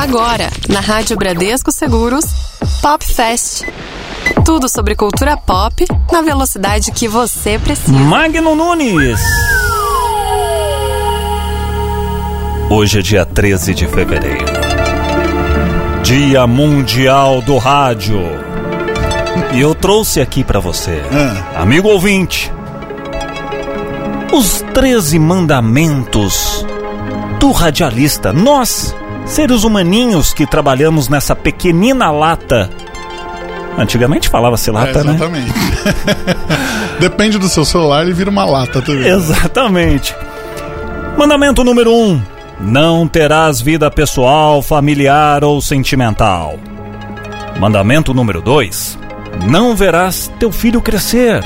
Agora, 0.00 0.48
na 0.68 0.78
Rádio 0.78 1.16
Bradesco 1.16 1.72
Seguros, 1.72 2.24
Pop 2.80 3.04
Fest. 3.04 3.64
Tudo 4.44 4.68
sobre 4.68 4.94
cultura 4.94 5.36
pop 5.36 5.84
na 6.12 6.22
velocidade 6.22 6.92
que 6.92 7.08
você 7.08 7.58
precisa. 7.58 7.92
Magno 7.92 8.54
Nunes. 8.54 9.20
Hoje 12.70 13.00
é 13.00 13.02
dia 13.02 13.24
13 13.26 13.74
de 13.74 13.88
fevereiro. 13.88 14.44
Dia 16.04 16.46
Mundial 16.46 17.42
do 17.42 17.58
Rádio. 17.58 18.20
E 19.52 19.60
eu 19.60 19.74
trouxe 19.74 20.20
aqui 20.20 20.44
para 20.44 20.60
você, 20.60 21.02
Ah. 21.12 21.62
amigo 21.62 21.88
ouvinte, 21.88 22.52
os 24.32 24.62
13 24.74 25.18
mandamentos 25.18 26.64
do 27.40 27.50
radialista. 27.50 28.32
Nós, 28.32 28.94
seres 29.28 29.62
humaninhos 29.64 30.32
que 30.32 30.46
trabalhamos 30.46 31.08
nessa 31.08 31.36
pequenina 31.36 32.10
lata. 32.10 32.68
Antigamente 33.76 34.28
falava-se 34.28 34.70
É, 34.70 34.72
lata, 34.72 35.04
né? 35.04 35.14
exatamente. 35.14 35.52
Depende 36.98 37.38
do 37.38 37.48
seu 37.48 37.64
celular, 37.64 38.02
ele 38.02 38.12
vira 38.12 38.30
uma 38.30 38.44
lata 38.44 38.82
também. 38.82 39.06
Exatamente. 39.06 40.14
Mandamento 41.16 41.62
número 41.62 41.92
1. 41.92 41.94
Um, 41.94 42.22
não 42.60 43.06
terás 43.06 43.60
vida 43.60 43.88
pessoal, 43.90 44.60
familiar 44.62 45.44
ou 45.44 45.60
sentimental. 45.60 46.58
Mandamento 47.60 48.12
número 48.12 48.40
2. 48.42 48.98
Não 49.48 49.76
verás 49.76 50.30
teu 50.40 50.50
filho 50.50 50.80
crescer. 50.80 51.44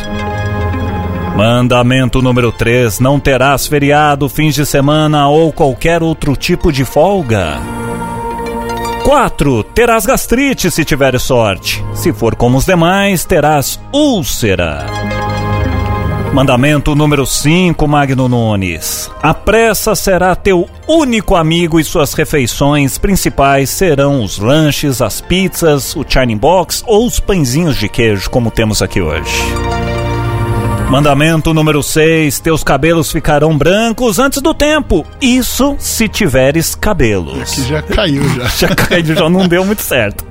Mandamento 1.36 2.20
número 2.20 2.52
3. 2.52 3.00
Não 3.00 3.18
terás 3.18 3.66
feriado, 3.66 4.28
fins 4.28 4.54
de 4.54 4.66
semana 4.66 5.28
ou 5.28 5.52
qualquer 5.52 6.02
outro 6.02 6.36
tipo 6.36 6.70
de 6.70 6.84
folga. 6.84 7.58
4. 9.02 9.64
Terás 9.64 10.06
gastrite 10.06 10.70
se 10.70 10.84
tiveres 10.84 11.22
sorte. 11.22 11.84
Se 11.94 12.12
for 12.12 12.36
como 12.36 12.58
os 12.58 12.66
demais, 12.66 13.24
terás 13.24 13.80
úlcera. 13.92 14.86
Mandamento 16.32 16.94
número 16.94 17.26
5, 17.26 17.86
Magno 17.86 18.26
Nunes. 18.26 19.10
A 19.22 19.34
pressa 19.34 19.94
será 19.94 20.34
teu 20.34 20.66
único 20.88 21.36
amigo 21.36 21.78
e 21.78 21.84
suas 21.84 22.14
refeições 22.14 22.96
principais 22.96 23.68
serão 23.68 24.24
os 24.24 24.38
lanches, 24.38 25.02
as 25.02 25.20
pizzas, 25.20 25.94
o 25.94 26.04
China 26.08 26.34
Box 26.36 26.82
ou 26.86 27.06
os 27.06 27.20
pãezinhos 27.20 27.76
de 27.76 27.88
queijo, 27.88 28.30
como 28.30 28.50
temos 28.50 28.80
aqui 28.80 29.00
hoje. 29.02 29.30
Mandamento 30.88 31.54
número 31.54 31.82
6, 31.82 32.40
teus 32.40 32.62
cabelos 32.62 33.10
ficarão 33.10 33.56
brancos 33.56 34.18
antes 34.18 34.42
do 34.42 34.52
tempo. 34.52 35.06
Isso 35.20 35.74
se 35.78 36.06
tiveres 36.06 36.74
cabelos. 36.74 37.54
Que 37.54 37.62
já 37.62 37.82
caiu 37.82 38.22
já. 38.28 38.42
Já 38.68 38.74
caiu, 38.74 39.14
já 39.16 39.28
não 39.28 39.48
deu 39.48 39.64
muito 39.64 39.82
certo. 39.82 40.24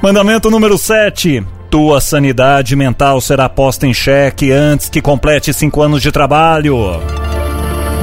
Mandamento 0.00 0.50
número 0.50 0.78
7. 0.78 1.44
Tua 1.68 2.00
sanidade 2.00 2.76
mental 2.76 3.20
será 3.20 3.48
posta 3.48 3.86
em 3.86 3.92
xeque 3.94 4.52
antes 4.52 4.88
que 4.88 5.00
complete 5.02 5.52
cinco 5.52 5.82
anos 5.82 6.00
de 6.02 6.12
trabalho. 6.12 7.00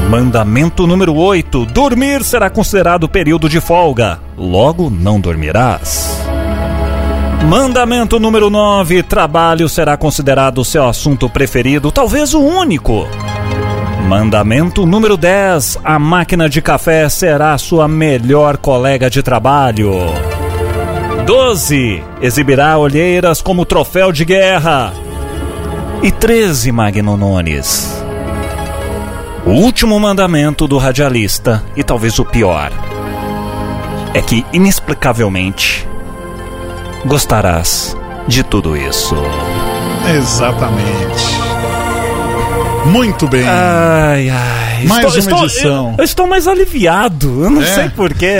Mandamento 0.09 0.85
número 0.85 1.15
8. 1.15 1.65
Dormir 1.67 2.23
será 2.23 2.49
considerado 2.49 3.07
período 3.07 3.47
de 3.47 3.61
folga. 3.61 4.19
Logo, 4.35 4.89
não 4.89 5.19
dormirás. 5.19 6.19
Mandamento 7.47 8.19
número 8.19 8.49
9. 8.49 9.03
Trabalho 9.03 9.67
será 9.69 9.97
considerado 9.97 10.63
seu 10.63 10.87
assunto 10.87 11.29
preferido, 11.29 11.91
talvez 11.91 12.33
o 12.33 12.39
único. 12.41 13.07
Mandamento 14.07 14.85
número 14.85 15.15
10. 15.15 15.79
A 15.83 15.97
máquina 15.97 16.49
de 16.49 16.61
café 16.61 17.07
será 17.09 17.57
sua 17.57 17.87
melhor 17.87 18.57
colega 18.57 19.09
de 19.09 19.23
trabalho. 19.23 19.93
12. 21.25 22.03
Exibirá 22.21 22.77
olheiras 22.77 23.41
como 23.41 23.65
troféu 23.65 24.11
de 24.11 24.25
guerra. 24.25 24.93
E 26.03 26.11
13, 26.11 26.71
Magno 26.71 27.17
Nunes. 27.17 28.03
O 29.45 29.51
último 29.51 29.99
mandamento 29.99 30.67
do 30.67 30.77
radialista, 30.77 31.63
e 31.75 31.83
talvez 31.83 32.19
o 32.19 32.25
pior, 32.25 32.71
é 34.13 34.21
que, 34.21 34.45
inexplicavelmente, 34.53 35.88
gostarás 37.05 37.95
de 38.27 38.43
tudo 38.43 38.75
isso. 38.77 39.15
Exatamente. 40.15 41.39
Muito 42.85 43.27
bem. 43.27 43.45
Ai, 43.47 44.29
ai. 44.29 44.85
Mais 44.85 45.15
uma 45.27 45.43
edição. 45.43 45.89
Eu, 45.91 45.95
eu 45.99 46.03
estou 46.05 46.25
mais 46.27 46.47
aliviado. 46.47 47.43
Eu 47.43 47.49
não 47.49 47.61
É? 47.61 47.65
sei 47.65 47.89
porquê. 47.89 48.37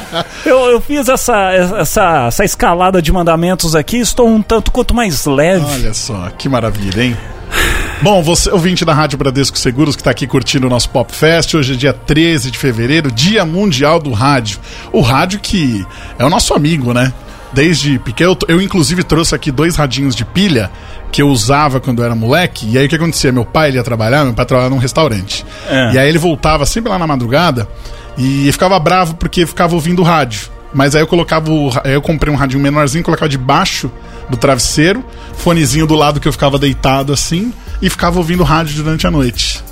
eu, 0.44 0.58
eu 0.70 0.80
fiz 0.80 1.08
essa, 1.08 1.52
essa, 1.52 2.26
essa 2.28 2.44
escalada 2.44 3.02
de 3.02 3.12
mandamentos 3.12 3.76
aqui. 3.76 3.98
Estou 3.98 4.28
um 4.28 4.40
tanto 4.42 4.70
quanto 4.72 4.94
mais 4.94 5.26
leve. 5.26 5.64
Olha 5.66 5.92
só, 5.94 6.30
que 6.36 6.48
maravilha, 6.48 7.02
hein? 7.04 7.16
Bom, 8.02 8.22
você, 8.22 8.50
ouvinte 8.50 8.84
da 8.84 8.92
Rádio 8.92 9.16
Bradesco 9.18 9.56
Seguros, 9.58 9.94
que 9.94 10.00
está 10.00 10.10
aqui 10.10 10.26
curtindo 10.26 10.66
o 10.66 10.70
nosso 10.70 10.88
Pop 10.90 11.14
Fest, 11.14 11.54
hoje 11.54 11.74
é 11.74 11.76
dia 11.76 11.92
13 11.92 12.50
de 12.50 12.58
fevereiro, 12.58 13.10
Dia 13.12 13.44
Mundial 13.44 14.00
do 14.00 14.10
Rádio. 14.12 14.58
O 14.92 15.00
rádio 15.00 15.38
que 15.38 15.86
é 16.18 16.24
o 16.24 16.30
nosso 16.30 16.52
amigo, 16.54 16.92
né? 16.92 17.12
Desde 17.54 17.98
pequeno, 18.00 18.36
eu, 18.48 18.56
eu 18.56 18.60
inclusive 18.60 19.04
trouxe 19.04 19.34
aqui 19.34 19.50
dois 19.52 19.76
radinhos 19.76 20.14
de 20.14 20.24
pilha 20.24 20.70
que 21.12 21.22
eu 21.22 21.28
usava 21.28 21.78
quando 21.78 22.00
eu 22.00 22.04
era 22.04 22.14
moleque. 22.14 22.68
E 22.68 22.76
aí 22.76 22.86
o 22.86 22.88
que 22.88 22.96
acontecia? 22.96 23.30
Meu 23.30 23.44
pai 23.44 23.68
ele 23.68 23.76
ia 23.76 23.84
trabalhar, 23.84 24.24
meu 24.24 24.34
pai 24.34 24.44
trabalhava 24.44 24.74
num 24.74 24.80
restaurante. 24.80 25.46
É. 25.68 25.92
E 25.92 25.98
aí 25.98 26.08
ele 26.08 26.18
voltava 26.18 26.66
sempre 26.66 26.90
lá 26.90 26.98
na 26.98 27.06
madrugada 27.06 27.68
e 28.18 28.50
ficava 28.50 28.78
bravo 28.80 29.14
porque 29.14 29.46
ficava 29.46 29.74
ouvindo 29.74 30.02
rádio. 30.02 30.50
Mas 30.74 30.96
aí 30.96 31.02
eu 31.02 31.06
colocava 31.06 31.50
o, 31.50 31.70
eu 31.84 32.02
comprei 32.02 32.32
um 32.34 32.36
radinho 32.36 32.60
menorzinho, 32.60 33.04
colocava 33.04 33.28
debaixo 33.28 33.88
do 34.28 34.36
travesseiro, 34.36 35.04
fonezinho 35.36 35.86
do 35.86 35.94
lado 35.94 36.18
que 36.18 36.26
eu 36.26 36.32
ficava 36.32 36.58
deitado 36.58 37.12
assim 37.12 37.52
e 37.80 37.88
ficava 37.88 38.18
ouvindo 38.18 38.42
rádio 38.42 38.82
durante 38.82 39.06
a 39.06 39.10
noite. 39.10 39.62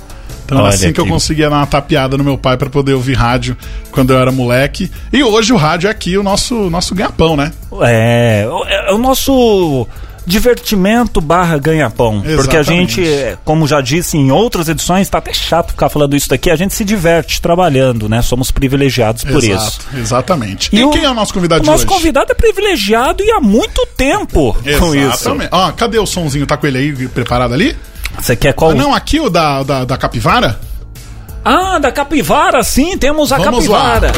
Então 0.45 0.57
era 0.57 0.67
Olha 0.67 0.75
assim 0.75 0.91
que 0.93 0.99
eu 0.99 1.05
que- 1.05 1.09
conseguia 1.11 1.49
dar 1.49 1.57
uma 1.57 1.65
tapeada 1.67 2.17
no 2.17 2.23
meu 2.23 2.37
pai 2.37 2.57
para 2.57 2.69
poder 2.69 2.93
ouvir 2.93 3.13
rádio 3.13 3.55
quando 3.91 4.11
eu 4.13 4.19
era 4.19 4.31
moleque. 4.31 4.91
E 5.11 5.23
hoje 5.23 5.53
o 5.53 5.57
rádio 5.57 5.87
é 5.87 5.91
aqui 5.91 6.17
o 6.17 6.23
nosso 6.23 6.69
nosso 6.69 6.93
ganha-pão, 6.93 7.35
né? 7.37 7.51
É, 7.81 8.45
é, 8.67 8.89
é 8.89 8.93
o 8.93 8.97
nosso 8.97 9.87
divertimento 10.25 11.19
barra 11.19 11.57
ganha-pão. 11.57 12.21
Porque 12.21 12.55
a 12.55 12.61
Exatamente. 12.61 13.03
gente, 13.03 13.37
como 13.43 13.67
já 13.67 13.81
disse 13.81 14.17
em 14.17 14.31
outras 14.31 14.69
edições, 14.69 15.09
tá 15.09 15.17
até 15.17 15.33
chato 15.33 15.71
ficar 15.71 15.89
falando 15.89 16.15
isso 16.15 16.29
daqui, 16.29 16.49
a 16.49 16.55
gente 16.55 16.73
se 16.73 16.83
diverte 16.85 17.41
trabalhando, 17.41 18.07
né? 18.07 18.21
Somos 18.21 18.49
privilegiados 18.51 19.23
por 19.23 19.43
isso. 19.43 19.51
Exato, 19.51 19.85
exatamente. 19.97 20.69
E, 20.71 20.83
o- 20.83 20.91
quem 20.91 21.03
é 21.03 21.09
o 21.09 21.13
nosso 21.13 21.33
convidado 21.33 21.61
o 21.63 21.65
nosso 21.65 21.85
hoje? 21.85 21.93
convidado 21.93 22.31
é 22.31 22.35
privilegiado 22.35 23.21
e 23.23 23.31
há 23.31 23.39
muito 23.41 23.85
tempo 23.97 24.53
com 24.79 24.95
isso. 24.95 25.13
Exatamente. 25.13 25.49
Ó, 25.51 25.71
cadê 25.73 25.99
o 25.99 26.05
sonzinho? 26.05 26.45
Tá 26.47 26.55
com 26.57 26.67
ele 26.67 26.77
aí 26.77 27.07
preparado 27.09 27.53
ali? 27.53 27.75
Você 28.19 28.35
quer 28.35 28.53
qual? 28.53 28.71
Ah, 28.71 28.75
não, 28.75 28.93
aqui 28.93 29.19
o 29.19 29.29
da, 29.29 29.63
da, 29.63 29.85
da 29.85 29.97
capivara? 29.97 30.59
Ah, 31.43 31.77
da 31.79 31.91
capivara, 31.91 32.63
sim, 32.63 32.97
temos 32.97 33.31
a 33.33 33.37
Vamos 33.37 33.67
lá. 33.67 33.99
capivara. 33.99 34.11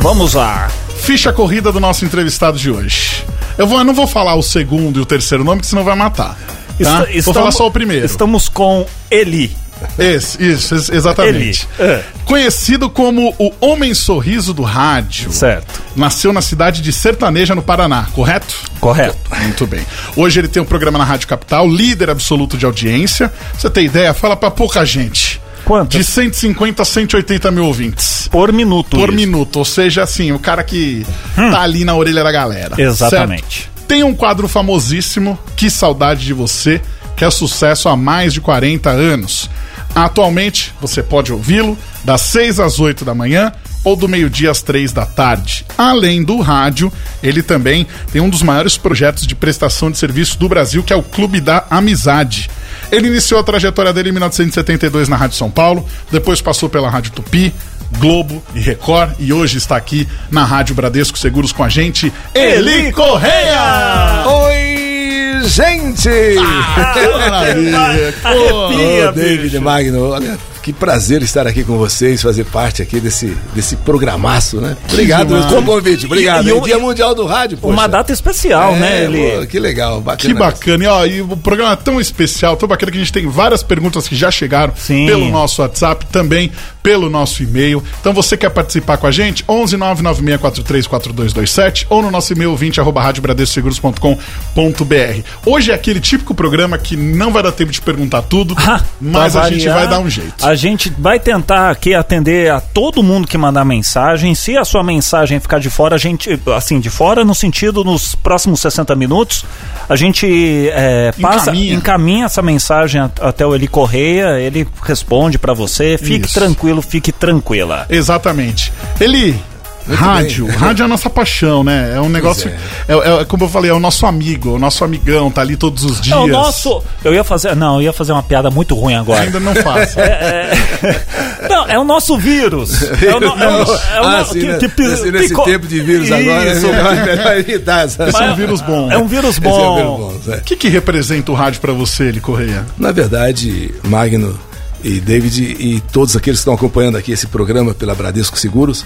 Vamos 0.00 0.34
lá. 0.34 0.68
Ficha 1.00 1.32
corrida 1.32 1.72
do 1.72 1.80
nosso 1.80 2.04
entrevistado 2.04 2.58
de 2.58 2.70
hoje. 2.70 3.24
Eu, 3.56 3.66
vou, 3.66 3.78
eu 3.78 3.84
não 3.84 3.94
vou 3.94 4.06
falar 4.06 4.34
o 4.34 4.42
segundo 4.42 4.98
e 4.98 5.02
o 5.02 5.06
terceiro 5.06 5.44
nome, 5.44 5.58
porque 5.58 5.70
senão 5.70 5.84
vai 5.84 5.96
matar. 5.96 6.36
Tá? 6.84 7.06
Est- 7.10 7.24
vou 7.24 7.34
falar 7.34 7.50
só 7.52 7.66
o 7.66 7.70
primeiro. 7.70 8.04
Estamos 8.06 8.48
com 8.48 8.86
Eli. 9.10 9.54
Esse, 9.98 10.40
isso, 10.40 10.74
ex- 10.76 10.88
exatamente. 10.90 11.66
Eli. 11.78 11.90
É. 11.90 12.02
Conhecido 12.24 12.88
como 12.88 13.34
o 13.36 13.52
Homem 13.60 13.92
Sorriso 13.94 14.54
do 14.54 14.62
Rádio. 14.62 15.32
Certo. 15.32 15.82
Nasceu 15.96 16.32
na 16.32 16.40
cidade 16.40 16.80
de 16.80 16.92
Sertaneja, 16.92 17.52
no 17.54 17.62
Paraná, 17.62 18.06
correto? 18.12 18.54
Correto. 18.78 19.16
Muito 19.40 19.66
bem. 19.66 19.84
Hoje 20.16 20.38
ele 20.38 20.46
tem 20.48 20.62
um 20.62 20.66
programa 20.66 20.98
na 20.98 21.04
Rádio 21.04 21.26
Capital, 21.26 21.68
líder 21.68 22.10
absoluto 22.10 22.56
de 22.56 22.64
audiência. 22.64 23.28
Pra 23.28 23.58
Você 23.60 23.70
tem 23.70 23.86
ideia? 23.86 24.14
Fala 24.14 24.36
pra 24.36 24.50
pouca 24.52 24.84
gente. 24.86 25.40
Quanto? 25.64 25.96
De 25.96 26.02
150 26.04 26.82
a 26.82 26.84
180 26.84 27.50
mil 27.50 27.64
ouvintes. 27.66 28.28
Por 28.30 28.52
minuto. 28.52 28.96
Por 28.96 29.08
isso. 29.08 29.16
minuto. 29.16 29.56
Ou 29.60 29.64
seja, 29.64 30.02
assim, 30.02 30.30
o 30.32 30.38
cara 30.38 30.62
que 30.64 31.04
tá 31.36 31.60
ali 31.60 31.84
na 31.84 31.94
orelha 31.94 32.22
da 32.24 32.32
galera. 32.32 32.74
Exatamente. 32.80 33.62
certo? 33.62 33.71
Tem 33.92 34.02
um 34.02 34.14
quadro 34.14 34.48
famosíssimo, 34.48 35.38
Que 35.54 35.68
Saudade 35.68 36.24
de 36.24 36.32
Você, 36.32 36.80
que 37.14 37.26
é 37.26 37.30
sucesso 37.30 37.90
há 37.90 37.94
mais 37.94 38.32
de 38.32 38.40
40 38.40 38.88
anos. 38.88 39.50
Atualmente, 39.94 40.72
você 40.80 41.02
pode 41.02 41.30
ouvi-lo 41.30 41.76
das 42.02 42.22
6 42.22 42.58
às 42.58 42.80
8 42.80 43.04
da 43.04 43.14
manhã 43.14 43.52
ou 43.84 43.94
do 43.94 44.08
meio-dia 44.08 44.50
às 44.50 44.62
3 44.62 44.94
da 44.94 45.04
tarde. 45.04 45.66
Além 45.76 46.22
do 46.22 46.40
rádio, 46.40 46.90
ele 47.22 47.42
também 47.42 47.86
tem 48.10 48.22
um 48.22 48.30
dos 48.30 48.42
maiores 48.42 48.78
projetos 48.78 49.26
de 49.26 49.34
prestação 49.34 49.90
de 49.90 49.98
serviço 49.98 50.38
do 50.38 50.48
Brasil, 50.48 50.82
que 50.82 50.94
é 50.94 50.96
o 50.96 51.02
Clube 51.02 51.38
da 51.38 51.66
Amizade. 51.68 52.48
Ele 52.90 53.08
iniciou 53.08 53.40
a 53.40 53.44
trajetória 53.44 53.92
dele 53.92 54.08
em 54.08 54.12
1972 54.12 55.06
na 55.06 55.16
Rádio 55.16 55.36
São 55.36 55.50
Paulo, 55.50 55.86
depois 56.10 56.40
passou 56.40 56.70
pela 56.70 56.88
Rádio 56.88 57.12
Tupi, 57.12 57.52
Globo 57.98 58.42
e 58.54 58.60
Record 58.60 59.12
e 59.18 59.32
hoje 59.32 59.58
está 59.58 59.76
aqui 59.76 60.08
na 60.30 60.44
Rádio 60.44 60.74
Bradesco 60.74 61.18
Seguros 61.18 61.52
com 61.52 61.62
a 61.62 61.68
gente, 61.68 62.12
Eli 62.34 62.92
Correia! 62.92 64.24
Oi, 64.26 65.48
gente! 65.48 66.08
Maravilha! 67.30 68.14
Pô, 68.22 68.28
Arrepia, 68.28 69.08
Ô, 69.08 69.12
David. 69.12 69.58
Magno, 69.60 70.10
olha, 70.10 70.38
Que 70.62 70.72
prazer 70.72 71.22
estar 71.22 71.46
aqui 71.46 71.64
com 71.64 71.76
vocês, 71.76 72.22
fazer 72.22 72.44
parte 72.44 72.82
aqui 72.82 73.00
desse, 73.00 73.36
desse 73.54 73.76
programaço, 73.76 74.60
né? 74.60 74.76
Obrigado 74.88 75.28
pelo 75.48 75.62
convite, 75.62 76.06
obrigado. 76.06 76.48
E, 76.48 76.52
e, 76.52 76.60
Dia 76.60 76.78
Mundial 76.78 77.14
do 77.14 77.26
Rádio, 77.26 77.58
poxa. 77.58 77.72
Uma 77.72 77.88
data 77.88 78.12
especial, 78.12 78.74
é, 78.76 78.78
né? 78.78 79.04
Ele... 79.04 79.40
Pô, 79.40 79.46
que 79.46 79.58
legal, 79.58 80.00
bacana. 80.00 80.34
Que 80.34 80.38
bacana. 80.38 80.84
E, 80.84 80.86
ó, 80.86 81.06
e 81.06 81.20
o 81.20 81.36
programa 81.36 81.72
é 81.72 81.76
tão 81.76 82.00
especial, 82.00 82.56
tão 82.56 82.68
bacana 82.68 82.92
que 82.92 82.98
a 82.98 83.00
gente 83.00 83.12
tem 83.12 83.28
várias 83.28 83.62
perguntas 83.62 84.06
que 84.06 84.14
já 84.14 84.30
chegaram 84.30 84.72
Sim. 84.76 85.06
pelo 85.06 85.28
nosso 85.28 85.62
WhatsApp, 85.62 86.06
também 86.06 86.50
pelo 86.82 87.08
nosso 87.08 87.42
e-mail. 87.42 87.82
Então 88.00 88.12
você 88.12 88.36
quer 88.36 88.50
participar 88.50 88.96
com 88.96 89.06
a 89.06 89.10
gente? 89.10 89.44
11 89.48 89.76
996434227 89.76 91.86
ou 91.88 92.02
no 92.02 92.10
nosso 92.10 92.32
e-mail 92.32 92.56
20 92.56 92.80
arroba 92.80 93.02
radiobradescoseguros.com.br. 93.02 95.22
Hoje 95.46 95.70
é 95.70 95.74
aquele 95.74 96.00
típico 96.00 96.34
programa 96.34 96.78
que 96.78 96.96
não 96.96 97.32
vai 97.32 97.42
dar 97.42 97.52
tempo 97.52 97.72
de 97.72 97.80
perguntar 97.80 98.22
tudo, 98.22 98.54
ah, 98.58 98.80
mas 99.00 99.36
a 99.36 99.48
gente 99.48 99.68
vai 99.68 99.88
dar 99.88 100.00
um 100.00 100.08
jeito. 100.08 100.44
A 100.44 100.54
gente 100.54 100.92
vai 100.98 101.18
tentar 101.18 101.70
aqui 101.70 101.94
atender 101.94 102.50
a 102.50 102.60
todo 102.60 103.02
mundo 103.02 103.26
que 103.26 103.38
mandar 103.38 103.64
mensagem. 103.64 104.34
Se 104.34 104.56
a 104.56 104.64
sua 104.64 104.82
mensagem 104.82 105.40
ficar 105.40 105.58
de 105.58 105.70
fora, 105.70 105.96
a 105.96 105.98
gente, 105.98 106.38
assim, 106.54 106.80
de 106.80 106.90
fora 106.90 107.24
no 107.24 107.34
sentido 107.34 107.84
nos 107.84 108.14
próximos 108.14 108.60
60 108.60 108.94
minutos, 108.94 109.44
a 109.88 109.96
gente 109.96 110.68
é, 110.72 111.12
passa, 111.20 111.50
encaminha. 111.50 111.74
encaminha. 111.74 112.24
essa 112.26 112.42
mensagem 112.42 113.00
até 113.20 113.46
o 113.46 113.54
Eli 113.54 113.68
Correia, 113.68 114.40
ele 114.40 114.66
responde 114.82 115.38
para 115.38 115.52
você. 115.52 115.98
Fique 115.98 116.26
Isso. 116.26 116.34
tranquilo, 116.34 116.71
fique 116.80 117.12
tranquila. 117.12 117.84
Exatamente. 117.90 118.72
Eli, 119.00 119.38
muito 119.86 120.00
rádio, 120.00 120.46
bem. 120.46 120.56
rádio 120.56 120.82
é 120.82 120.84
a 120.84 120.88
nossa 120.88 121.10
paixão, 121.10 121.64
né? 121.64 121.92
É 121.96 122.00
um 122.00 122.08
negócio. 122.08 122.48
É. 122.88 122.92
É, 122.92 123.20
é. 123.20 123.24
como 123.24 123.44
eu 123.44 123.48
falei, 123.48 123.70
é 123.70 123.74
o 123.74 123.80
nosso 123.80 124.06
amigo, 124.06 124.50
é 124.50 124.52
o 124.52 124.58
nosso 124.58 124.84
amigão, 124.84 125.30
tá 125.30 125.40
ali 125.40 125.56
todos 125.56 125.84
os 125.84 126.00
dias. 126.00 126.16
É 126.16 126.20
o 126.20 126.26
nosso. 126.26 126.82
Eu 127.04 127.12
ia 127.12 127.24
fazer. 127.24 127.56
Não, 127.56 127.76
eu 127.76 127.82
ia 127.82 127.92
fazer 127.92 128.12
uma 128.12 128.22
piada 128.22 128.50
muito 128.50 128.74
ruim 128.74 128.94
agora. 128.94 129.22
Ainda 129.22 129.40
não 129.40 129.54
faço. 129.54 129.98
É, 129.98 130.52
é, 130.82 131.48
não, 131.48 131.66
é 131.66 131.78
o 131.78 131.84
nosso 131.84 132.16
vírus. 132.16 132.82
É 133.02 133.14
o, 133.14 133.20
no, 133.20 133.26
é 133.26 133.44
é 133.44 133.98
ah, 133.98 134.24
sim, 134.24 134.40
que, 134.40 134.46
né? 134.46 134.58
que, 134.58 135.10
nesse, 135.10 135.34
tempo 135.44 135.66
de 135.66 135.80
vírus 135.80 136.06
Isso, 136.06 136.14
agora, 136.14 136.96
é 136.96 137.16
melhor 137.16 137.36
evitar. 137.36 137.86
Esse 137.86 138.00
é 138.00 138.30
um 138.30 138.34
vírus 138.36 138.60
bom. 138.60 138.92
É 138.92 138.98
um 138.98 139.06
vírus 139.06 139.38
bom. 139.38 140.12
O 140.12 140.40
que, 140.44 140.54
que 140.54 140.68
representa 140.68 141.32
o 141.32 141.34
rádio 141.34 141.60
para 141.60 141.72
você, 141.72 142.04
ele 142.04 142.20
Correia? 142.20 142.64
Na 142.78 142.92
verdade, 142.92 143.74
Magno 143.82 144.38
e 144.82 145.00
David 145.00 145.56
e 145.58 145.80
todos 145.92 146.16
aqueles 146.16 146.38
que 146.38 146.42
estão 146.42 146.54
acompanhando 146.54 146.96
aqui 146.96 147.12
esse 147.12 147.26
programa 147.26 147.74
pela 147.74 147.94
Bradesco 147.94 148.38
Seguros, 148.38 148.84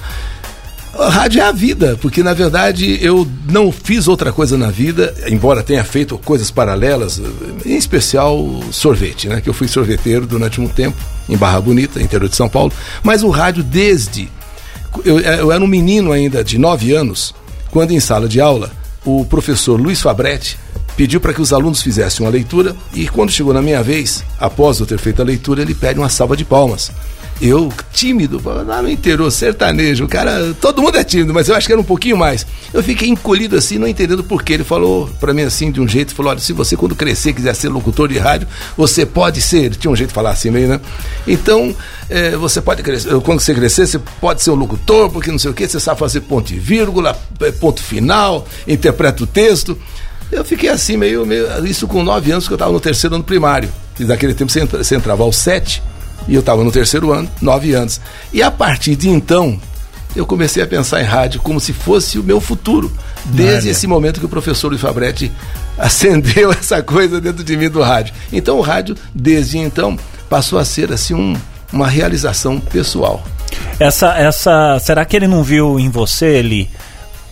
a 0.98 1.10
rádio 1.10 1.42
é 1.42 1.44
a 1.44 1.52
vida, 1.52 1.98
porque 2.00 2.22
na 2.22 2.32
verdade 2.32 2.98
eu 3.02 3.26
não 3.50 3.70
fiz 3.70 4.08
outra 4.08 4.32
coisa 4.32 4.56
na 4.56 4.70
vida, 4.70 5.14
embora 5.28 5.62
tenha 5.62 5.84
feito 5.84 6.16
coisas 6.18 6.50
paralelas, 6.50 7.20
em 7.64 7.76
especial 7.76 8.38
sorvete, 8.70 9.28
né? 9.28 9.40
Que 9.40 9.48
eu 9.48 9.54
fui 9.54 9.68
sorveteiro 9.68 10.26
durante 10.26 10.60
um 10.60 10.68
tempo 10.68 10.96
em 11.28 11.36
Barra 11.36 11.60
Bonita, 11.60 12.00
interior 12.00 12.28
de 12.28 12.36
São 12.36 12.48
Paulo. 12.48 12.72
Mas 13.02 13.22
o 13.22 13.28
rádio 13.28 13.62
desde 13.62 14.30
eu, 15.04 15.20
eu 15.20 15.52
era 15.52 15.62
um 15.62 15.66
menino 15.66 16.12
ainda 16.12 16.42
de 16.42 16.56
9 16.56 16.94
anos, 16.94 17.34
quando 17.70 17.90
em 17.90 18.00
sala 18.00 18.28
de 18.28 18.40
aula 18.40 18.70
o 19.04 19.24
professor 19.24 19.80
Luiz 19.80 20.00
Fabretti 20.00 20.58
pediu 20.96 21.20
para 21.20 21.34
que 21.34 21.42
os 21.42 21.52
alunos 21.52 21.82
fizessem 21.82 22.24
uma 22.24 22.32
leitura 22.32 22.74
e 22.92 23.06
quando 23.08 23.30
chegou 23.30 23.52
na 23.52 23.62
minha 23.62 23.82
vez, 23.82 24.24
após 24.40 24.80
eu 24.80 24.86
ter 24.86 24.98
feito 24.98 25.20
a 25.20 25.24
leitura, 25.24 25.62
ele 25.62 25.74
pede 25.74 25.98
uma 25.98 26.08
salva 26.08 26.36
de 26.36 26.44
palmas. 26.44 26.90
Eu, 27.38 27.70
tímido, 27.92 28.40
lá 28.42 28.80
no 28.80 28.88
interior, 28.88 29.30
sertanejo, 29.30 30.06
o 30.06 30.08
cara, 30.08 30.54
todo 30.58 30.80
mundo 30.80 30.96
é 30.96 31.04
tímido, 31.04 31.34
mas 31.34 31.48
eu 31.48 31.54
acho 31.54 31.66
que 31.66 31.72
era 31.72 31.80
um 31.80 31.84
pouquinho 31.84 32.16
mais. 32.16 32.46
Eu 32.72 32.82
fiquei 32.82 33.10
encolhido 33.10 33.56
assim, 33.56 33.76
não 33.76 33.86
entendendo 33.86 34.24
por 34.24 34.42
quê. 34.42 34.54
Ele 34.54 34.64
falou 34.64 35.10
para 35.20 35.34
mim 35.34 35.42
assim, 35.42 35.70
de 35.70 35.78
um 35.78 35.86
jeito, 35.86 36.14
falou: 36.14 36.30
olha, 36.30 36.40
se 36.40 36.54
você 36.54 36.76
quando 36.78 36.94
crescer 36.94 37.34
quiser 37.34 37.54
ser 37.54 37.68
locutor 37.68 38.08
de 38.08 38.16
rádio, 38.16 38.48
você 38.74 39.04
pode 39.04 39.42
ser. 39.42 39.76
Tinha 39.76 39.90
um 39.90 39.96
jeito 39.96 40.08
de 40.08 40.14
falar 40.14 40.30
assim 40.30 40.50
meio, 40.50 40.66
né? 40.66 40.80
Então, 41.26 41.76
é, 42.08 42.30
você 42.36 42.62
pode 42.62 42.82
crescer, 42.82 43.10
quando 43.20 43.40
você 43.40 43.54
crescer, 43.54 43.86
você 43.86 43.98
pode 43.98 44.42
ser 44.42 44.50
um 44.50 44.54
locutor, 44.54 45.10
porque 45.10 45.30
não 45.30 45.38
sei 45.38 45.50
o 45.50 45.54
quê, 45.54 45.68
você 45.68 45.78
sabe 45.78 46.00
fazer 46.00 46.22
ponto 46.22 46.50
e 46.54 46.58
vírgula, 46.58 47.14
é, 47.42 47.52
ponto 47.52 47.82
final, 47.82 48.46
interpreta 48.66 49.24
o 49.24 49.26
texto. 49.26 49.78
Eu 50.30 50.44
fiquei 50.44 50.68
assim, 50.68 50.96
meio, 50.96 51.24
meio. 51.24 51.64
Isso 51.66 51.86
com 51.86 52.02
nove 52.02 52.32
anos, 52.32 52.46
que 52.46 52.52
eu 52.52 52.56
estava 52.56 52.72
no 52.72 52.80
terceiro 52.80 53.14
ano 53.14 53.24
primário. 53.24 53.68
E 53.98 54.04
naquele 54.04 54.34
tempo 54.34 54.50
você, 54.50 54.60
entra, 54.60 54.82
você 54.82 54.96
entrava 54.96 55.22
aos 55.22 55.36
sete 55.36 55.82
e 56.28 56.34
eu 56.34 56.40
estava 56.40 56.62
no 56.64 56.72
terceiro 56.72 57.12
ano, 57.12 57.30
nove 57.40 57.72
anos. 57.72 58.00
E 58.32 58.42
a 58.42 58.50
partir 58.50 58.96
de 58.96 59.08
então, 59.08 59.60
eu 60.14 60.26
comecei 60.26 60.62
a 60.62 60.66
pensar 60.66 61.00
em 61.00 61.04
rádio 61.04 61.40
como 61.40 61.60
se 61.60 61.72
fosse 61.72 62.18
o 62.18 62.22
meu 62.22 62.40
futuro. 62.40 62.92
Desde 63.26 63.68
esse 63.68 63.86
momento 63.86 64.20
que 64.20 64.26
o 64.26 64.28
professor 64.28 64.68
Luiz 64.68 64.80
Fabretti 64.80 65.30
acendeu 65.78 66.50
essa 66.52 66.82
coisa 66.82 67.20
dentro 67.20 67.44
de 67.44 67.56
mim 67.56 67.68
do 67.68 67.82
rádio. 67.82 68.14
Então 68.32 68.58
o 68.58 68.62
rádio, 68.62 68.96
desde 69.14 69.58
então, 69.58 69.98
passou 70.28 70.58
a 70.58 70.64
ser 70.64 70.92
assim 70.92 71.14
um, 71.14 71.36
uma 71.72 71.88
realização 71.88 72.58
pessoal. 72.58 73.22
Essa, 73.78 74.14
essa, 74.16 74.78
será 74.80 75.04
que 75.04 75.14
ele 75.16 75.28
não 75.28 75.42
viu 75.42 75.78
em 75.78 75.90
você, 75.90 76.26
ele 76.26 76.68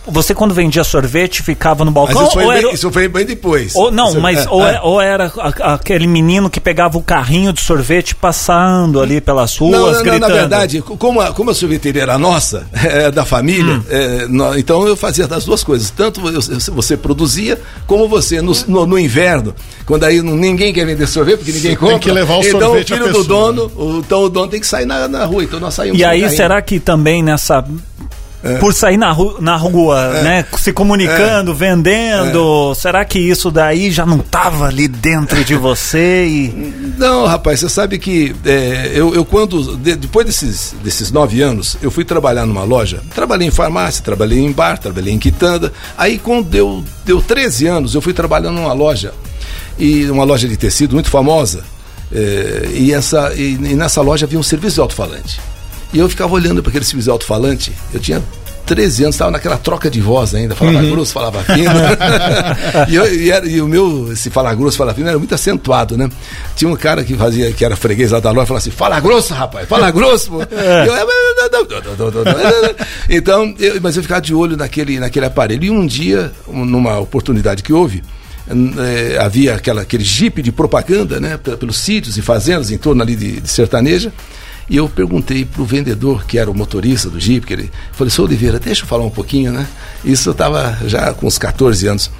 você 0.07 0.33
quando 0.33 0.53
vendia 0.53 0.83
sorvete 0.83 1.41
ficava 1.41 1.83
no 1.83 1.91
balcão? 1.91 2.15
Mas 2.15 2.27
isso, 2.27 2.33
foi, 2.33 2.47
bem, 2.47 2.57
era... 2.57 2.73
isso 2.73 2.91
foi 2.91 3.07
bem 3.07 3.25
depois. 3.25 3.75
Ou, 3.75 3.91
não, 3.91 4.19
mas 4.19 4.45
é, 4.45 4.49
ou, 4.49 4.65
é. 4.65 4.81
ou, 4.81 5.01
era 5.01 5.31
aquele 5.61 6.07
menino 6.07 6.49
que 6.49 6.59
pegava 6.59 6.97
o 6.97 7.01
carrinho 7.01 7.51
de 7.51 7.61
sorvete 7.61 8.15
passando 8.15 9.01
ali 9.01 9.19
pelas 9.19 9.57
ruas, 9.57 9.79
não, 9.79 9.91
não, 9.91 10.03
gritando. 10.03 10.19
Não, 10.19 10.29
na 10.29 10.35
verdade, 10.35 10.81
como 10.81 11.21
a, 11.21 11.33
como 11.33 11.51
a 11.51 11.53
sorveteria 11.53 12.03
era 12.03 12.17
nossa, 12.17 12.67
é, 12.73 13.11
da 13.11 13.25
família, 13.25 13.75
hum. 13.75 13.83
é, 13.89 14.27
no, 14.27 14.57
então 14.57 14.87
eu 14.87 14.95
fazia 14.95 15.27
das 15.27 15.45
duas 15.45 15.63
coisas. 15.63 15.89
Tanto 15.89 16.21
eu, 16.27 16.41
você 16.73 16.95
produzia, 16.95 17.59
como 17.87 18.07
você 18.07 18.41
no, 18.41 18.53
no, 18.67 18.85
no, 18.85 18.99
inverno, 18.99 19.53
quando 19.85 20.03
aí 20.03 20.21
ninguém 20.21 20.73
quer 20.73 20.85
vender 20.85 21.07
sorvete, 21.07 21.37
porque 21.37 21.51
ninguém 21.51 21.75
compra. 21.75 21.93
Tem 21.95 21.99
que 21.99 22.11
levar 22.11 22.35
o 22.35 22.43
então, 22.43 22.59
sorvete 22.59 22.93
Então 22.93 23.05
o 23.05 23.09
filho 23.09 23.13
do 23.13 23.23
dono, 23.23 23.71
o, 23.75 23.99
então 23.99 24.23
o 24.23 24.29
dono 24.29 24.47
tem 24.47 24.59
que 24.59 24.67
sair 24.67 24.85
na, 24.85 25.07
na 25.07 25.25
rua. 25.25 25.43
Então 25.43 25.59
nós 25.59 25.73
saímos 25.73 25.99
E 25.99 26.03
aí, 26.03 26.29
será 26.29 26.61
que 26.61 26.79
também 26.79 27.23
nessa 27.23 27.65
é. 28.45 28.57
por 28.59 28.73
sair 28.73 28.95
na, 28.95 29.11
ru 29.11 29.37
na 29.41 29.57
rua, 29.57 30.17
é. 30.17 30.23
né? 30.23 30.45
Se 30.57 30.71
comunicando, 30.71 31.51
é. 31.51 31.55
vendendo. 31.55 32.71
É. 32.71 32.75
Será 32.75 33.03
que 33.03 33.17
isso 33.17 33.49
daí 33.49 33.89
já 33.89 34.05
não 34.05 34.19
estava 34.19 34.67
ali 34.67 34.87
dentro 34.87 35.43
de 35.43 35.55
você? 35.55 36.25
E... 36.27 36.93
Não, 36.97 37.25
rapaz, 37.25 37.59
você 37.59 37.69
sabe 37.69 37.97
que 37.97 38.35
é, 38.45 38.91
eu, 38.93 39.15
eu, 39.15 39.25
quando, 39.25 39.75
de, 39.77 39.95
depois 39.95 40.27
desses, 40.27 40.75
desses 40.83 41.11
nove 41.11 41.41
anos, 41.41 41.75
eu 41.81 41.89
fui 41.89 42.05
trabalhar 42.05 42.45
numa 42.45 42.63
loja. 42.63 43.01
Trabalhei 43.13 43.47
em 43.47 43.51
farmácia, 43.51 44.03
trabalhei 44.03 44.39
em 44.39 44.51
bar, 44.51 44.77
trabalhei 44.77 45.13
em 45.13 45.19
quitanda. 45.19 45.73
Aí 45.97 46.19
quando 46.19 46.47
deu, 46.47 46.83
deu 47.03 47.21
13 47.21 47.65
anos, 47.65 47.95
eu 47.95 48.01
fui 48.01 48.13
trabalhando 48.13 48.55
numa 48.55 48.73
loja. 48.73 49.11
E 49.79 50.09
uma 50.09 50.23
loja 50.23 50.47
de 50.47 50.55
tecido 50.55 50.93
muito 50.93 51.09
famosa. 51.09 51.63
É, 52.11 52.69
e, 52.71 52.93
essa, 52.93 53.33
e, 53.33 53.53
e 53.53 53.75
nessa 53.75 54.01
loja 54.01 54.27
havia 54.27 54.37
um 54.37 54.43
serviço 54.43 54.75
de 54.75 54.81
alto-falante. 54.81 55.41
E 55.93 55.99
eu 55.99 56.09
ficava 56.09 56.33
olhando 56.33 56.61
para 56.61 56.69
aquele 56.69 56.85
serviço 56.85 57.11
alto-falante. 57.11 57.71
Eu 57.93 57.99
tinha 57.99 58.21
13 58.65 59.03
anos, 59.03 59.15
estava 59.15 59.31
naquela 59.31 59.57
troca 59.57 59.89
de 59.89 60.01
voz 60.01 60.33
ainda, 60.33 60.55
falava 60.55 60.79
uhum. 60.79 60.91
grosso, 60.91 61.13
falava 61.13 61.43
fino. 61.43 61.71
e, 62.89 62.95
eu, 62.95 63.13
e, 63.13 63.31
era, 63.31 63.47
e, 63.47 63.61
o 63.61 63.67
meu, 63.67 64.15
se 64.15 64.29
falar 64.29 64.55
grosso, 64.55 64.77
falar 64.77 64.93
fino, 64.93 65.07
era 65.07 65.19
muito 65.19 65.35
acentuado, 65.35 65.95
né? 65.95 66.09
Tinha 66.55 66.69
um 66.69 66.75
cara 66.75 67.03
que 67.03 67.15
fazia, 67.15 67.51
que 67.51 67.63
era 67.63 67.75
freguês 67.75 68.11
lá 68.11 68.19
da 68.19 68.31
loja, 68.31 68.47
falava 68.47 68.61
assim, 68.61 68.71
fala 68.71 68.99
grosso, 68.99 69.33
rapaz, 69.33 69.67
fala 69.69 69.91
grosso. 69.91 70.31
É. 70.41 70.87
Eu, 70.87 70.95
então, 73.17 73.53
eu, 73.59 73.79
mas 73.81 73.95
eu 73.97 74.01
ficava 74.01 74.21
de 74.21 74.33
olho 74.33 74.57
naquele, 74.57 74.99
naquele 74.99 75.27
aparelho. 75.27 75.63
E 75.63 75.69
um 75.69 75.85
dia, 75.85 76.31
numa 76.47 76.99
oportunidade 76.99 77.61
que 77.61 77.71
houve, 77.71 78.03
é, 78.47 79.17
havia 79.19 79.55
aquela, 79.55 79.81
aquele 79.81 80.03
jipe 80.03 80.41
de 80.41 80.51
propaganda, 80.51 81.19
né? 81.19 81.37
Pelos 81.37 81.77
sítios 81.77 82.17
e 82.17 82.21
fazendas 82.21 82.71
em 82.71 82.77
torno 82.77 83.03
ali 83.03 83.15
de, 83.15 83.41
de 83.41 83.49
sertaneja. 83.49 84.11
E 84.69 84.77
eu 84.77 84.89
perguntei 84.89 85.45
para 85.45 85.61
o 85.61 85.65
vendedor, 85.65 86.25
que 86.25 86.39
era 86.39 86.49
o 86.49 86.53
motorista 86.53 87.09
do 87.09 87.19
Jeep, 87.19 87.45
que 87.45 87.53
ele 87.53 87.71
falou, 87.91 88.09
seu 88.09 88.23
Oliveira, 88.23 88.59
deixa 88.59 88.83
eu 88.83 88.87
falar 88.87 89.03
um 89.03 89.11
pouquinho, 89.11 89.51
né? 89.51 89.67
Isso 90.03 90.29
eu 90.29 90.31
estava 90.31 90.77
já 90.85 91.13
com 91.13 91.27
uns 91.27 91.37
14 91.37 91.87
anos. 91.87 92.11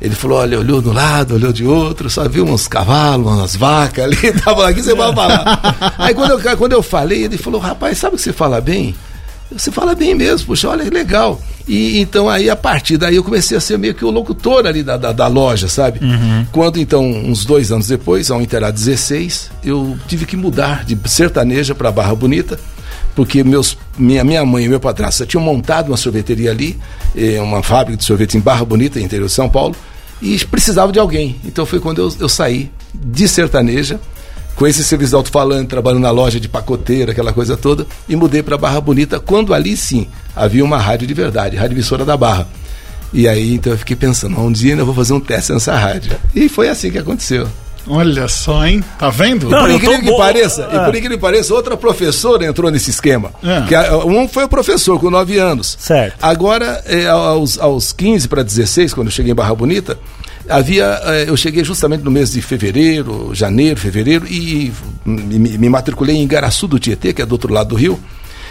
Ele 0.00 0.16
falou, 0.16 0.38
olha, 0.38 0.58
olhou 0.58 0.82
de 0.82 0.88
um 0.88 0.92
lado, 0.92 1.34
olhou 1.34 1.52
de 1.52 1.64
outro, 1.64 2.10
só 2.10 2.28
viu 2.28 2.44
uns 2.44 2.66
cavalos, 2.66 3.24
umas 3.24 3.54
vacas 3.54 4.04
ali, 4.04 4.32
tava 4.42 4.68
aqui, 4.68 4.82
você 4.82 4.96
vai 4.96 5.14
falar. 5.14 5.94
Aí 5.96 6.12
quando 6.12 6.32
eu, 6.32 6.56
quando 6.56 6.72
eu 6.72 6.82
falei, 6.82 7.22
ele 7.22 7.38
falou, 7.38 7.60
rapaz, 7.60 7.98
sabe 7.98 8.16
que 8.16 8.22
você 8.22 8.32
fala 8.32 8.60
bem? 8.60 8.96
Você 9.52 9.70
fala 9.70 9.94
bem 9.94 10.12
mesmo, 10.12 10.48
puxa, 10.48 10.68
olha 10.68 10.82
que 10.82 10.90
legal. 10.90 11.40
E 11.66 12.00
então 12.00 12.28
aí, 12.28 12.50
a 12.50 12.56
partir 12.56 12.96
daí, 12.96 13.16
eu 13.16 13.24
comecei 13.24 13.56
a 13.56 13.60
ser 13.60 13.78
meio 13.78 13.94
que 13.94 14.04
o 14.04 14.10
locutor 14.10 14.66
ali 14.66 14.82
da, 14.82 14.96
da, 14.96 15.12
da 15.12 15.26
loja, 15.28 15.68
sabe? 15.68 16.04
Uhum. 16.04 16.46
Quando 16.50 16.78
então, 16.78 17.04
uns 17.04 17.44
dois 17.44 17.70
anos 17.70 17.86
depois, 17.86 18.30
ao 18.30 18.40
interar 18.40 18.72
16, 18.72 19.50
eu 19.64 19.96
tive 20.08 20.26
que 20.26 20.36
mudar 20.36 20.84
de 20.84 20.98
sertaneja 21.08 21.74
para 21.74 21.92
Barra 21.92 22.14
Bonita, 22.14 22.58
porque 23.14 23.44
meus, 23.44 23.76
minha, 23.96 24.24
minha 24.24 24.44
mãe 24.44 24.64
e 24.64 24.68
meu 24.68 24.80
padrasto 24.80 25.24
tinham 25.26 25.42
montado 25.42 25.88
uma 25.88 25.96
sorveteria 25.96 26.50
ali, 26.50 26.78
eh, 27.16 27.40
uma 27.40 27.62
fábrica 27.62 27.96
de 27.96 28.04
sorvete 28.04 28.36
em 28.36 28.40
Barra 28.40 28.64
Bonita, 28.64 28.98
interior 28.98 29.26
de 29.26 29.32
São 29.32 29.48
Paulo, 29.48 29.76
e 30.20 30.38
precisava 30.46 30.92
de 30.92 30.98
alguém. 30.98 31.36
Então 31.44 31.64
foi 31.64 31.78
quando 31.78 32.00
eu, 32.00 32.14
eu 32.18 32.28
saí 32.28 32.70
de 32.94 33.28
sertaneja 33.28 34.00
com 34.56 34.66
esse 34.66 34.84
serviço 34.84 35.10
de 35.10 35.16
alto-falante, 35.16 35.66
trabalhando 35.68 36.02
na 36.02 36.10
loja 36.10 36.38
de 36.38 36.48
pacoteira, 36.48 37.12
aquela 37.12 37.32
coisa 37.32 37.56
toda, 37.56 37.86
e 38.08 38.14
mudei 38.14 38.42
para 38.42 38.56
Barra 38.58 38.80
Bonita, 38.80 39.18
quando 39.18 39.52
ali 39.54 39.76
sim 39.76 40.06
havia 40.36 40.64
uma 40.64 40.78
rádio 40.78 41.06
de 41.06 41.14
verdade, 41.14 41.56
Rádio 41.56 41.74
Emissora 41.74 42.04
da 42.04 42.16
Barra. 42.16 42.46
E 43.12 43.28
aí 43.28 43.54
então 43.54 43.72
eu 43.72 43.78
fiquei 43.78 43.96
pensando, 43.96 44.38
um 44.40 44.50
dia 44.52 44.74
eu 44.74 44.86
vou 44.86 44.94
fazer 44.94 45.12
um 45.12 45.20
teste 45.20 45.52
nessa 45.52 45.76
rádio. 45.76 46.12
E 46.34 46.48
foi 46.48 46.68
assim 46.68 46.90
que 46.90 46.98
aconteceu. 46.98 47.46
Olha 47.86 48.28
só, 48.28 48.64
hein? 48.64 48.82
Tá 48.96 49.10
vendo? 49.10 49.48
Não, 49.50 49.58
por 49.62 49.70
eu 49.70 49.76
incrível 49.76 49.98
que 49.98 50.06
bo- 50.06 50.16
pareça, 50.16 50.68
Ah. 50.70 50.76
e 50.76 50.84
por 50.84 50.94
incrível 50.94 51.16
que 51.18 51.20
pareça, 51.22 51.52
outra 51.52 51.76
professora 51.76 52.46
entrou 52.46 52.70
nesse 52.70 52.90
esquema. 52.90 53.32
Ah. 53.42 53.64
Que 53.66 53.74
a- 53.74 53.96
um 53.98 54.28
foi 54.28 54.44
o 54.44 54.48
professor 54.48 55.00
com 55.00 55.10
9 55.10 55.36
anos. 55.36 55.76
Certo. 55.80 56.14
Agora, 56.22 56.80
é, 56.86 57.08
aos, 57.08 57.58
aos 57.58 57.92
15 57.92 58.28
para 58.28 58.44
16, 58.44 58.94
quando 58.94 59.08
eu 59.08 59.12
cheguei 59.12 59.32
em 59.32 59.34
Barra 59.34 59.52
Bonita, 59.54 59.98
havia. 60.48 61.00
é, 61.04 61.24
eu 61.28 61.36
cheguei 61.36 61.64
justamente 61.64 62.02
no 62.02 62.10
mês 62.10 62.32
de 62.32 62.42
fevereiro, 62.42 63.30
janeiro, 63.34 63.78
fevereiro, 63.78 64.26
e 64.26 64.72
me, 65.04 65.68
matriculei 65.68 66.16
em 66.16 66.22
Igaraçu 66.24 66.66
do 66.66 66.78
Tietê, 66.78 67.12
que 67.12 67.22
é 67.22 67.26
do 67.26 67.32
outro 67.32 67.52
lado 67.52 67.68
do 67.68 67.74
rio, 67.74 67.98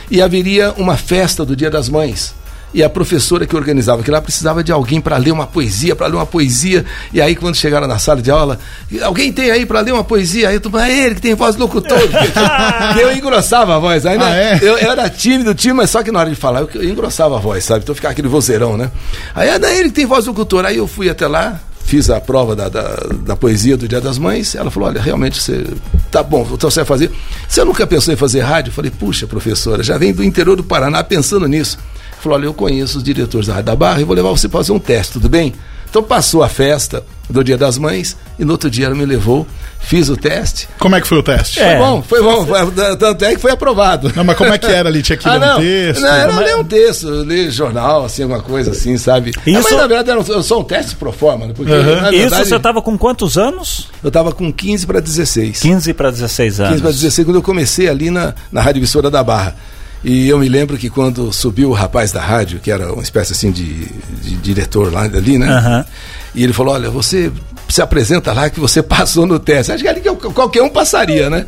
e 0.09 0.21
haveria 0.21 0.73
uma 0.77 0.97
festa 0.97 1.45
do 1.45 1.55
Dia 1.55 1.69
das 1.69 1.89
Mães. 1.89 2.33
E 2.73 2.81
a 2.81 2.89
professora 2.89 3.45
que 3.45 3.53
organizava 3.53 3.99
aquilo 3.99 4.15
lá 4.15 4.21
precisava 4.21 4.63
de 4.63 4.71
alguém 4.71 5.01
para 5.01 5.17
ler 5.17 5.31
uma 5.33 5.45
poesia, 5.45 5.93
para 5.93 6.07
ler 6.07 6.15
uma 6.15 6.25
poesia. 6.25 6.85
E 7.11 7.19
aí, 7.21 7.35
quando 7.35 7.53
chegaram 7.55 7.85
na 7.85 7.99
sala 7.99 8.21
de 8.21 8.31
aula, 8.31 8.57
alguém 9.01 9.29
tem 9.29 9.51
aí 9.51 9.65
para 9.65 9.81
ler 9.81 9.91
uma 9.91 10.05
poesia? 10.05 10.47
Aí 10.47 10.55
eu 10.55 10.61
tô, 10.61 10.79
é 10.79 10.89
ele 11.05 11.15
que 11.15 11.21
tem 11.21 11.33
voz 11.35 11.55
de 11.55 11.61
locutor. 11.61 11.99
Eu 12.97 13.11
engrossava 13.11 13.75
a 13.75 13.79
voz. 13.79 14.05
Aí, 14.05 14.17
né, 14.17 14.23
Ah, 14.25 14.35
é? 14.35 14.59
eu, 14.61 14.77
eu 14.77 14.89
era 14.91 15.09
tímido, 15.09 15.53
tímido, 15.53 15.77
mas 15.77 15.89
só 15.89 16.01
que 16.01 16.13
na 16.13 16.19
hora 16.19 16.29
de 16.29 16.35
falar 16.37 16.61
eu, 16.61 16.69
eu 16.75 16.83
engrossava 16.85 17.35
a 17.35 17.39
voz, 17.41 17.61
sabe? 17.65 17.81
Então 17.83 17.93
ficava 17.93 18.13
aquele 18.13 18.29
vozeirão, 18.29 18.77
né? 18.77 18.89
Aí 19.35 19.49
é 19.49 19.59
daí 19.59 19.77
ele 19.79 19.89
que 19.89 19.95
tem 19.95 20.05
voz 20.05 20.23
de 20.23 20.29
locutor. 20.29 20.63
Aí 20.65 20.77
eu 20.77 20.87
fui 20.87 21.09
até 21.09 21.27
lá, 21.27 21.59
fiz 21.91 22.09
a 22.09 22.21
prova 22.21 22.55
da, 22.55 22.69
da, 22.69 22.95
da 23.25 23.35
poesia 23.35 23.75
do 23.75 23.85
Dia 23.85 23.99
das 23.99 24.17
Mães. 24.17 24.55
Ela 24.55 24.71
falou: 24.71 24.87
Olha, 24.87 25.01
realmente 25.01 25.41
você. 25.41 25.65
Tá 26.09 26.23
bom, 26.23 26.47
então 26.49 26.71
você 26.71 26.79
vai 26.79 26.85
fazer. 26.85 27.11
Você 27.45 27.65
nunca 27.65 27.85
pensou 27.85 28.13
em 28.13 28.17
fazer 28.17 28.39
rádio? 28.39 28.69
Eu 28.69 28.73
falei: 28.73 28.89
Puxa, 28.89 29.27
professora, 29.27 29.83
já 29.83 29.97
vem 29.97 30.13
do 30.13 30.23
interior 30.23 30.55
do 30.55 30.63
Paraná 30.63 31.03
pensando 31.03 31.45
nisso. 31.49 31.77
Falou: 32.21 32.37
Olha, 32.37 32.45
eu 32.45 32.53
conheço 32.53 32.97
os 32.97 33.03
diretores 33.03 33.47
da 33.47 33.55
Rádio 33.55 33.65
da 33.65 33.75
Barra 33.75 33.99
e 33.99 34.05
vou 34.05 34.15
levar 34.15 34.29
você 34.29 34.47
para 34.47 34.61
fazer 34.61 34.71
um 34.71 34.79
teste, 34.79 35.13
tudo 35.13 35.27
bem? 35.27 35.53
Então 35.91 36.01
passou 36.01 36.41
a 36.41 36.47
festa 36.49 37.03
do 37.29 37.43
Dia 37.43 37.57
das 37.57 37.77
Mães 37.77 38.15
e 38.39 38.45
no 38.45 38.53
outro 38.53 38.69
dia 38.69 38.85
ela 38.85 38.95
me 38.95 39.05
levou, 39.05 39.45
fiz 39.81 40.07
o 40.07 40.15
teste. 40.15 40.67
Como 40.79 40.95
é 40.95 41.01
que 41.01 41.07
foi 41.07 41.17
o 41.17 41.23
teste? 41.23 41.59
É. 41.59 41.77
Foi 41.77 41.85
bom, 41.85 42.01
foi 42.01 42.23
bom. 42.23 42.45
Foi- 42.45 42.95
Tanto 42.97 43.25
é 43.25 43.35
que 43.35 43.41
foi 43.41 43.51
aprovado. 43.51 44.09
Não, 44.15 44.23
mas 44.23 44.37
como 44.37 44.53
é 44.53 44.57
que 44.57 44.67
era 44.67 44.87
ali? 44.87 45.01
Tinha 45.01 45.17
que 45.17 45.27
ler 45.27 45.35
Ah, 45.35 45.39
não. 45.39 45.57
um 45.57 45.59
texto? 45.61 46.01
Não, 46.01 46.07
era 46.07 46.39
ler 46.39 46.55
um 46.55 46.63
texto, 46.63 47.07
ler 47.09 47.51
jornal, 47.51 48.05
assim, 48.05 48.23
alguma 48.23 48.41
coisa 48.41 48.71
assim, 48.71 48.97
sabe? 48.97 49.31
Isso- 49.31 49.39
É, 49.49 49.51
mas 49.61 49.71
na 49.81 49.87
verdade 49.87 50.11
era 50.11 50.41
só 50.43 50.59
um 50.61 50.63
teste 50.63 50.95
pro 50.95 51.11
forma, 51.11 51.47
né? 51.47 51.53
Porque, 51.55 51.69
Uhum. 51.71 51.83
na 52.01 52.09
Isso 52.09 52.19
verdade, 52.19 52.47
você 52.49 52.59
tava 52.59 52.81
com 52.81 52.97
quantos 52.97 53.37
anos? 53.37 53.89
eu 54.01 54.09
tava 54.09 54.31
com 54.31 54.51
15 54.51 54.87
para 54.87 55.01
16. 55.01 55.59
15 55.59 55.93
para 55.93 56.09
16 56.09 56.59
anos. 56.61 56.69
15 56.71 56.81
para 56.83 56.91
16, 56.91 57.25
quando 57.25 57.35
eu 57.35 57.41
comecei 57.43 57.89
ali 57.89 58.09
na, 58.09 58.33
na 58.49 58.61
Rádio 58.61 58.79
Emissora 58.79 59.11
da 59.11 59.21
Barra. 59.21 59.57
E 60.03 60.27
eu 60.27 60.39
me 60.39 60.49
lembro 60.49 60.77
que 60.77 60.89
quando 60.89 61.31
subiu 61.31 61.69
o 61.69 61.73
rapaz 61.73 62.11
da 62.11 62.21
rádio, 62.21 62.59
que 62.59 62.71
era 62.71 62.91
uma 62.91 63.03
espécie 63.03 63.33
assim 63.33 63.51
de, 63.51 63.85
de 64.21 64.35
diretor 64.37 64.91
lá 64.91 65.01
ali, 65.03 65.37
né? 65.37 65.47
Aham. 65.47 65.85
E 66.33 66.43
ele 66.43 66.53
falou: 66.53 66.73
Olha, 66.73 66.89
você 66.89 67.31
se 67.69 67.81
apresenta 67.81 68.33
lá 68.33 68.49
que 68.49 68.59
você 68.59 68.81
passou 68.83 69.25
no 69.27 69.37
teste. 69.39 69.71
Acho 69.71 69.83
que 69.83 69.89
ali 69.89 70.01
qualquer 70.01 70.63
um 70.63 70.69
passaria, 70.69 71.29
né? 71.29 71.45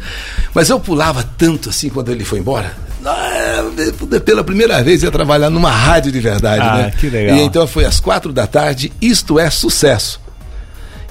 Mas 0.53 0.69
eu 0.69 0.79
pulava 0.79 1.23
tanto 1.37 1.69
assim 1.69 1.89
quando 1.89 2.11
ele 2.11 2.23
foi 2.23 2.39
embora. 2.39 2.71
Ah, 3.05 3.63
Pela 4.23 4.43
primeira 4.43 4.81
vez 4.81 5.03
eu 5.03 5.07
ia 5.07 5.11
trabalhar 5.11 5.49
numa 5.49 5.69
rádio 5.71 6.11
de 6.11 6.19
verdade, 6.21 6.61
Ah, 6.65 6.77
né? 6.77 6.93
que 6.97 7.09
legal. 7.09 7.35
E 7.37 7.41
então 7.41 7.67
foi 7.67 7.83
às 7.85 7.99
quatro 7.99 8.31
da 8.31 8.47
tarde, 8.47 8.93
isto 9.01 9.37
é 9.39 9.49
sucesso. 9.49 10.21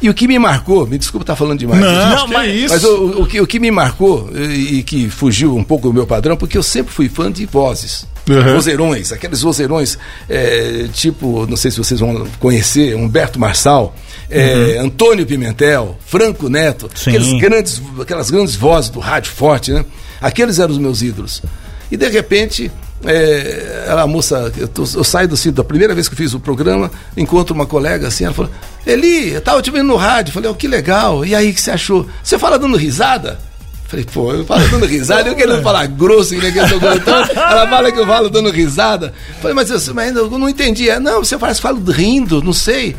E 0.02 0.10
o 0.10 0.14
que 0.14 0.26
me 0.26 0.36
marcou, 0.38 0.84
me 0.86 0.98
desculpa 0.98 1.22
estar 1.22 1.36
falando 1.36 1.60
demais. 1.60 1.80
Não, 1.80 2.16
Não, 2.16 2.28
mas- 2.28 2.52
isso. 2.54 2.74
Mas 2.74 2.82
o, 2.84 3.22
o 3.22 3.26
que, 3.26 3.40
o 3.40 3.46
que 3.46 3.60
me 3.60 3.70
marcou 3.70 4.28
e, 4.34 4.78
e 4.78 4.82
que 4.82 5.08
fugiu 5.08 5.56
um 5.56 5.62
pouco 5.62 5.86
do 5.88 5.94
meu 5.94 6.06
padrão, 6.06 6.36
porque 6.36 6.58
eu 6.58 6.62
sempre 6.62 6.92
fui 6.92 7.08
fã 7.08 7.30
de 7.30 7.46
vozes. 7.46 8.04
Uhum. 8.28 8.54
Vozeirões, 8.54 9.12
aqueles 9.12 9.40
vozeirões, 9.42 9.98
é, 10.28 10.86
tipo, 10.92 11.44
não 11.46 11.56
sei 11.56 11.70
se 11.72 11.78
vocês 11.78 11.98
vão 11.98 12.24
conhecer, 12.38 12.94
Humberto 12.96 13.38
Marçal, 13.38 13.94
é, 14.30 14.78
Antônio 14.78 15.26
Pimentel, 15.26 15.98
Franco 16.06 16.48
Neto, 16.48 16.88
aqueles 17.04 17.32
grandes, 17.40 17.82
aquelas 18.00 18.30
grandes 18.30 18.54
vozes 18.54 18.90
do 18.90 19.00
rádio 19.00 19.32
forte, 19.32 19.72
né? 19.72 19.84
Aqueles 20.20 20.58
eram 20.60 20.70
os 20.72 20.78
meus 20.78 21.02
ídolos. 21.02 21.42
E 21.90 21.96
de 21.96 22.08
repente, 22.08 22.70
é, 23.04 23.84
ela, 23.88 24.02
a 24.02 24.06
moça, 24.06 24.52
eu, 24.56 24.68
tô- 24.68 24.82
eu 24.94 25.04
saio 25.04 25.28
do 25.28 25.34
assim, 25.34 25.50
da 25.52 25.64
primeira 25.64 25.94
vez 25.94 26.08
que 26.08 26.14
eu 26.14 26.18
fiz 26.18 26.34
o 26.34 26.40
programa, 26.40 26.90
encontro 27.16 27.54
uma 27.54 27.66
colega 27.66 28.08
assim, 28.08 28.24
ela 28.24 28.34
falou, 28.34 28.50
Eli, 28.86 29.30
eu 29.32 29.40
tava 29.40 29.60
te 29.62 29.70
vendo 29.70 29.88
no 29.88 29.96
rádio, 29.96 30.32
falei, 30.32 30.50
oh, 30.50 30.54
que 30.54 30.68
legal, 30.68 31.24
e 31.24 31.34
aí, 31.34 31.50
o 31.50 31.54
que 31.54 31.60
você 31.60 31.70
achou? 31.70 32.06
Você 32.22 32.38
fala 32.38 32.58
dando 32.58 32.76
risada? 32.76 33.38
Falei, 33.86 34.06
pô, 34.10 34.32
eu 34.32 34.44
falo 34.46 34.66
dando 34.68 34.86
risada, 34.86 35.28
eu 35.28 35.34
querendo 35.36 35.62
falar 35.62 35.86
grosso, 35.86 36.34
que 36.34 36.46
eu 36.46 36.66
sou 36.68 36.80
grotão, 36.80 37.14
ela 37.14 37.68
fala 37.68 37.92
que 37.92 37.98
eu 38.00 38.06
falo 38.06 38.30
dando 38.30 38.50
risada. 38.50 39.12
Falei, 39.40 39.54
mas, 39.54 39.68
eu, 39.68 39.94
mas 39.94 40.16
eu 40.16 40.30
não 40.30 40.48
entendi. 40.48 40.88
É, 40.88 40.98
não, 40.98 41.22
você 41.22 41.38
faz, 41.38 41.60
fala 41.60 41.78
rindo, 41.92 42.42
não 42.42 42.54
sei. 42.54 42.96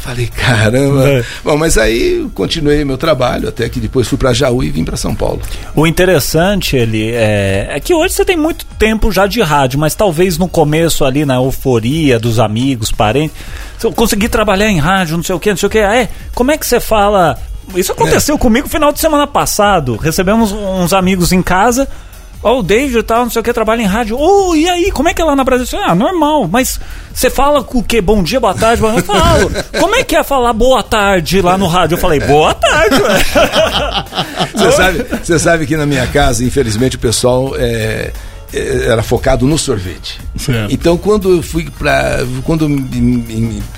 Falei, 0.00 0.28
caramba. 0.28 1.08
É. 1.08 1.24
Bom, 1.44 1.56
mas 1.56 1.76
aí 1.76 2.20
eu 2.20 2.30
continuei 2.30 2.84
meu 2.84 2.96
trabalho, 2.96 3.48
até 3.48 3.68
que 3.68 3.80
depois 3.80 4.06
fui 4.08 4.16
para 4.16 4.32
Jaú 4.32 4.62
e 4.62 4.70
vim 4.70 4.84
para 4.84 4.96
São 4.96 5.14
Paulo. 5.14 5.40
O 5.74 5.86
interessante, 5.86 6.76
ele 6.76 7.10
é, 7.10 7.68
é 7.70 7.80
que 7.80 7.92
hoje 7.92 8.14
você 8.14 8.24
tem 8.24 8.36
muito 8.36 8.64
tempo 8.78 9.10
já 9.10 9.26
de 9.26 9.40
rádio, 9.42 9.78
mas 9.78 9.94
talvez 9.94 10.38
no 10.38 10.48
começo 10.48 11.04
ali, 11.04 11.24
na 11.24 11.34
euforia 11.34 12.18
dos 12.18 12.38
amigos, 12.38 12.90
parentes, 12.92 13.36
eu 13.82 13.92
conseguir 13.92 14.28
trabalhar 14.28 14.68
em 14.70 14.78
rádio, 14.78 15.16
não 15.16 15.24
sei 15.24 15.34
o 15.34 15.40
que, 15.40 15.50
não 15.50 15.56
sei 15.56 15.66
o 15.66 15.70
que, 15.70 15.78
é, 15.78 16.08
como 16.34 16.50
é 16.50 16.56
que 16.58 16.66
você 16.66 16.80
fala... 16.80 17.38
Isso 17.76 17.92
aconteceu 17.92 18.36
É. 18.36 18.38
comigo 18.38 18.66
no 18.66 18.70
final 18.70 18.90
de 18.92 18.98
semana 18.98 19.26
passado, 19.26 19.96
recebemos 19.96 20.52
uns 20.52 20.94
amigos 20.94 21.32
em 21.32 21.42
casa, 21.42 21.86
ó, 22.42 22.58
o 22.58 22.62
David 22.62 22.98
e 22.98 23.02
tal, 23.02 23.24
não 23.24 23.30
sei 23.30 23.40
o 23.40 23.42
que, 23.42 23.52
trabalha 23.52 23.82
em 23.82 23.86
rádio, 23.86 24.18
ô, 24.18 24.54
e 24.54 24.68
aí, 24.68 24.90
como 24.90 25.08
é 25.08 25.14
que 25.14 25.22
é 25.22 25.24
lá 25.24 25.34
na 25.34 25.44
Brasil? 25.44 25.78
Ah, 25.84 25.94
normal, 25.94 26.48
mas 26.48 26.80
você 27.12 27.30
fala 27.30 27.62
com 27.62 27.78
o 27.78 27.82
quê? 27.82 28.00
Bom 28.00 28.22
dia, 28.22 28.40
boa 28.40 28.54
tarde, 28.54 28.80
boa 28.80 28.92
noite? 28.92 29.08
Eu 29.08 29.14
falo, 29.14 29.50
como 29.78 29.96
é 29.96 30.04
que 30.04 30.16
é 30.16 30.22
falar 30.22 30.52
boa 30.52 30.82
tarde 30.82 31.40
lá 31.42 31.58
no 31.58 31.66
rádio? 31.66 31.96
Eu 31.96 32.00
falei, 32.00 32.20
boa 32.20 32.54
tarde, 32.54 33.02
ué. 33.02 33.24
Você 34.54 34.72
sabe, 34.72 35.06
você 35.22 35.38
sabe 35.38 35.66
que 35.66 35.76
na 35.76 35.86
minha 35.86 36.06
casa, 36.06 36.44
infelizmente, 36.44 36.96
o 36.96 36.98
pessoal 36.98 37.52
é, 37.56 38.12
é, 38.52 38.86
era 38.86 39.02
focado 39.02 39.46
no 39.46 39.58
sorvete. 39.58 40.20
Certo. 40.36 40.72
Então, 40.72 40.96
quando 40.96 41.36
eu 41.36 41.42
fui 41.42 41.68
para. 41.78 42.20
Quando, 42.44 42.66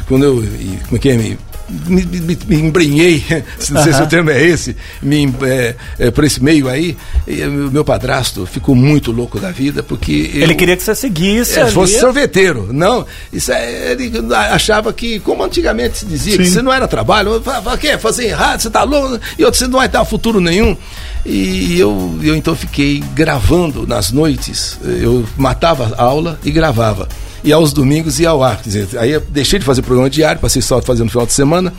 quando 0.09 0.25
eu. 0.25 0.37
Como 0.37 0.97
é 0.97 0.99
que 0.99 1.11
é? 1.11 1.17
Me, 1.17 1.39
me, 1.87 2.05
me, 2.05 2.39
me 2.47 2.57
embrenhei, 2.57 3.23
não 3.71 3.83
sei 3.83 3.93
se 3.93 4.03
o 4.03 4.07
termo 4.07 4.31
é 4.31 4.43
esse, 4.43 4.77
me, 5.03 5.33
é, 5.43 5.75
é, 5.99 6.11
por 6.11 6.25
esse 6.25 6.43
meio 6.43 6.69
aí, 6.69 6.97
e, 7.27 7.43
o 7.45 7.71
meu 7.71 7.85
padrasto 7.85 8.47
ficou 8.47 8.75
muito 8.75 9.13
louco 9.13 9.39
da 9.39 9.51
vida, 9.51 9.83
porque. 9.83 10.31
Ele 10.35 10.53
eu- 10.53 10.57
queria 10.57 10.77
que 10.77 10.83
você 10.83 10.95
seguisse 10.95 11.59
é, 11.59 11.63
ali. 11.63 11.73
fosse 11.73 11.99
sorveteiro. 11.99 12.69
Não, 12.73 13.07
isso 13.33 13.53
é, 13.53 13.93
ele 13.93 14.13
achava 14.35 14.93
que, 14.93 15.21
como 15.21 15.45
antigamente 15.45 15.99
se 15.99 16.07
dizia, 16.07 16.37
que 16.37 16.45
Sim. 16.45 16.51
você 16.53 16.63
não 16.63 16.73
era 16.73 16.89
trabalho, 16.89 17.37
o 17.37 17.79
que 17.79 17.97
fazer 17.99 18.27
errado, 18.27 18.61
você 18.61 18.71
tá 18.71 18.83
louco, 18.83 19.21
e 19.39 19.45
outro, 19.45 19.59
você 19.59 19.67
não 19.67 19.79
vai 19.79 19.89
dar 19.89 20.05
futuro 20.05 20.41
nenhum. 20.41 20.77
E 21.25 21.79
eu, 21.79 22.19
eu 22.23 22.35
então 22.35 22.55
fiquei 22.57 23.03
gravando 23.15 23.87
nas 23.87 24.11
noites, 24.11 24.79
eu 24.85 25.27
matava 25.37 25.95
a 25.97 26.03
aula 26.03 26.39
e 26.45 26.51
gravava. 26.51 27.09
E 27.43 27.53
aos 27.53 27.73
domingos 27.73 28.21
ia 28.21 28.29
ao 28.31 28.43
ar. 28.43 28.57
Quer 28.59 28.69
dizer, 28.69 28.99
aí 28.99 29.11
eu 29.13 29.21
deixei 29.21 29.59
de 29.59 29.65
fazer 29.65 29.83
programa 29.83 30.11
diário, 30.11 30.41
passei 30.41 30.61
só 30.61 30.81
fazendo 30.83 31.05
no 31.07 31.11
final 31.11 31.27
de 31.27 31.33
semana. 31.33 31.73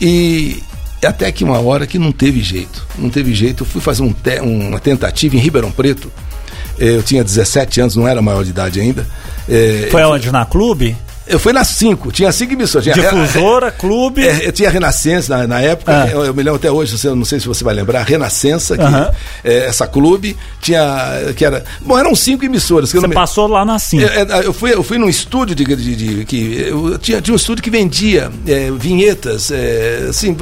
E 0.00 0.62
até 1.04 1.30
que 1.32 1.42
uma 1.44 1.58
hora 1.60 1.86
que 1.86 1.98
não 1.98 2.12
teve 2.12 2.40
jeito. 2.40 2.86
Não 2.96 3.10
teve 3.10 3.34
jeito. 3.34 3.62
Eu 3.64 3.66
fui 3.66 3.80
fazer 3.80 4.02
um 4.02 4.12
te- 4.12 4.40
uma 4.40 4.78
tentativa 4.78 5.36
em 5.36 5.40
Ribeirão 5.40 5.70
Preto. 5.72 6.10
Eh, 6.78 6.96
Eu 6.96 7.02
tinha 7.02 7.22
17 7.24 7.80
anos, 7.80 7.96
não 7.96 8.06
era 8.06 8.22
maior 8.22 8.44
de 8.44 8.50
idade 8.50 8.80
ainda. 8.80 9.06
Eh, 9.48 9.88
Foi 9.90 10.02
aonde? 10.02 10.30
Na 10.30 10.44
clube? 10.46 10.96
Eu 11.32 11.38
fui 11.38 11.52
nas 11.52 11.68
cinco, 11.68 12.12
tinha 12.12 12.30
cinco 12.30 12.52
emissões. 12.52 12.84
Tinha 12.84 12.94
Difusora, 12.94 13.70
clube. 13.72 14.26
É, 14.26 14.46
eu 14.48 14.52
tinha 14.52 14.68
Renascença 14.70 15.36
na, 15.38 15.46
na 15.46 15.60
época, 15.60 15.90
Ah. 16.04 16.08
eu, 16.08 16.24
eu 16.26 16.34
me 16.34 16.42
lembro 16.42 16.56
até 16.56 16.70
hoje, 16.70 16.96
você, 16.96 17.08
não 17.08 17.24
sei 17.24 17.40
se 17.40 17.46
você 17.48 17.64
vai 17.64 17.74
lembrar, 17.74 18.02
Renascença, 18.02 18.76
que, 18.76 18.82
Aham. 18.84 19.10
é, 19.42 19.66
essa 19.66 19.86
clube, 19.86 20.36
tinha. 20.60 21.32
que 21.34 21.44
era. 21.44 21.64
Bom, 21.80 21.98
eram 21.98 22.14
cinco 22.14 22.44
emissoras. 22.44 22.92
Eu 22.92 23.00
Você 23.00 23.06
me- 23.08 23.14
passou 23.14 23.46
lá 23.46 23.64
na 23.64 23.78
5. 23.78 24.02
é, 24.04 24.20
é, 24.42 24.46
eu, 24.46 24.52
fui, 24.52 24.72
eu 24.74 24.82
fui 24.82 24.98
num 24.98 25.08
estúdio 25.08 25.54
de, 25.56 25.64
de- 25.64 25.96
de- 25.96 26.24
que 26.26 26.66
eu 26.68 26.98
tinha, 26.98 27.20
tinha 27.22 27.32
um 27.32 27.36
estúdio 27.36 27.62
que 27.62 27.70
vendia 27.70 28.30
é, 28.46 28.70
vinhetas, 28.70 29.50
é, 29.50 30.06
assim, 30.10 30.36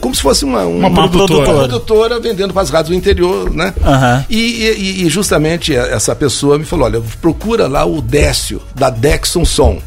como 0.00 0.14
se 0.14 0.22
fosse 0.22 0.44
uma, 0.44 0.64
um- 0.64 0.78
Uma 0.78 1.08
produtora. 1.08 1.50
uma 1.50 1.54
produtora 1.66 2.20
vendendo 2.20 2.52
para 2.52 2.62
as 2.62 2.70
rádios 2.70 2.90
do 2.90 2.94
interior, 2.94 3.52
né? 3.52 3.74
Aham. 3.84 4.24
E, 4.30 4.36
e- 4.38 5.04
e 5.06 5.08
justamente 5.08 5.74
essa 5.74 6.14
pessoa 6.14 6.58
me 6.58 6.64
falou: 6.64 6.84
olha, 6.86 7.02
procura 7.20 7.66
lá 7.66 7.84
o 7.84 8.00
Décio, 8.00 8.62
da 8.74 8.88
Dexon 8.88 9.44
Som. 9.44 9.80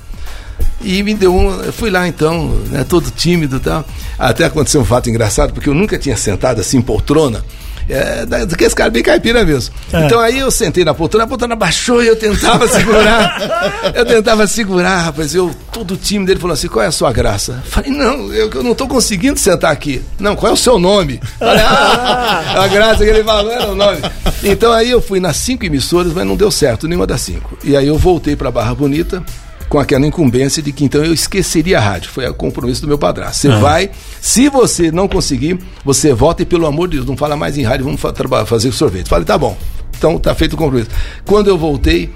E 0.84 1.04
me 1.04 1.14
deu 1.14 1.34
um. 1.34 1.62
Eu 1.62 1.74
fui 1.74 1.90
lá 1.90 2.08
então, 2.08 2.48
né, 2.70 2.86
todo 2.88 3.12
tímido 3.12 3.58
e 3.58 3.60
tal. 3.60 3.86
Até 4.18 4.46
aconteceu 4.46 4.82
um 4.82 4.86
fato 4.86 5.10
engraçado, 5.10 5.54
porque 5.54 5.70
eu 5.70 5.74
nunca 5.74 5.98
tinha 5.98 6.18
sentado 6.18 6.62
assim 6.62 6.78
em 6.78 6.82
poltrona. 6.82 7.44
É, 7.90 8.26
daqueles 8.26 8.74
caras 8.74 8.94
bem 8.94 9.04
caipira 9.04 9.44
mesmo. 9.44 9.74
É. 9.92 10.06
Então 10.06 10.20
aí 10.20 10.40
eu 10.40 10.50
sentei 10.50 10.86
na 10.86 10.94
poltrona, 10.94 11.26
a 11.26 11.28
poltrona 11.28 11.56
baixou 11.56 12.02
e 12.02 12.08
eu 12.08 12.16
tentava 12.16 12.66
segurar. 12.70 13.94
eu 13.94 14.06
tentava 14.06 14.48
segurar, 14.48 15.02
rapaz. 15.02 15.36
Eu, 15.36 15.54
todo 15.74 15.98
tímido, 15.98 16.32
ele 16.32 16.40
falou 16.40 16.54
assim: 16.54 16.68
qual 16.68 16.86
é 16.86 16.88
a 16.88 16.92
sua 16.92 17.12
graça? 17.12 17.62
Falei, 17.66 17.92
não, 17.92 18.32
eu, 18.34 18.50
eu 18.50 18.64
não 18.64 18.72
estou 18.72 18.88
conseguindo 18.88 19.38
sentar 19.38 19.72
aqui. 19.72 20.02
Não, 20.20 20.36
qual 20.36 20.52
é 20.52 20.54
o 20.54 20.58
seu 20.58 20.80
nome? 20.80 21.20
Falei, 21.38 21.64
ah, 21.64 22.64
a 22.64 22.68
graça 22.68 23.04
que 23.04 23.10
ele 23.10 23.24
falou 23.24 23.52
era 23.52 23.72
o 23.72 23.76
nome. 23.76 24.00
Então 24.44 24.72
aí 24.72 24.90
eu 24.90 25.02
fui 25.02 25.20
nas 25.20 25.38
cinco 25.38 25.66
emissoras, 25.66 26.14
mas 26.14 26.26
não 26.26 26.36
deu 26.36 26.50
certo, 26.50 26.88
nenhuma 26.88 27.08
das 27.08 27.22
cinco. 27.22 27.58
E 27.64 27.76
aí 27.76 27.88
eu 27.88 27.98
voltei 27.98 28.36
para 28.36 28.50
Barra 28.52 28.74
Bonita 28.74 29.24
com 29.72 29.80
aquela 29.80 30.06
incumbência 30.06 30.62
de 30.62 30.74
que 30.74 30.84
então 30.84 31.02
eu 31.02 31.14
esqueceria 31.14 31.78
a 31.78 31.82
rádio. 31.82 32.12
Foi 32.12 32.28
o 32.28 32.34
compromisso 32.34 32.82
do 32.82 32.90
meu 32.90 32.98
padrasto. 32.98 33.44
Você 33.44 33.48
vai, 33.48 33.90
se 34.20 34.50
você 34.50 34.92
não 34.92 35.08
conseguir, 35.08 35.58
você 35.86 36.14
volta 36.14 36.42
e 36.42 36.46
pelo 36.46 36.66
amor 36.66 36.90
de 36.90 36.98
Deus, 36.98 37.08
não 37.08 37.16
fala 37.16 37.38
mais 37.38 37.58
em 37.58 37.64
rádio, 37.64 37.86
vamos 37.86 38.02
fa 38.02 38.14
fazer 38.46 38.70
sorvete. 38.74 39.08
Falei, 39.08 39.24
tá 39.24 39.38
bom. 39.38 39.58
Então 39.98 40.20
tá 40.20 40.36
feito 40.36 40.54
o 40.54 40.58
compromisso. 40.58 40.90
Quando 41.24 41.48
eu 41.48 41.58
voltei, 41.58 42.12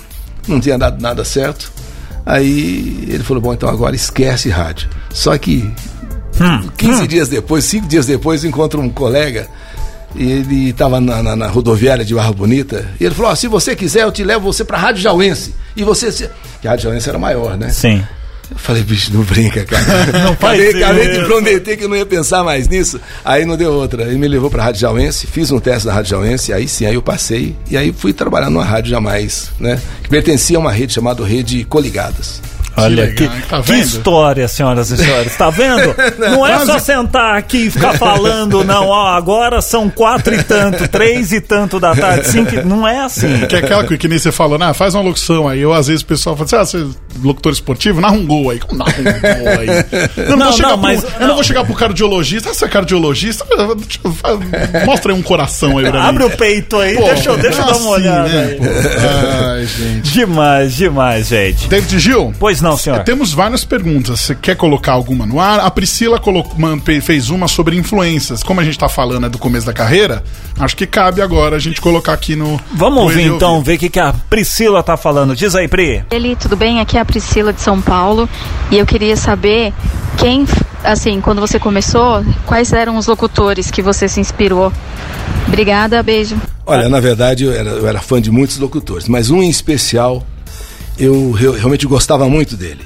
não 0.50 0.60
tinha 0.60 0.78
dado 0.78 1.02
nada 1.02 1.24
certo. 1.24 1.72
Aí 2.26 3.06
ele 3.08 3.24
falou: 3.24 3.42
Bom, 3.42 3.54
então 3.54 3.70
agora 3.70 3.96
esquece 3.96 4.50
rádio. 4.50 4.90
Só 5.14 5.38
que 5.38 5.72
hum, 6.42 6.70
15 6.76 7.04
hum. 7.04 7.08
dias 7.08 7.30
depois, 7.30 7.64
5 7.64 7.88
dias 7.88 8.06
depois, 8.06 8.44
encontro 8.44 8.82
um 8.82 8.90
colega. 8.90 9.48
E 10.16 10.32
ele 10.32 10.70
estava 10.70 11.00
na, 11.02 11.22
na, 11.22 11.36
na, 11.36 11.48
rodoviária 11.48 12.06
de 12.06 12.14
Barra 12.16 12.32
Bonita. 12.32 12.90
E 13.00 13.06
ele 13.06 13.14
falou: 13.14 13.32
oh, 13.32 13.36
se 13.36 13.48
você 13.48 13.76
quiser, 13.76 14.04
eu 14.04 14.12
te 14.12 14.24
levo 14.24 14.52
você 14.52 14.64
para 14.64 14.78
Rádio 14.78 15.02
Jauense. 15.02 15.54
E 15.76 15.84
você. 15.84 16.12
Se... 16.12 16.30
Que 16.62 16.68
a 16.68 16.72
Rádio 16.72 16.84
Jauense 16.84 17.10
era 17.10 17.20
maior, 17.20 17.58
né? 17.58 17.70
Sim. 17.70 18.04
Eu 18.52 18.58
falei, 18.58 18.84
bicho, 18.84 19.12
não 19.14 19.24
brinca, 19.24 19.66
cara. 19.66 19.84
não 20.24 20.36
faz 20.36 20.60
acabei, 20.60 20.84
acabei 20.84 21.08
de 21.10 21.26
prometer 21.26 21.78
que 21.78 21.84
eu 21.84 21.90
não 21.90 21.96
ia 21.96 22.06
pensar 22.06 22.44
mais 22.44 22.68
nisso. 22.68 23.00
Aí 23.24 23.44
não 23.44 23.58
deu 23.58 23.74
outra. 23.74 24.04
Ele 24.04 24.18
me 24.18 24.28
levou 24.28 24.50
para 24.50 24.62
a 24.62 24.66
Rádio 24.66 24.82
Jauense, 24.82 25.28
fiz 25.28 25.52
um 25.52 25.60
teste 25.60 25.88
na 25.88 25.94
Rádio 25.94 26.12
Jauense, 26.12 26.54
aí 26.54 26.68
sim, 26.68 26.86
aí 26.86 26.94
eu 26.94 27.02
passei. 27.02 27.56
E 27.70 27.76
aí 27.76 27.92
fui 27.92 28.14
trabalhar 28.14 28.50
numa 28.50 28.64
rádio 28.64 28.92
jamais, 28.92 29.52
né? 29.60 29.82
Que 30.04 30.10
pertencia 30.10 30.58
a 30.58 30.60
uma 30.60 30.72
rede 30.72 30.94
chamada 30.94 31.26
Rede 31.26 31.64
Coligadas. 31.66 32.42
Olha 32.78 33.08
que, 33.08 33.28
que, 33.28 33.48
tá 33.48 33.62
que, 33.62 33.74
história, 33.74 34.48
senhoras 34.48 34.90
e 34.92 34.98
senhores. 34.98 35.36
Tá 35.36 35.50
vendo? 35.50 35.96
Não 36.18 36.46
é 36.46 36.66
só 36.66 36.80
sentar 36.80 37.38
aqui 37.38 37.68
e 37.68 37.72
ficar 37.72 37.98
falando, 37.98 38.64
não. 38.64 38.88
Ó, 38.88 39.08
agora 39.08 39.62
são 39.62 39.90
quatro 39.90 40.34
e 40.34 40.44
tanto, 40.44 40.88
três 40.88 41.32
e 41.32 41.40
tanto 41.40 41.80
da 41.80 41.96
tarde, 41.96 42.28
cinco. 42.28 42.56
Não 42.66 42.88
é 42.88 43.00
assim. 43.00 43.46
Que 43.46 43.58
é 43.58 43.60
aquela 43.60 43.86
que, 43.86 43.98
que 43.98 44.08
nem 44.08 44.18
você 44.18 44.32
falou, 44.32 44.58
né? 44.58 44.74
Faz 44.74 44.96
uma 44.96 45.04
locução 45.04 45.48
aí. 45.48 45.60
Eu, 45.60 45.74
às 45.74 45.88
vezes, 45.88 46.02
o 46.02 46.06
pessoal 46.06 46.36
fala 46.36 46.46
assim: 46.46 46.56
ah, 46.56 46.66
você 46.66 46.78
é 46.78 47.24
locutor 47.24 47.52
esportivo? 47.52 48.02
Narra 48.02 48.16
um 48.16 48.26
gol 48.26 48.50
aí. 48.50 48.60
Como 48.60 48.78
narra 48.78 48.96
um 49.00 49.04
gol 49.04 49.50
aí? 49.60 49.68
Eu 50.18 50.38
não, 50.38 50.50
não, 50.50 50.58
não 50.58 50.78
mas. 50.78 51.04
Pro, 51.04 51.22
eu 51.22 51.28
não 51.28 51.36
vou 51.36 51.44
chegar 51.44 51.64
pro 51.64 51.76
cardiologista. 51.76 52.50
Ah, 52.50 52.54
você 52.54 52.66
é 52.66 52.68
cardiologista? 52.68 53.46
Mostra 54.86 55.14
aí 55.14 55.18
um 55.18 55.22
coração 55.22 55.78
aí 55.78 55.90
pra 55.90 56.04
Abre 56.04 56.24
mim. 56.24 56.30
o 56.30 56.38
peito 56.38 56.78
aí, 56.78 56.96
Pô, 56.96 57.04
deixa, 57.04 57.38
deixa 57.38 57.62
eu 57.62 57.66
dar 57.66 57.66
uma 57.66 57.72
assim, 57.72 57.88
olhada. 57.88 58.30
Né? 58.30 58.58
Ai, 59.56 59.66
gente. 59.66 60.12
Demais, 60.12 60.76
demais, 60.76 61.28
gente. 61.28 61.68
David 61.68 62.00
Gil? 62.00 62.34
Pois 62.40 62.62
não, 62.62 62.65
senhor. 62.78 63.04
Temos 63.04 63.34
várias 63.34 63.64
perguntas. 63.64 64.22
Você 64.22 64.36
quer 64.36 64.56
colocar 64.56 64.94
alguma 64.94 65.26
no 65.26 65.40
ar? 65.40 65.60
A 65.60 65.72
Priscila 65.72 66.20
colocou, 66.20 66.56
fez 67.02 67.30
uma 67.30 67.48
sobre 67.48 67.78
influências. 67.78 68.44
Como 68.44 68.60
a 68.60 68.64
gente 68.64 68.74
está 68.74 68.90
falando 68.90 69.26
é 69.26 69.30
do 69.30 69.38
começo 69.38 69.66
da 69.66 69.74
carreira, 69.74 70.24
acho 70.60 70.76
que 70.76 70.86
cabe 70.88 71.22
agora 71.22 71.56
a 71.56 71.60
gente 71.60 71.80
colocar 71.82 72.14
aqui 72.14 72.36
no. 72.36 72.60
Vamos 72.74 73.04
ouvir 73.04 73.28
então, 73.28 73.56
ouvir. 73.56 73.72
ver 73.72 73.76
o 73.76 73.80
que, 73.80 73.90
que 73.90 74.00
a 74.00 74.14
Priscila 74.14 74.80
está 74.80 74.98
falando. 74.98 75.36
Diz 75.36 75.56
aí, 75.56 75.68
Pri. 75.68 76.04
Ele, 76.12 76.36
tudo 76.36 76.56
bem? 76.56 76.80
Aqui 76.80 76.98
é 76.98 77.02
a 77.02 77.06
Priscila 77.06 77.54
de 77.54 77.62
São 77.62 77.82
Paulo 77.82 78.28
e 78.72 78.78
eu 78.78 78.86
queria 78.86 79.16
saber 79.16 79.74
quem, 80.18 80.46
assim, 80.84 81.22
quando 81.22 81.42
você 81.42 81.60
começou, 81.60 82.24
quais 82.46 82.72
eram 82.74 82.98
os 82.98 83.08
locutores 83.08 83.70
que 83.70 83.82
você 83.82 84.08
se 84.08 84.20
inspirou? 84.20 84.72
Obrigada, 85.48 86.02
beijo. 86.02 86.36
Olha, 86.66 86.90
na 86.90 87.00
verdade 87.00 87.44
eu 87.44 87.54
era, 87.54 87.70
eu 87.70 87.88
era 87.88 88.02
fã 88.02 88.20
de 88.20 88.32
muitos 88.32 88.58
locutores, 88.58 89.08
mas 89.08 89.30
um 89.30 89.44
em 89.44 89.50
especial 89.50 90.26
eu, 90.98 91.32
realmente 91.32 91.86
gostava 91.86 92.28
muito 92.30 92.56
dele. 92.56 92.82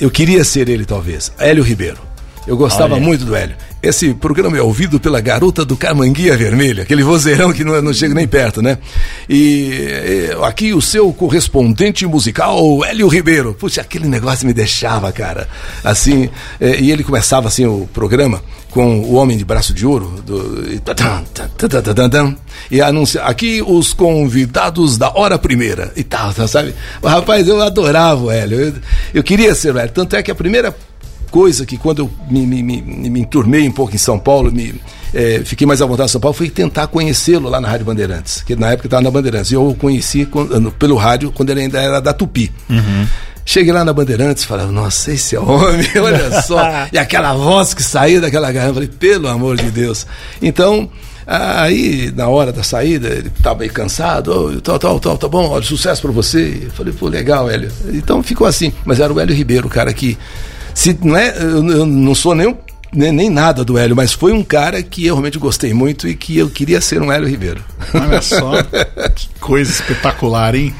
Eu 0.00 0.10
queria 0.10 0.44
ser 0.44 0.68
ele, 0.68 0.84
talvez. 0.84 1.32
Hélio 1.38 1.62
Ribeiro. 1.62 2.11
Eu 2.46 2.56
gostava 2.56 2.94
Olha. 2.94 3.02
muito 3.02 3.24
do 3.24 3.36
Hélio. 3.36 3.54
Esse 3.82 4.14
programa 4.14 4.56
é 4.56 4.62
ouvido 4.62 4.98
pela 4.98 5.20
garota 5.20 5.64
do 5.64 5.76
Carmanguia 5.76 6.36
Vermelha, 6.36 6.82
aquele 6.82 7.02
vozeirão 7.02 7.52
que 7.52 7.64
não, 7.64 7.80
não 7.82 7.92
chega 7.92 8.14
nem 8.14 8.26
perto, 8.26 8.62
né? 8.62 8.78
E, 9.28 10.28
e, 10.30 10.44
aqui 10.44 10.72
o 10.72 10.80
seu 10.80 11.12
correspondente 11.12 12.06
musical, 12.06 12.84
Hélio 12.84 13.08
Ribeiro. 13.08 13.54
Puxa, 13.54 13.80
aquele 13.80 14.06
negócio 14.06 14.46
me 14.46 14.52
deixava, 14.52 15.10
cara. 15.12 15.48
Assim, 15.82 16.28
é, 16.60 16.80
e 16.80 16.90
ele 16.90 17.04
começava 17.04 17.48
assim 17.48 17.66
o 17.66 17.88
programa 17.92 18.42
com 18.70 19.00
o 19.00 19.14
Homem 19.14 19.36
de 19.36 19.44
Braço 19.44 19.74
de 19.74 19.86
Ouro. 19.86 20.22
Do, 20.24 20.64
e, 20.72 20.80
e 22.70 22.80
anuncia 22.80 23.22
aqui 23.22 23.62
os 23.64 23.92
convidados 23.92 24.96
da 24.96 25.12
hora 25.16 25.38
primeira 25.38 25.92
e 25.94 26.02
tal, 26.02 26.32
sabe? 26.48 26.74
Rapaz, 27.02 27.46
eu 27.46 27.60
adorava 27.60 28.22
o 28.22 28.30
Hélio. 28.30 28.60
Eu, 28.60 28.74
eu 29.14 29.22
queria 29.22 29.54
ser 29.54 29.74
o 29.74 29.78
Hélio. 29.78 29.92
Tanto 29.92 30.16
é 30.16 30.22
que 30.22 30.30
a 30.30 30.34
primeira 30.34 30.74
coisa 31.32 31.64
que 31.64 31.78
quando 31.78 32.00
eu 32.00 32.10
me, 32.30 32.46
me, 32.46 32.62
me, 32.62 32.82
me 32.82 33.20
enturmei 33.20 33.66
um 33.66 33.72
pouco 33.72 33.94
em 33.94 33.98
São 33.98 34.18
Paulo, 34.18 34.52
me, 34.52 34.74
é, 35.14 35.40
fiquei 35.44 35.66
mais 35.66 35.80
à 35.80 35.86
vontade 35.86 36.10
em 36.10 36.12
São 36.12 36.20
Paulo, 36.20 36.36
foi 36.36 36.50
tentar 36.50 36.86
conhecê-lo 36.86 37.48
lá 37.48 37.58
na 37.58 37.68
Rádio 37.68 37.86
Bandeirantes, 37.86 38.42
que 38.42 38.54
na 38.54 38.70
época 38.70 38.86
estava 38.86 39.02
na 39.02 39.10
Bandeirantes. 39.10 39.50
E 39.50 39.54
eu 39.54 39.66
o 39.66 39.74
conheci 39.74 40.26
quando, 40.26 40.70
pelo 40.72 40.94
rádio 40.96 41.32
quando 41.32 41.48
ele 41.48 41.62
ainda 41.62 41.80
era 41.80 42.00
da 42.00 42.12
Tupi. 42.12 42.52
Uhum. 42.68 43.06
Cheguei 43.44 43.72
lá 43.72 43.84
na 43.84 43.92
Bandeirantes 43.92 44.44
e 44.44 44.46
falava, 44.46 44.70
nossa, 44.70 45.10
esse 45.10 45.34
é 45.34 45.40
homem, 45.40 45.88
olha 45.96 46.42
só. 46.42 46.60
e 46.92 46.98
aquela 46.98 47.32
voz 47.32 47.72
que 47.72 47.82
saía 47.82 48.20
daquela 48.20 48.52
garrafa, 48.52 48.74
falei, 48.74 48.88
pelo 48.88 49.26
amor 49.26 49.56
de 49.56 49.70
Deus. 49.70 50.06
Então, 50.40 50.88
Aí, 51.24 52.12
na 52.16 52.26
hora 52.26 52.52
da 52.52 52.64
saída, 52.64 53.08
ele 53.08 53.28
estava 53.28 53.60
meio 53.60 53.72
cansado, 53.72 54.32
oh, 54.32 54.60
tal, 54.60 54.76
tal, 54.76 54.98
tal, 54.98 55.16
tá 55.16 55.28
bom, 55.28 55.50
olha, 55.50 55.62
sucesso 55.62 56.02
para 56.02 56.10
você. 56.10 56.62
Eu 56.64 56.70
falei, 56.72 56.92
pô, 56.92 57.06
legal, 57.06 57.48
Hélio. 57.48 57.70
Então 57.92 58.20
ficou 58.24 58.44
assim. 58.44 58.72
Mas 58.84 58.98
era 58.98 59.12
o 59.12 59.20
Hélio 59.20 59.34
Ribeiro, 59.34 59.68
o 59.68 59.70
cara 59.70 59.92
que 59.92 60.18
se 60.74 60.96
não 61.02 61.16
é, 61.16 61.36
eu, 61.38 61.86
não 61.86 62.14
sou 62.14 62.34
nem, 62.34 62.56
nem, 62.92 63.12
nem, 63.12 63.30
nada 63.30 63.64
do 63.64 63.78
Hélio, 63.78 63.96
mas 63.96 64.12
foi 64.12 64.32
um 64.32 64.42
cara 64.42 64.82
que 64.82 65.06
eu 65.06 65.14
realmente 65.14 65.38
gostei 65.38 65.72
muito 65.72 66.06
e 66.08 66.14
que 66.14 66.38
eu 66.38 66.50
queria 66.50 66.80
ser 66.80 67.00
um 67.00 67.10
Hélio 67.10 67.28
Ribeiro. 67.28 67.64
Olha 67.94 68.22
só, 68.22 68.52
que 69.14 69.28
coisa 69.40 69.70
espetacular, 69.70 70.54
hein? 70.54 70.74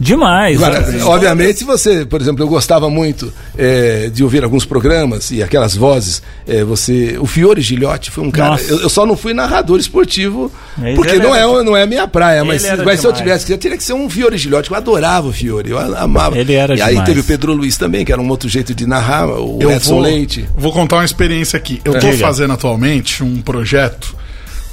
Demais. 0.00 0.62
Agora, 0.62 0.80
né? 0.80 1.02
obviamente, 1.02 1.64
você, 1.64 2.04
por 2.06 2.20
exemplo, 2.20 2.44
eu 2.44 2.48
gostava 2.48 2.88
muito 2.88 3.32
é, 3.56 4.08
de 4.08 4.22
ouvir 4.22 4.44
alguns 4.44 4.64
programas 4.64 5.30
e 5.30 5.42
aquelas 5.42 5.74
vozes. 5.74 6.22
É, 6.46 6.62
você, 6.62 7.16
o 7.18 7.26
Fiore 7.26 7.60
Gilhote 7.60 8.10
foi 8.10 8.24
um 8.24 8.30
cara. 8.30 8.60
Eu, 8.68 8.82
eu, 8.82 8.88
só 8.88 9.04
não 9.04 9.16
fui 9.16 9.34
narrador 9.34 9.78
esportivo 9.78 10.52
porque 10.94 11.18
não 11.18 11.34
é, 11.34 11.64
não 11.64 11.76
é 11.76 11.82
a 11.82 11.86
minha 11.86 12.06
praia. 12.06 12.44
Mas, 12.44 12.64
mas 12.84 13.00
se 13.00 13.06
eu 13.06 13.12
tivesse, 13.12 13.50
eu 13.50 13.58
teria 13.58 13.76
que 13.76 13.82
ser 13.82 13.94
um 13.94 14.08
Fiore 14.08 14.38
Gilhote. 14.38 14.70
Eu 14.70 14.76
adorava 14.76 15.26
o 15.26 15.32
Fiore, 15.32 15.70
eu 15.70 15.78
amava. 15.78 16.38
Ele 16.38 16.54
era 16.54 16.74
E 16.74 16.76
demais. 16.76 16.98
aí 16.98 17.04
teve 17.04 17.20
o 17.20 17.24
Pedro 17.24 17.52
Luiz 17.52 17.76
também, 17.76 18.04
que 18.04 18.12
era 18.12 18.20
um 18.20 18.28
outro 18.28 18.48
jeito 18.48 18.74
de 18.74 18.86
narrar, 18.86 19.26
o 19.28 19.58
eu 19.60 19.70
Edson 19.70 19.94
vou, 19.94 20.02
Leite. 20.02 20.48
Vou 20.56 20.72
contar 20.72 20.96
uma 20.96 21.04
experiência 21.04 21.56
aqui. 21.56 21.80
Eu 21.84 21.94
estou 21.94 22.12
fazendo 22.14 22.52
atualmente 22.52 23.24
um 23.24 23.42
projeto 23.42 24.16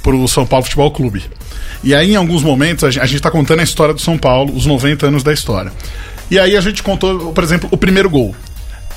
para 0.06 0.14
o 0.14 0.28
São 0.28 0.46
Paulo 0.46 0.62
Futebol 0.62 0.92
Clube. 0.92 1.24
E 1.82 1.92
aí, 1.92 2.12
em 2.12 2.16
alguns 2.16 2.44
momentos, 2.44 2.84
a 2.84 2.90
gente 2.90 3.16
está 3.16 3.28
contando 3.28 3.58
a 3.58 3.64
história 3.64 3.92
do 3.92 4.00
São 4.00 4.16
Paulo, 4.16 4.54
os 4.54 4.64
90 4.64 5.08
anos 5.08 5.24
da 5.24 5.32
história. 5.32 5.72
E 6.30 6.38
aí 6.38 6.56
a 6.56 6.60
gente 6.60 6.80
contou, 6.80 7.32
por 7.32 7.42
exemplo, 7.42 7.68
o 7.72 7.76
primeiro 7.76 8.08
gol. 8.08 8.32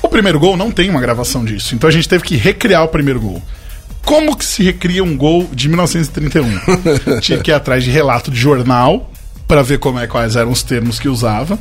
O 0.00 0.08
primeiro 0.08 0.38
gol 0.38 0.56
não 0.56 0.70
tem 0.70 0.88
uma 0.88 1.00
gravação 1.00 1.44
disso, 1.44 1.74
então 1.74 1.88
a 1.88 1.92
gente 1.92 2.08
teve 2.08 2.22
que 2.22 2.36
recriar 2.36 2.84
o 2.84 2.88
primeiro 2.88 3.20
gol. 3.20 3.42
Como 4.04 4.36
que 4.36 4.44
se 4.44 4.62
recria 4.62 5.02
um 5.02 5.16
gol 5.16 5.50
de 5.52 5.68
1931? 5.68 6.60
Tinha 7.20 7.38
que 7.38 7.50
ir 7.50 7.54
atrás 7.54 7.82
de 7.82 7.90
relato 7.90 8.30
de 8.30 8.38
jornal 8.38 9.10
para 9.48 9.62
ver 9.62 9.80
como 9.80 9.98
é 9.98 10.06
quais 10.06 10.36
eram 10.36 10.52
os 10.52 10.62
termos 10.62 11.00
que 11.00 11.08
usava 11.08 11.58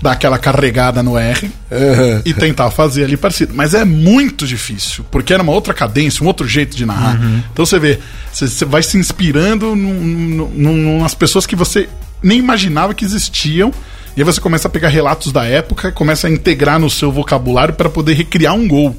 dar 0.00 0.12
aquela 0.12 0.38
carregada 0.38 1.02
no 1.02 1.16
R 1.16 1.50
uhum. 1.70 2.22
e 2.24 2.34
tentar 2.34 2.70
fazer 2.70 3.04
ali 3.04 3.16
parecido. 3.16 3.54
Mas 3.54 3.74
é 3.74 3.84
muito 3.84 4.46
difícil, 4.46 5.04
porque 5.10 5.32
era 5.32 5.42
uma 5.42 5.52
outra 5.52 5.72
cadência, 5.72 6.22
um 6.22 6.26
outro 6.26 6.46
jeito 6.46 6.76
de 6.76 6.84
narrar. 6.84 7.20
Uhum. 7.20 7.42
Então 7.52 7.64
você 7.64 7.78
vê, 7.78 7.98
você, 8.32 8.46
você 8.46 8.64
vai 8.64 8.82
se 8.82 8.98
inspirando 8.98 9.74
num, 9.74 10.48
num, 10.54 11.00
nas 11.00 11.14
pessoas 11.14 11.46
que 11.46 11.56
você 11.56 11.88
nem 12.22 12.38
imaginava 12.38 12.94
que 12.94 13.04
existiam. 13.04 13.72
E 14.16 14.20
aí 14.20 14.24
você 14.24 14.40
começa 14.40 14.68
a 14.68 14.70
pegar 14.70 14.88
relatos 14.88 15.30
da 15.30 15.44
época, 15.44 15.92
começa 15.92 16.26
a 16.26 16.30
integrar 16.30 16.78
no 16.78 16.88
seu 16.88 17.12
vocabulário 17.12 17.74
para 17.74 17.90
poder 17.90 18.14
recriar 18.14 18.54
um 18.54 18.66
gol. 18.66 18.96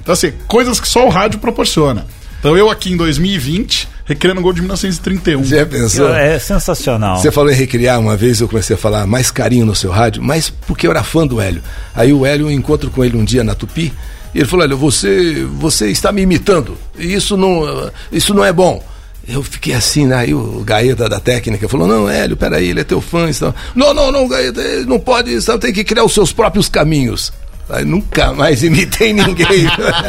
Então, 0.00 0.12
assim, 0.12 0.32
coisas 0.46 0.80
que 0.80 0.88
só 0.88 1.06
o 1.06 1.10
rádio 1.10 1.40
proporciona. 1.40 2.06
Então 2.38 2.56
eu 2.56 2.70
aqui 2.70 2.92
em 2.92 2.96
2020, 2.96 3.86
recriando 4.10 4.40
o 4.40 4.42
gol 4.42 4.52
de 4.52 4.60
1931. 4.60 5.44
Você 5.44 5.64
pensou? 5.64 6.12
É 6.12 6.36
sensacional. 6.36 7.16
Você 7.16 7.30
falou 7.30 7.48
em 7.48 7.54
recriar 7.54 8.00
uma 8.00 8.16
vez, 8.16 8.40
eu 8.40 8.48
comecei 8.48 8.74
a 8.74 8.78
falar 8.78 9.06
mais 9.06 9.30
carinho 9.30 9.64
no 9.64 9.74
seu 9.74 9.92
rádio, 9.92 10.20
mas 10.20 10.50
porque 10.50 10.84
eu 10.84 10.90
era 10.90 11.04
fã 11.04 11.24
do 11.24 11.40
Hélio. 11.40 11.62
Aí 11.94 12.12
o 12.12 12.26
Hélio, 12.26 12.46
eu 12.46 12.50
encontro 12.50 12.90
com 12.90 13.04
ele 13.04 13.16
um 13.16 13.24
dia 13.24 13.44
na 13.44 13.54
Tupi, 13.54 13.92
e 14.34 14.38
ele 14.38 14.48
falou: 14.48 14.64
Hélio, 14.64 14.76
você, 14.76 15.46
você 15.58 15.90
está 15.92 16.10
me 16.10 16.22
imitando, 16.22 16.76
e 16.98 17.14
isso 17.14 17.36
não, 17.36 17.88
isso 18.10 18.34
não 18.34 18.44
é 18.44 18.52
bom. 18.52 18.82
Eu 19.28 19.44
fiquei 19.44 19.74
assim, 19.74 20.06
né? 20.06 20.16
Aí 20.16 20.34
o 20.34 20.64
Gaeta 20.64 21.08
da 21.08 21.20
técnica 21.20 21.68
falou: 21.68 21.86
Não, 21.86 22.10
Hélio, 22.10 22.36
peraí, 22.36 22.68
ele 22.68 22.80
é 22.80 22.84
teu 22.84 23.00
fã. 23.00 23.30
Então, 23.30 23.54
não, 23.76 23.94
não, 23.94 24.10
não, 24.10 24.26
Gaeta, 24.26 24.60
não 24.86 24.98
pode, 24.98 25.40
você 25.40 25.56
tem 25.56 25.72
que 25.72 25.84
criar 25.84 26.02
os 26.02 26.12
seus 26.12 26.32
próprios 26.32 26.68
caminhos. 26.68 27.32
Aí 27.70 27.84
nunca 27.84 28.32
mais 28.32 28.62
imitei 28.64 29.12
ninguém. 29.12 29.66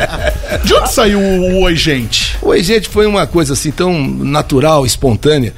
De 0.66 0.74
onde 0.74 0.92
saiu 0.92 1.20
o 1.20 1.62
Oi 1.62 1.76
Gente? 1.76 2.38
O 2.42 2.50
Oi 2.50 2.64
Gente 2.64 2.90
foi 2.90 3.06
uma 3.06 3.28
coisa 3.28 3.54
assim 3.54 3.72
tão 3.72 4.02
natural, 4.02 4.86
espontânea. 4.86 5.54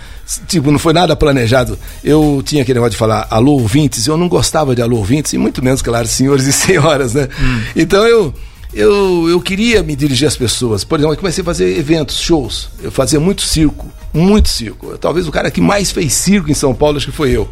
Tipo, 0.48 0.72
não 0.72 0.80
foi 0.80 0.94
nada 0.94 1.16
planejado. 1.16 1.78
Eu 2.04 2.42
tinha 2.46 2.62
aquele 2.62 2.76
negócio 2.76 2.92
de 2.92 2.98
falar 2.98 3.28
alô 3.30 3.54
ouvintes, 3.54 4.06
eu 4.08 4.18
não 4.18 4.28
gostava 4.28 4.76
de 4.76 4.82
alô 4.82 4.98
ouvintes, 4.98 5.34
e 5.34 5.38
muito 5.38 5.64
menos, 5.64 5.82
claro, 5.82 6.08
senhores 6.08 6.46
e 6.46 6.54
senhoras, 6.54 7.14
né? 7.14 7.28
Hum. 7.40 7.62
Então 7.76 8.06
eu, 8.08 8.34
eu, 8.74 9.30
eu 9.30 9.42
queria 9.42 9.84
me 9.84 9.96
dirigir 9.96 10.28
às 10.28 10.36
pessoas. 10.36 10.84
Por 10.84 10.98
exemplo, 10.98 11.14
eu 11.14 11.18
comecei 11.18 11.42
a 11.42 11.46
fazer 11.46 11.78
eventos, 11.78 12.20
shows. 12.20 12.70
Eu 12.82 12.92
fazia 12.92 13.20
muito 13.20 13.42
circo, 13.42 13.92
muito 14.14 14.50
circo. 14.50 14.98
Talvez 14.98 15.28
o 15.28 15.32
cara 15.32 15.52
que 15.52 15.62
mais 15.62 15.92
fez 15.92 16.14
circo 16.14 16.50
em 16.50 16.56
São 16.56 16.74
Paulo, 16.74 16.98
acho 16.98 17.08
que 17.08 17.16
foi 17.16 17.32
eu. 17.32 17.50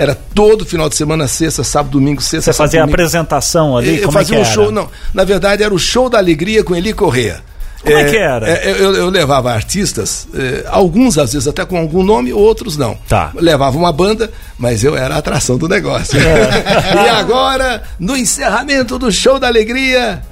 Era 0.00 0.14
todo 0.14 0.64
final 0.64 0.88
de 0.88 0.96
semana, 0.96 1.28
sexta, 1.28 1.62
sábado, 1.62 1.92
domingo, 1.92 2.22
sexta, 2.22 2.54
Você 2.54 2.56
fazia 2.56 2.80
a 2.80 2.86
apresentação 2.86 3.76
ali? 3.76 3.96
Eu 3.98 4.06
como 4.06 4.12
fazia 4.12 4.38
é 4.38 4.40
um 4.40 4.44
que 4.44 4.48
show, 4.50 4.62
era? 4.62 4.72
não. 4.72 4.88
Na 5.12 5.24
verdade, 5.24 5.62
era 5.62 5.74
o 5.74 5.78
show 5.78 6.08
da 6.08 6.16
alegria 6.16 6.64
com 6.64 6.74
Eli 6.74 6.94
Correa. 6.94 7.42
Como 7.82 7.96
é 7.96 8.04
que 8.04 8.16
era? 8.16 8.46
eu, 8.66 8.94
eu 8.94 9.08
levava 9.10 9.50
artistas, 9.52 10.28
eh, 10.34 10.64
alguns 10.68 11.16
às 11.16 11.32
vezes 11.32 11.48
até 11.48 11.64
com 11.64 11.78
algum 11.78 12.02
nome, 12.02 12.32
outros 12.32 12.76
não. 12.76 12.96
Tá. 13.08 13.30
Levava 13.34 13.76
uma 13.78 13.90
banda, 13.92 14.30
mas 14.58 14.84
eu 14.84 14.96
era 14.96 15.14
a 15.14 15.18
atração 15.18 15.56
do 15.56 15.66
negócio. 15.68 16.18
É. 16.20 16.94
e 17.06 17.08
agora, 17.08 17.82
no 17.98 18.16
encerramento 18.16 18.98
do 18.98 19.10
show 19.10 19.38
da 19.38 19.46
alegria, 19.48 20.22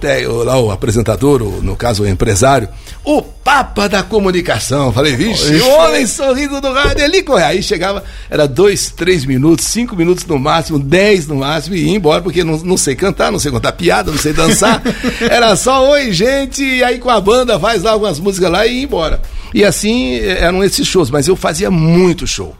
te- 0.00 0.26
o- 0.26 0.44
lá 0.44 0.58
o 0.58 0.70
apresentador, 0.70 1.42
o- 1.42 1.60
no 1.62 1.76
caso 1.76 2.04
o 2.04 2.08
empresário, 2.08 2.68
o 3.04 3.20
Papa 3.20 3.86
da 3.86 4.02
Comunicação. 4.02 4.90
Falei, 4.90 5.14
vixe, 5.14 5.54
o 5.56 5.68
homem 5.78 6.06
sorrindo 6.06 6.58
do 6.62 6.72
rádio, 6.72 7.04
Eli 7.04 7.22
Correa. 7.22 7.48
Aí 7.48 7.62
chegava, 7.62 8.02
era 8.30 8.48
dois, 8.48 8.90
três 8.90 9.26
minutos, 9.26 9.66
cinco 9.66 9.94
minutos 9.94 10.24
no 10.24 10.38
máximo, 10.38 10.78
dez 10.78 11.26
no 11.26 11.36
máximo, 11.36 11.76
e 11.76 11.84
ia 11.90 11.94
embora, 11.96 12.22
porque 12.22 12.42
não, 12.42 12.56
não 12.58 12.78
sei 12.78 12.94
cantar, 12.94 13.30
não 13.30 13.38
sei 13.38 13.52
contar 13.52 13.72
piada, 13.72 14.10
não 14.10 14.16
sei 14.18 14.32
dançar. 14.32 14.80
Era 15.20 15.54
só 15.56 15.90
oi, 15.90 16.10
gente, 16.10 16.62
e 16.64 16.82
aí 16.82 16.93
com 16.98 17.10
a 17.10 17.20
banda 17.20 17.58
faz 17.58 17.82
lá 17.82 17.92
algumas 17.92 18.18
músicas 18.18 18.50
lá 18.50 18.66
e 18.66 18.78
ia 18.78 18.82
embora. 18.84 19.20
E 19.52 19.64
assim 19.64 20.14
eh, 20.14 20.38
eram 20.40 20.62
esses 20.64 20.86
shows, 20.86 21.10
mas 21.10 21.28
eu 21.28 21.36
fazia 21.36 21.70
muito 21.70 22.26
show. 22.26 22.54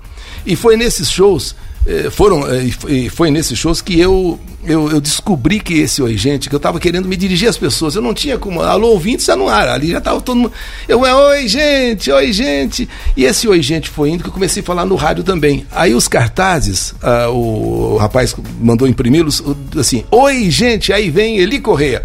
E 0.46 0.54
foi 0.56 0.76
nesses 0.76 1.10
shows, 1.10 1.56
eh, 1.86 2.08
foram, 2.10 2.46
eh, 2.52 2.70
e 2.88 3.08
foi- 3.10 3.30
nesses 3.30 3.58
shows 3.58 3.80
que 3.80 3.98
eu, 3.98 4.38
eu, 4.64 4.90
eu 4.90 5.00
descobri 5.00 5.58
que 5.58 5.74
esse 5.80 6.02
Oi 6.02 6.16
Gente, 6.16 6.48
que 6.48 6.54
eu 6.54 6.58
estava 6.58 6.78
querendo 6.78 7.08
me 7.08 7.16
dirigir 7.16 7.48
às 7.48 7.56
pessoas. 7.58 7.94
Eu 7.94 8.02
não 8.02 8.14
tinha 8.14 8.38
como. 8.38 8.62
Alô, 8.62 8.88
ouvintes, 8.90 9.22
está 9.24 9.34
no 9.36 9.48
ar. 9.48 9.68
Ali 9.68 9.90
já 9.90 9.98
estava 9.98 10.20
todo 10.20 10.36
mundo. 10.36 10.52
Eu, 10.88 11.04
é 11.04 11.14
Oi 11.14 11.48
Gente, 11.48 12.10
Oi 12.10 12.32
Gente. 12.32 12.88
E 13.16 13.24
esse 13.24 13.48
Oi 13.48 13.60
Gente 13.62 13.88
foi 13.88 14.10
indo 14.10 14.22
que 14.22 14.28
eu 14.28 14.32
comecei 14.32 14.62
a 14.62 14.64
falar 14.66 14.84
no 14.86 14.94
rádio 14.96 15.24
também. 15.24 15.66
Aí 15.72 15.94
os 15.94 16.06
cartazes, 16.08 16.94
ah, 17.02 17.28
o, 17.30 17.96
rapaz 17.96 18.34
mandou 18.60 18.86
imprimi-los, 18.86 19.42
assim: 19.78 20.04
Oi 20.10 20.50
Gente, 20.50 20.92
aí 20.92 21.10
vem 21.10 21.38
Eli 21.38 21.58
Correia. 21.58 22.04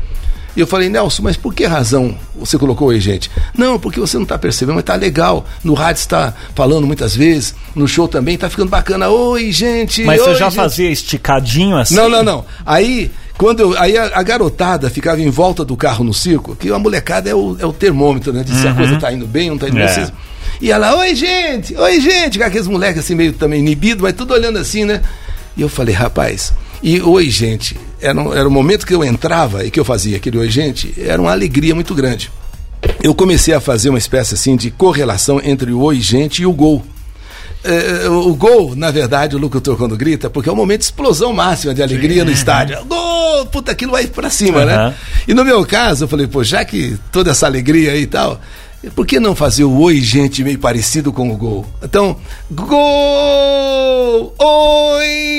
E 0.56 0.60
eu 0.60 0.68
falei, 0.68 0.90
Nelson, 0.90 1.22
mas 1.24 1.38
por 1.38 1.54
que 1.54 1.66
razão 1.66 2.18
você 2.36 2.58
colocou 2.58 2.90
aí, 2.90 3.00
gente? 3.00 3.30
Não, 3.58 3.80
porque 3.80 4.00
você 4.00 4.18
não 4.18 4.24
está 4.24 4.38
percebendo, 4.38 4.76
mas 4.76 4.84
tá 4.84 4.96
legal. 4.96 5.46
No 5.64 5.74
rádio 5.74 6.02
está 6.02 6.34
falando 6.56 6.86
muitas 6.88 7.16
vezes, 7.16 7.54
no 7.76 7.88
show 7.88 8.08
também, 8.08 8.38
tá 8.38 8.50
ficando 8.50 8.70
bacana. 8.70 9.08
Oi, 9.10 9.52
gente. 9.52 10.04
Mas 10.04 10.20
você 10.22 10.30
oi, 10.32 10.36
já 10.36 10.46
gente." 10.50 10.56
fazia 10.56 10.92
esticadinho 10.92 11.78
assim? 11.78 11.96
Não, 11.96 12.10
não, 12.10 12.24
não. 12.24 12.46
Aí, 12.66 13.12
quando 13.38 13.60
eu, 13.62 13.78
aí 13.80 13.98
a, 13.98 14.12
a 14.16 14.24
garotada 14.24 14.90
ficava 14.90 15.22
em 15.22 15.30
volta 15.30 15.64
do 15.64 15.78
carro 15.78 16.04
no 16.04 16.14
circo, 16.14 16.56
que 16.56 16.70
a 16.72 16.80
molecada 16.80 17.30
é 17.30 17.36
o, 17.36 17.56
é 17.60 17.66
o 17.66 17.72
termômetro, 17.72 18.34
né? 18.34 18.44
De 18.44 18.52
se 18.56 18.68
a 18.68 18.74
coisa 18.74 18.98
tá 19.00 19.14
indo 19.14 19.28
bem 19.28 19.50
ou 19.50 19.56
não 19.56 19.60
tá 19.60 19.68
indo 19.68 19.76
bem. 19.76 19.84
É. 19.86 19.88
Vocês- 19.94 20.12
E 20.62 20.72
ela, 20.72 20.96
oi, 20.98 21.16
gente, 21.16 21.74
oi, 21.76 22.02
gente. 22.02 22.38
Com 22.38 22.44
aqueles 22.44 22.68
moleques 22.68 23.00
assim, 23.00 23.16
meio 23.16 23.32
também 23.34 23.60
inibido, 23.62 24.04
mas 24.04 24.14
tudo 24.14 24.34
olhando 24.34 24.58
assim, 24.60 24.84
né? 24.84 25.02
E 25.60 25.62
eu 25.62 25.68
falei, 25.68 25.94
rapaz, 25.94 26.54
e 26.82 27.02
oi, 27.02 27.30
gente, 27.30 27.76
era, 28.02 28.18
um- 28.18 28.34
era 28.34 28.48
o 28.48 28.52
momento 28.52 28.88
que 28.88 28.94
eu 28.96 29.04
entrava 29.04 29.66
e 29.66 29.70
que 29.70 29.78
eu 29.78 29.84
fazia 29.84 30.16
aquele 30.16 30.38
oi, 30.38 30.50
gente, 30.50 30.94
era 30.98 31.22
uma 31.22 31.32
alegria 31.32 31.76
muito 31.76 31.94
grande. 31.94 32.32
Eu 33.04 33.14
comecei 33.14 33.54
a 33.54 33.60
fazer 33.60 33.90
uma 33.90 33.98
espécie 33.98 34.36
assim 34.36 34.56
de 34.56 34.72
correlação 34.72 35.42
entre 35.44 35.70
o 35.74 35.82
oi, 35.82 36.00
gente 36.00 36.44
e 36.44 36.46
o 36.46 36.54
gol. 36.54 36.82
É, 37.62 38.08
o 38.08 38.34
gol, 38.36 38.74
na 38.74 38.90
verdade, 38.90 39.36
o 39.36 39.40
locutor 39.40 39.76
quando 39.76 39.98
grita, 39.98 40.30
porque 40.30 40.48
é 40.48 40.52
um 40.54 40.56
momento 40.56 40.80
de 40.80 40.86
explosão 40.86 41.34
máxima 41.34 41.74
de 41.74 41.84
alegria 41.84 42.24
no 42.24 42.32
estádio. 42.32 42.78
Gol! 42.86 43.46
Puta, 43.48 43.74
aquilo 43.74 43.92
vai 43.92 44.08
pra 44.08 44.30
cima, 44.30 44.60
Aham. 44.62 44.66
né? 44.90 44.96
E 45.28 45.34
no 45.34 45.44
meu 45.44 45.66
caso, 45.66 46.06
eu 46.06 46.08
falei, 46.08 46.26
pô, 46.26 46.42
já 46.42 46.64
que 46.64 46.98
toda 47.12 47.32
essa 47.32 47.46
alegria 47.48 47.92
aí 47.92 48.04
e 48.04 48.08
tal, 48.08 48.40
por 48.96 49.06
que 49.06 49.20
não 49.20 49.36
fazer 49.36 49.66
o 49.66 49.78
oi, 49.82 50.00
gente, 50.00 50.42
meio 50.42 50.58
parecido 50.58 51.12
com 51.12 51.30
o 51.30 51.36
gol? 51.36 51.66
Então, 51.84 52.16
gol! 52.50 54.34
Oi, 54.40 55.39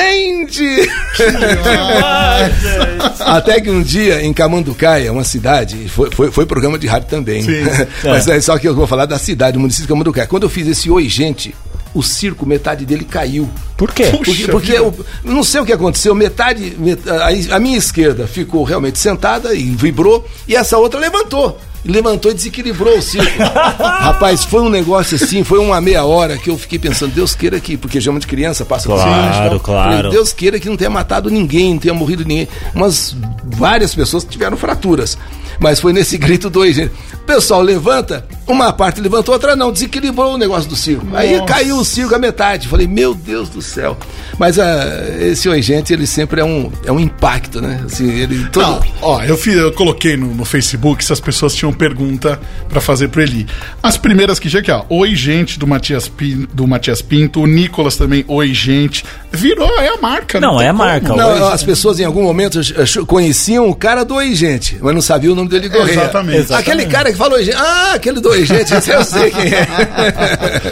gente! 0.00 0.90
Até 3.20 3.60
que 3.60 3.70
um 3.70 3.82
dia, 3.82 4.22
em 4.22 4.32
Camanducaia, 4.32 5.12
uma 5.12 5.24
cidade, 5.24 5.88
foi, 5.88 6.10
foi, 6.10 6.30
foi 6.30 6.46
programa 6.46 6.78
de 6.78 6.86
rádio 6.86 7.08
também. 7.08 7.42
Sim. 7.42 7.64
Mas 8.04 8.26
é 8.28 8.40
só 8.40 8.58
que 8.58 8.68
eu 8.68 8.74
vou 8.74 8.86
falar 8.86 9.06
da 9.06 9.18
cidade, 9.18 9.56
o 9.56 9.60
município 9.60 9.86
de 9.86 9.92
Camanducaia. 9.92 10.26
Quando 10.26 10.44
eu 10.44 10.50
fiz 10.50 10.66
esse 10.66 10.90
Oi, 10.90 11.08
gente, 11.08 11.54
o 11.94 12.02
circo, 12.02 12.46
metade 12.46 12.84
dele 12.84 13.04
caiu. 13.04 13.48
Por 13.76 13.92
quê? 13.92 14.04
Puxa 14.24 14.48
Porque, 14.50 14.72
eu 14.72 14.94
não 15.24 15.42
sei 15.42 15.60
o 15.60 15.66
que 15.66 15.72
aconteceu, 15.72 16.14
metade, 16.14 16.74
met- 16.78 17.02
a, 17.08 17.56
a 17.56 17.58
minha 17.58 17.78
esquerda 17.78 18.26
ficou 18.26 18.64
realmente 18.64 18.98
sentada 18.98 19.54
e 19.54 19.64
vibrou, 19.64 20.26
e 20.46 20.54
essa 20.54 20.78
outra 20.78 21.00
levantou. 21.00 21.58
Levantou 21.86 22.30
e 22.30 22.34
desequilibrou 22.34 22.98
o 22.98 23.02
circo. 23.02 23.42
Rapaz, 23.42 24.44
foi 24.44 24.60
um 24.62 24.68
negócio 24.68 25.16
assim, 25.16 25.44
foi 25.44 25.58
uma 25.58 25.80
meia 25.80 26.04
hora 26.04 26.36
que 26.36 26.50
eu 26.50 26.58
fiquei 26.58 26.78
pensando, 26.78 27.12
Deus 27.14 27.34
queira 27.34 27.58
que, 27.60 27.76
porque 27.76 28.00
chama 28.00 28.18
de 28.20 28.26
criança, 28.26 28.64
passa 28.64 28.88
por 28.88 28.96
Claro, 28.96 29.34
cima, 29.34 29.46
e 29.46 29.50
tal. 29.50 29.60
claro. 29.60 29.96
Falei, 29.96 30.10
Deus 30.10 30.32
queira 30.32 30.58
que 30.58 30.68
não 30.68 30.76
tenha 30.76 30.90
matado 30.90 31.30
ninguém, 31.30 31.72
não 31.74 31.78
tenha 31.78 31.94
morrido 31.94 32.24
ninguém. 32.24 32.48
Mas 32.74 33.16
várias 33.44 33.94
pessoas 33.94 34.24
tiveram 34.24 34.56
fraturas. 34.56 35.16
Mas 35.60 35.80
foi 35.80 35.92
nesse 35.92 36.16
grito 36.18 36.50
do 36.50 36.64
gente. 36.70 36.92
Pessoal 37.26 37.62
levanta, 37.62 38.26
uma 38.46 38.72
parte 38.72 39.00
levantou, 39.00 39.34
outra 39.34 39.56
não, 39.56 39.72
desequilibrou 39.72 40.34
o 40.34 40.38
negócio 40.38 40.68
do 40.68 40.76
circo. 40.76 41.06
Aí 41.14 41.32
Nossa. 41.32 41.52
caiu 41.52 41.76
o 41.78 41.84
circo 41.84 42.14
a 42.14 42.18
metade. 42.18 42.68
Falei, 42.68 42.86
meu 42.86 43.14
Deus 43.14 43.48
do 43.48 43.60
céu. 43.60 43.96
Mas 44.38 44.58
ah, 44.58 44.84
esse 45.20 45.48
Oi 45.48 45.60
Gente, 45.62 45.92
ele 45.92 46.06
sempre 46.06 46.40
é 46.40 46.44
um, 46.44 46.70
é 46.84 46.92
um 46.92 47.00
impacto, 47.00 47.60
né? 47.60 47.82
Assim, 47.84 48.08
ele 48.08 48.48
todo. 48.50 48.62
Não, 48.64 48.82
ó, 49.02 49.22
eu, 49.22 49.36
fiz, 49.36 49.56
eu 49.56 49.72
coloquei 49.72 50.16
no, 50.16 50.34
no 50.34 50.44
Facebook 50.44 51.04
se 51.04 51.12
as 51.12 51.18
pessoas 51.18 51.54
tinham 51.54 51.72
pergunta 51.72 52.38
pra 52.68 52.80
fazer 52.80 53.08
pro 53.08 53.20
Eli. 53.20 53.46
As 53.82 53.96
primeiras 53.96 54.38
que 54.38 54.48
chegam 54.48 54.76
aqui, 54.76 54.86
ó. 54.88 54.96
Oi, 54.96 55.14
gente, 55.16 55.58
do 55.58 55.66
Matias, 55.66 56.06
Pinto, 56.08 56.54
do 56.54 56.66
Matias 56.66 57.02
Pinto. 57.02 57.40
O 57.40 57.46
Nicolas 57.46 57.96
também, 57.96 58.24
oi, 58.28 58.54
gente. 58.54 59.04
Virou, 59.32 59.80
é 59.80 59.88
a 59.88 59.96
marca. 59.96 60.38
Não, 60.38 60.58
tem 60.58 60.66
é 60.66 60.70
a 60.70 60.72
marca, 60.72 61.14
Não, 61.14 61.32
Oi, 61.32 61.52
as 61.52 61.62
pessoas 61.64 61.98
em 61.98 62.04
algum 62.04 62.22
momento 62.22 62.60
conheciam 63.06 63.68
o 63.68 63.74
cara 63.74 64.04
do 64.04 64.14
Oi 64.14 64.34
Gente, 64.34 64.78
mas 64.80 64.94
não 64.94 65.00
sabiam 65.00 65.32
o 65.32 65.36
nome 65.36 65.48
dele 65.48 65.68
Correia. 65.68 66.02
Exatamente. 66.02 66.36
Aquele 66.36 66.82
Exatamente. 66.82 66.88
cara 66.88 67.10
que 67.10 67.18
falou 67.18 67.36
Oi 67.36 67.44
Gente. 67.44 67.56
Ah, 67.56 67.92
aquele 67.94 68.20
do 68.20 68.35
Oi 68.36 68.44
Gente, 68.46 68.74
esse 68.74 68.90
eu 68.90 69.04
sei 69.04 69.30
quem 69.30 69.44
é. 69.52 69.66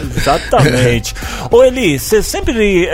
Exatamente. 0.17 1.13
Ô 1.49 1.63
Eli, 1.63 1.97
você 1.99 2.21
sempre. 2.21 2.85
é, 2.85 2.89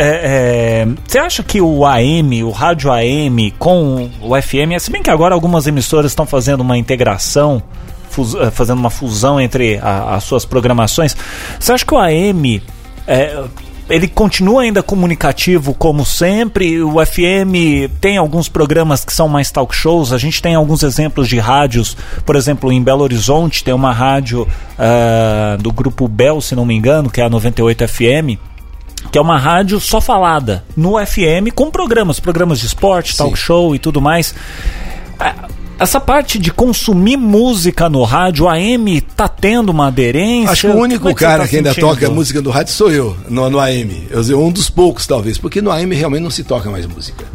é, 0.85 0.87
Você 1.07 1.19
acha 1.19 1.43
que 1.43 1.59
o 1.61 1.85
AM, 1.85 2.43
o 2.43 2.51
rádio 2.51 2.91
AM 2.91 3.51
com 3.59 4.09
o 4.21 4.41
FM, 4.41 4.79
se 4.79 4.91
bem 4.91 5.01
que 5.03 5.09
agora 5.09 5.33
algumas 5.33 5.67
emissoras 5.67 6.11
estão 6.11 6.25
fazendo 6.25 6.61
uma 6.61 6.77
integração, 6.77 7.61
fus- 8.09 8.35
eh, 8.35 8.49
fazendo 8.51 8.79
uma 8.79 8.89
fusão 8.89 9.39
entre 9.39 9.77
a- 9.81 10.15
as 10.15 10.23
suas 10.23 10.45
programações, 10.45 11.15
você 11.59 11.71
acha 11.73 11.85
que 11.85 11.93
o 11.93 11.97
AM. 11.99 12.61
é, 13.07 13.43
ele 13.91 14.07
continua 14.07 14.61
ainda 14.61 14.81
comunicativo 14.81 15.73
como 15.73 16.05
sempre. 16.05 16.81
O 16.81 17.05
FM 17.05 17.91
tem 17.99 18.17
alguns 18.17 18.47
programas 18.47 19.03
que 19.03 19.13
são 19.13 19.27
mais 19.27 19.51
talk 19.51 19.75
shows. 19.75 20.13
A 20.13 20.17
gente 20.17 20.41
tem 20.41 20.55
alguns 20.55 20.81
exemplos 20.81 21.27
de 21.27 21.37
rádios. 21.39 21.97
Por 22.25 22.37
exemplo, 22.37 22.71
em 22.71 22.81
Belo 22.81 23.03
Horizonte 23.03 23.63
tem 23.63 23.73
uma 23.73 23.91
rádio 23.91 24.47
ah, 24.79 25.57
do 25.59 25.73
grupo 25.73 26.07
Bel, 26.07 26.39
se 26.39 26.55
não 26.55 26.65
me 26.65 26.73
engano, 26.73 27.09
que 27.09 27.19
é 27.19 27.25
a 27.25 27.29
98 27.29 27.85
FM. 27.85 28.39
Que 29.11 29.17
é 29.17 29.21
uma 29.21 29.37
rádio 29.37 29.77
só 29.81 29.99
falada 29.99 30.63
no 30.77 30.93
FM 31.05 31.51
com 31.53 31.69
programas, 31.69 32.19
programas 32.19 32.61
de 32.61 32.67
esporte, 32.67 33.17
talk 33.17 33.37
show 33.37 33.75
e 33.75 33.79
tudo 33.79 33.99
mais. 33.99 34.33
Essa 35.81 35.99
parte 35.99 36.37
de 36.37 36.51
consumir 36.51 37.17
música 37.17 37.89
no 37.89 38.03
rádio, 38.03 38.47
a 38.47 38.53
AM 38.53 39.01
tá 39.01 39.27
tendo 39.27 39.71
uma 39.71 39.87
aderência? 39.87 40.51
Acho 40.51 40.67
que 40.67 40.73
o 40.73 40.79
único 40.79 41.09
é 41.09 41.11
você 41.11 41.15
cara 41.17 41.41
tá 41.41 41.49
que 41.49 41.57
ainda 41.57 41.73
sentindo? 41.73 41.87
toca 41.89 42.07
música 42.07 42.39
do 42.39 42.51
rádio 42.51 42.71
sou 42.71 42.91
eu, 42.91 43.17
no, 43.27 43.49
no 43.49 43.59
AM. 43.59 44.07
Eu 44.11 44.39
um 44.39 44.51
dos 44.51 44.69
poucos, 44.69 45.07
talvez, 45.07 45.39
porque 45.39 45.59
no 45.59 45.71
AM 45.71 45.95
realmente 45.95 46.21
não 46.21 46.29
se 46.29 46.43
toca 46.43 46.69
mais 46.69 46.85
música. 46.85 47.25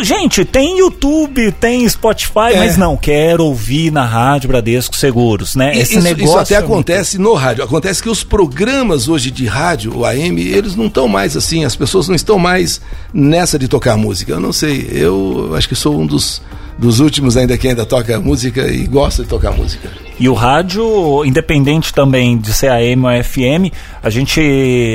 Gente, 0.00 0.44
tem 0.44 0.78
YouTube, 0.80 1.52
tem 1.52 1.88
Spotify, 1.88 2.52
É. 2.54 2.58
mas 2.58 2.76
não, 2.76 2.96
quero 2.96 3.44
ouvir 3.44 3.92
na 3.92 4.04
Rádio 4.04 4.48
Bradesco 4.48 4.96
Seguros, 4.96 5.54
né? 5.54 5.70
Esse 5.76 5.92
isso, 5.98 6.02
negócio. 6.02 6.24
isso 6.24 6.36
até 6.38 6.54
é 6.54 6.58
muito- 6.60 6.72
acontece 6.72 7.16
no 7.18 7.32
rádio. 7.34 7.62
Acontece 7.64 8.02
que 8.02 8.08
os 8.08 8.24
programas 8.24 9.06
hoje 9.08 9.30
de 9.30 9.46
rádio, 9.46 9.98
o 9.98 10.04
AM, 10.04 10.40
eles 10.42 10.74
não 10.74 10.86
estão 10.86 11.06
mais 11.06 11.36
assim, 11.36 11.64
as 11.64 11.76
pessoas 11.76 12.08
não 12.08 12.14
estão 12.16 12.38
mais 12.40 12.80
nessa 13.12 13.56
de 13.58 13.68
tocar 13.68 13.96
música. 13.96 14.32
Eu 14.32 14.40
não 14.40 14.52
sei, 14.52 14.88
eu 14.90 15.52
acho 15.56 15.68
que 15.68 15.76
sou 15.76 16.00
um 16.00 16.06
dos, 16.06 16.42
dos 16.78 17.00
últimos 17.00 17.36
ainda 17.36 17.56
que 17.56 17.68
ainda 17.68 17.86
toca 17.86 18.18
música 18.20 18.66
e 18.66 18.86
gosta 18.86 19.22
de 19.22 19.28
tocar 19.28 19.52
música. 19.52 19.88
E 20.18 20.28
o 20.28 20.34
rádio, 20.34 21.24
independente 21.24 21.92
também 21.92 22.36
de 22.38 22.52
ser 22.52 22.70
AM 22.70 23.04
ou 23.04 23.24
FM, 23.24 23.72
a 24.02 24.10
gente 24.10 24.40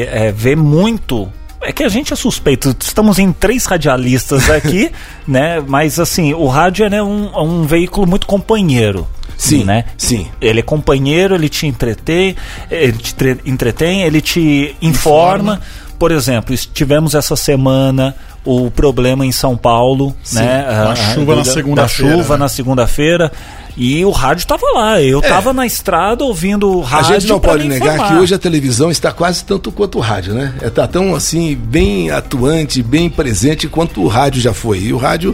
é, 0.10 0.32
vê 0.32 0.56
muito. 0.56 1.28
É 1.62 1.74
que 1.74 1.84
a 1.84 1.90
gente 1.90 2.14
é 2.14 2.16
suspeito, 2.16 2.74
estamos 2.80 3.20
em 3.20 3.34
três 3.34 3.66
radialistas 3.66 4.50
aqui, 4.50 4.92
né? 5.28 5.62
Mas 5.66 6.00
assim, 6.00 6.34
o 6.34 6.48
rádio 6.48 6.86
é 6.86 6.90
né, 6.90 7.04
um, 7.04 7.30
é 7.34 7.42
um 7.42 7.64
veículo 7.64 8.08
muito 8.08 8.26
companheiro. 8.26 9.06
Sim, 9.38 9.64
né? 9.64 9.86
sim. 9.98 10.28
Ele 10.42 10.60
é 10.60 10.64
companheiro, 10.64 11.34
ele 11.34 11.48
te 11.48 11.66
entretém, 11.66 12.36
ele 12.70 12.94
te 12.94 13.16
tre- 13.16 13.38
entretém, 13.46 14.02
ele 14.02 14.20
te 14.22 14.76
informa. 14.82 15.62
Por 15.98 16.12
exemplo, 16.12 16.56
tivemos 16.74 17.16
essa 17.16 17.36
semana 17.38 18.16
o 18.52 18.72
problema 18.72 19.26
em 19.26 19.32
São 19.32 19.56
Paulo, 19.56 20.16
né? 20.34 20.66
a 20.68 20.92
A- 20.92 20.96
chuva 20.96 21.36
na 21.36 21.42
da- 21.44 21.52
segunda-feira, 21.52 22.12
Da 22.12 22.18
chuva 22.18 22.34
né? 22.34 22.40
na 22.40 22.50
segunda-feira. 22.50 23.32
E 23.78 24.04
o 24.04 24.10
rádio 24.12 24.46
tava 24.46 24.66
lá. 24.74 25.02
Eu 25.02 25.22
tava 25.22 25.54
na 25.54 25.66
estrada 25.66 26.24
ouvindo 26.24 26.80
o 26.80 26.82
É. 26.82 26.86
A 26.86 26.88
rádio. 26.88 27.14
gente 27.22 27.28
não 27.30 27.40
pode 27.40 27.66
negar 27.68 27.94
informar. 27.96 28.08
que 28.16 28.20
hoje 28.22 28.34
a 28.34 28.38
televisão 28.40 28.92
está 28.92 29.12
quase 29.12 29.46
tanto 29.46 29.72
quanto 29.72 29.98
o 30.00 30.02
rádio, 30.02 30.34
né? 30.34 30.54
Está 30.62 30.86
tão 30.88 31.16
assim, 31.16 31.56
bem 31.56 32.10
atuante, 32.12 32.82
bem 32.84 33.10
presente 33.10 33.68
quanto 33.68 34.02
o 34.02 34.08
rádio 34.08 34.42
já 34.42 34.54
foi. 34.54 34.80
E 34.80 34.92
o 34.94 34.98
rádio, 34.98 35.34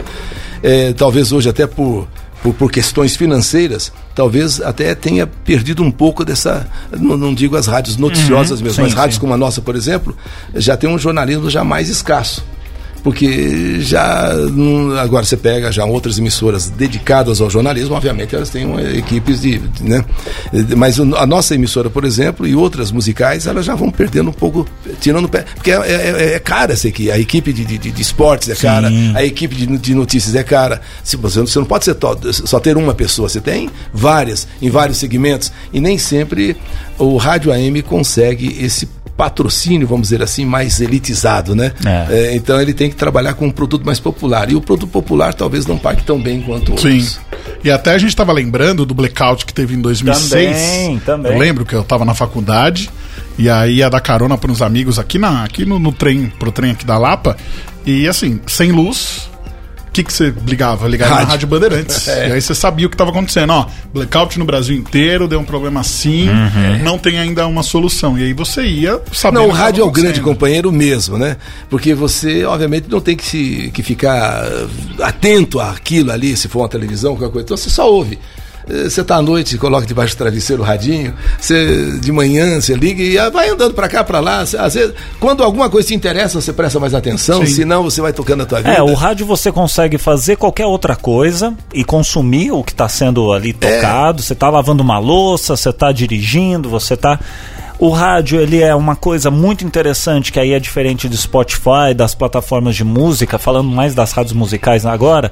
eh, 0.62 0.92
talvez 0.96 1.32
hoje 1.32 1.48
até 1.48 1.66
por, 1.66 2.06
por, 2.42 2.54
por 2.54 2.70
questões 2.70 3.16
financeiras, 3.16 3.90
talvez 4.14 4.60
até 4.60 4.94
tenha 4.94 5.26
perdido 5.26 5.82
um 5.82 5.90
pouco 5.90 6.24
dessa. 6.24 6.68
Não, 6.96 7.16
não 7.16 7.34
digo 7.34 7.56
as 7.56 7.66
rádios 7.66 7.96
noticiosas 7.96 8.60
mesmo, 8.60 8.76
sim, 8.76 8.82
mas 8.82 8.92
rádios 8.94 9.14
sim. 9.16 9.20
como 9.22 9.32
a 9.34 9.36
nossa, 9.36 9.60
por 9.60 9.74
exemplo, 9.74 10.16
já 10.54 10.76
tem 10.76 10.88
um 10.88 10.98
jornalismo 10.98 11.50
já 11.50 11.64
mais 11.64 11.88
escasso. 11.88 12.44
Porque 13.06 13.78
já 13.82 14.32
agora 15.00 15.24
você 15.24 15.36
pega 15.36 15.70
já 15.70 15.84
outras 15.84 16.18
emissoras 16.18 16.68
dedicadas 16.68 17.40
ao 17.40 17.48
jornalismo, 17.48 17.94
obviamente 17.94 18.34
elas 18.34 18.50
têm 18.50 18.66
uma, 18.66 18.82
equipes 18.82 19.42
de, 19.42 19.62
né? 19.80 20.04
Mas 20.76 20.98
a 20.98 21.24
nossa 21.24 21.54
emissora, 21.54 21.88
por 21.88 22.04
exemplo, 22.04 22.44
e 22.48 22.56
outras 22.56 22.90
musicais, 22.90 23.46
elas 23.46 23.64
já 23.64 23.76
vão 23.76 23.92
perdendo 23.92 24.30
um 24.30 24.32
pouco, 24.32 24.66
tirando 25.00 25.26
o 25.26 25.28
pé, 25.28 25.44
porque 25.54 25.70
é, 25.70 25.76
é, 25.76 26.32
é 26.34 26.38
cara 26.40 26.72
essa 26.72 26.88
aqui, 26.88 27.08
a 27.08 27.16
equipe 27.16 27.52
de, 27.52 27.64
de, 27.64 27.78
de 27.78 28.02
esportes 28.02 28.48
é 28.48 28.56
cara, 28.56 28.88
a 29.14 29.24
equipe 29.24 29.54
de, 29.54 29.66
de 29.78 29.94
notícias 29.94 30.34
é 30.34 30.42
cara. 30.42 30.80
Se 31.04 31.16
você, 31.16 31.38
você 31.38 31.60
não 31.60 31.66
pode 31.66 31.84
ser 31.84 31.94
to- 31.94 32.18
só 32.32 32.58
ter 32.58 32.76
uma 32.76 32.92
pessoa, 32.92 33.28
você 33.28 33.40
tem 33.40 33.70
várias 33.94 34.48
em 34.60 34.68
vários 34.68 34.98
segmentos 34.98 35.52
e 35.72 35.78
nem 35.78 35.96
sempre 35.96 36.56
o 36.98 37.16
rádio 37.18 37.52
AM 37.52 37.82
consegue 37.82 38.56
esse 38.60 38.88
patrocínio, 39.16 39.86
vamos 39.86 40.08
dizer 40.08 40.22
assim, 40.22 40.44
mais 40.44 40.80
elitizado, 40.80 41.54
né? 41.54 41.72
É. 41.84 42.06
É, 42.10 42.36
então 42.36 42.60
ele 42.60 42.74
tem 42.74 42.90
que 42.90 42.96
trabalhar 42.96 43.34
com 43.34 43.46
um 43.46 43.50
produto 43.50 43.84
mais 43.84 43.98
popular. 43.98 44.50
E 44.50 44.54
o 44.54 44.60
produto 44.60 44.90
popular 44.90 45.32
talvez 45.32 45.66
não 45.66 45.78
pague 45.78 46.02
tão 46.02 46.20
bem 46.20 46.42
quanto 46.42 46.78
Sim. 46.80 46.98
outros. 46.98 47.20
E 47.64 47.70
até 47.70 47.92
a 47.92 47.98
gente 47.98 48.14
tava 48.14 48.32
lembrando 48.32 48.84
do 48.84 48.94
blackout 48.94 49.46
que 49.46 49.54
teve 49.54 49.74
em 49.74 49.80
2006. 49.80 50.30
Também, 50.30 50.98
também. 51.00 51.32
Eu 51.32 51.38
lembro 51.38 51.64
que 51.64 51.74
eu 51.74 51.82
tava 51.82 52.04
na 52.04 52.14
faculdade 52.14 52.90
e 53.38 53.48
aí 53.48 53.76
ia 53.76 53.90
dar 53.90 54.00
carona 54.00 54.36
para 54.36 54.50
uns 54.50 54.62
amigos 54.62 54.98
aqui, 54.98 55.18
na, 55.18 55.44
aqui 55.44 55.64
no, 55.64 55.78
no 55.78 55.92
trem, 55.92 56.32
pro 56.38 56.52
trem 56.52 56.72
aqui 56.72 56.84
da 56.84 56.98
Lapa. 56.98 57.36
E 57.84 58.06
assim, 58.08 58.40
sem 58.46 58.72
luz. 58.72 59.30
Que, 59.96 60.04
que 60.04 60.12
você 60.12 60.34
ligava? 60.46 60.86
Ligava 60.86 61.10
na 61.12 61.16
Rádio. 61.20 61.30
Rádio 61.30 61.48
Bandeirantes. 61.48 62.06
É. 62.06 62.28
E 62.28 62.32
aí 62.32 62.42
você 62.42 62.54
sabia 62.54 62.86
o 62.86 62.90
que 62.90 62.94
estava 62.94 63.08
acontecendo. 63.08 63.50
Ó, 63.50 63.66
blackout 63.94 64.38
no 64.38 64.44
Brasil 64.44 64.76
inteiro, 64.76 65.26
deu 65.26 65.40
um 65.40 65.44
problema 65.44 65.80
assim, 65.80 66.28
não 66.82 66.98
tem 66.98 67.18
ainda 67.18 67.46
uma 67.46 67.62
solução. 67.62 68.18
E 68.18 68.24
aí 68.24 68.34
você 68.34 68.62
ia 68.62 69.00
sabendo. 69.10 69.40
Não, 69.40 69.48
o 69.48 69.52
rádio 69.52 69.80
é 69.80 69.84
o 69.86 69.90
grande 69.90 70.20
companheiro 70.20 70.70
mesmo, 70.70 71.16
né? 71.16 71.38
Porque 71.70 71.94
você, 71.94 72.44
obviamente, 72.44 72.90
não 72.90 73.00
tem 73.00 73.16
que, 73.16 73.24
se, 73.24 73.70
que 73.72 73.82
ficar 73.82 74.44
eh, 74.44 74.66
atento 75.02 75.58
àquilo 75.58 76.12
ali, 76.12 76.36
se 76.36 76.46
for 76.46 76.58
uma 76.58 76.68
televisão, 76.68 77.16
qualquer 77.16 77.32
coisa. 77.32 77.46
Então 77.46 77.56
você 77.56 77.70
só 77.70 77.90
ouve. 77.90 78.18
Eh, 78.68 78.88
Você 78.88 79.02
tá 79.04 79.16
à 79.16 79.22
noite, 79.22 79.56
coloca 79.58 79.86
debaixo 79.86 80.14
do 80.14 80.18
travesseiro 80.18 80.62
o 80.62 80.64
radinho, 80.64 81.14
você, 81.40 81.98
de 82.00 82.10
manhã 82.12 82.60
você 82.60 82.74
liga 82.74 83.02
e 83.02 83.18
ah, 83.18 83.30
vai 83.30 83.48
andando 83.48 83.74
pra 83.74 83.88
cá, 83.88 84.02
pra 84.02 84.20
lá. 84.20 84.40
Às 84.40 84.74
vezes, 84.74 84.94
quando 85.20 85.42
alguma 85.42 85.68
coisa 85.70 85.88
te 85.88 85.94
interessa, 85.94 86.40
você 86.40 86.52
presta 86.52 86.78
mais 86.80 86.94
atenção, 86.94 87.44
Sim. 87.46 87.52
senão 87.52 87.82
você 87.82 88.00
vai 88.00 88.12
tocando 88.12 88.42
a 88.42 88.46
tua 88.46 88.58
vida. 88.58 88.72
É, 88.72 88.82
o 88.82 88.94
rádio 88.94 89.26
você 89.26 89.52
consegue 89.52 89.98
fazer 89.98 90.36
qualquer 90.36 90.66
outra 90.66 90.96
coisa 90.96 91.54
e 91.72 91.84
consumir 91.84 92.50
o 92.52 92.62
que 92.62 92.72
está 92.72 92.88
sendo 92.88 93.32
ali 93.32 93.52
tocado. 93.52 94.22
Você 94.22 94.32
está 94.32 94.48
lavando 94.48 94.82
uma 94.82 94.98
louça, 94.98 95.56
você 95.56 95.70
está 95.70 95.92
dirigindo, 95.92 96.68
você 96.68 96.94
está. 96.94 97.18
O 97.78 97.90
rádio 97.90 98.40
ele 98.40 98.62
é 98.62 98.74
uma 98.74 98.96
coisa 98.96 99.30
muito 99.30 99.64
interessante 99.64 100.32
que 100.32 100.40
aí 100.40 100.54
é 100.54 100.58
diferente 100.58 101.08
do 101.08 101.16
Spotify, 101.16 101.92
das 101.94 102.14
plataformas 102.14 102.74
de 102.74 102.82
música, 102.82 103.38
falando 103.38 103.68
mais 103.68 103.94
das 103.94 104.12
rádios 104.12 104.32
musicais 104.32 104.86
agora. 104.86 105.30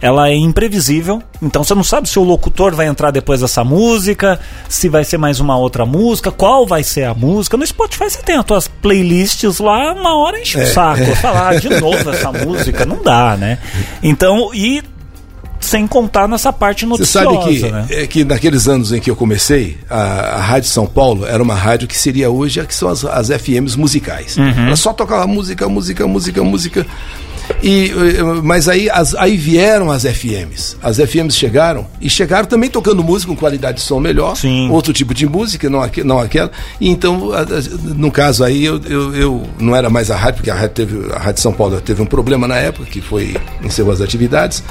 Ela 0.00 0.30
é 0.30 0.34
imprevisível, 0.34 1.22
então 1.40 1.62
você 1.62 1.74
não 1.74 1.84
sabe 1.84 2.08
se 2.08 2.18
o 2.18 2.24
locutor 2.24 2.74
vai 2.74 2.86
entrar 2.86 3.10
depois 3.10 3.40
dessa 3.40 3.62
música, 3.62 4.40
se 4.68 4.88
vai 4.88 5.04
ser 5.04 5.18
mais 5.18 5.38
uma 5.38 5.56
outra 5.56 5.84
música, 5.84 6.30
qual 6.32 6.66
vai 6.66 6.82
ser 6.82 7.04
a 7.04 7.14
música. 7.14 7.58
No 7.58 7.66
Spotify 7.66 8.10
você 8.10 8.22
tem 8.22 8.36
as 8.36 8.44
tuas 8.44 8.66
playlists 8.66 9.58
lá, 9.58 9.92
uma 9.92 10.16
hora 10.16 10.40
enche 10.40 10.58
o 10.58 10.66
saco. 10.66 11.14
Falar 11.16 11.60
de 11.60 11.68
novo 11.68 12.10
essa 12.10 12.32
música, 12.44 12.86
não 12.86 13.02
dá, 13.02 13.36
né? 13.36 13.58
Então, 14.02 14.50
e 14.54 14.82
sem 15.62 15.86
contar 15.86 16.28
nessa 16.28 16.52
parte 16.52 16.84
Você 16.84 16.88
noticiosa, 16.88 17.40
sabe 17.40 17.54
que, 17.56 17.70
né? 17.70 17.86
é, 17.90 18.06
que 18.06 18.24
naqueles 18.24 18.68
anos 18.68 18.92
em 18.92 19.00
que 19.00 19.10
eu 19.10 19.16
comecei, 19.16 19.78
a, 19.88 19.96
a 20.36 20.40
Rádio 20.40 20.68
São 20.68 20.86
Paulo 20.86 21.24
era 21.26 21.42
uma 21.42 21.54
rádio 21.54 21.86
que 21.88 21.96
seria 21.96 22.30
hoje 22.30 22.60
a 22.60 22.64
que 22.64 22.74
são 22.74 22.88
as, 22.88 23.04
as 23.04 23.28
FMs 23.28 23.76
musicais. 23.78 24.36
Uhum. 24.36 24.66
Ela 24.66 24.76
só 24.76 24.92
tocava 24.92 25.26
música, 25.26 25.68
música, 25.68 26.06
música, 26.06 26.42
música. 26.42 26.86
E, 27.62 27.90
eh, 27.90 28.22
mas 28.42 28.68
aí, 28.68 28.88
as, 28.88 29.14
aí 29.16 29.36
vieram 29.36 29.90
as 29.90 30.04
FMs. 30.04 30.76
As 30.82 30.96
FMs 30.98 31.36
chegaram 31.36 31.86
e 32.00 32.08
chegaram 32.08 32.46
também 32.46 32.70
tocando 32.70 33.02
música 33.02 33.32
com 33.32 33.36
qualidade 33.38 33.78
de 33.78 33.82
som 33.82 33.98
melhor, 34.00 34.36
Sim. 34.36 34.70
outro 34.70 34.92
tipo 34.92 35.12
de 35.12 35.26
música, 35.26 35.68
não, 35.68 35.82
aque- 35.82 36.04
não 36.04 36.18
aquela. 36.20 36.50
E 36.80 36.88
então, 36.88 37.30
no 37.96 38.10
caso 38.10 38.44
aí, 38.44 38.64
eu, 38.64 38.80
eu, 38.84 39.14
eu 39.14 39.42
não 39.58 39.74
era 39.74 39.90
mais 39.90 40.10
a 40.10 40.16
rádio, 40.16 40.36
porque 40.36 40.50
a 40.50 40.54
rádio, 40.54 40.70
teve, 40.74 41.12
a 41.12 41.18
rádio 41.18 41.42
São 41.42 41.52
Paulo 41.52 41.80
teve 41.80 42.00
um 42.00 42.06
problema 42.06 42.46
na 42.46 42.56
época, 42.56 42.86
que 42.86 43.00
foi 43.00 43.36
encerrou 43.62 43.92
as 43.92 44.00
atividades. 44.00 44.62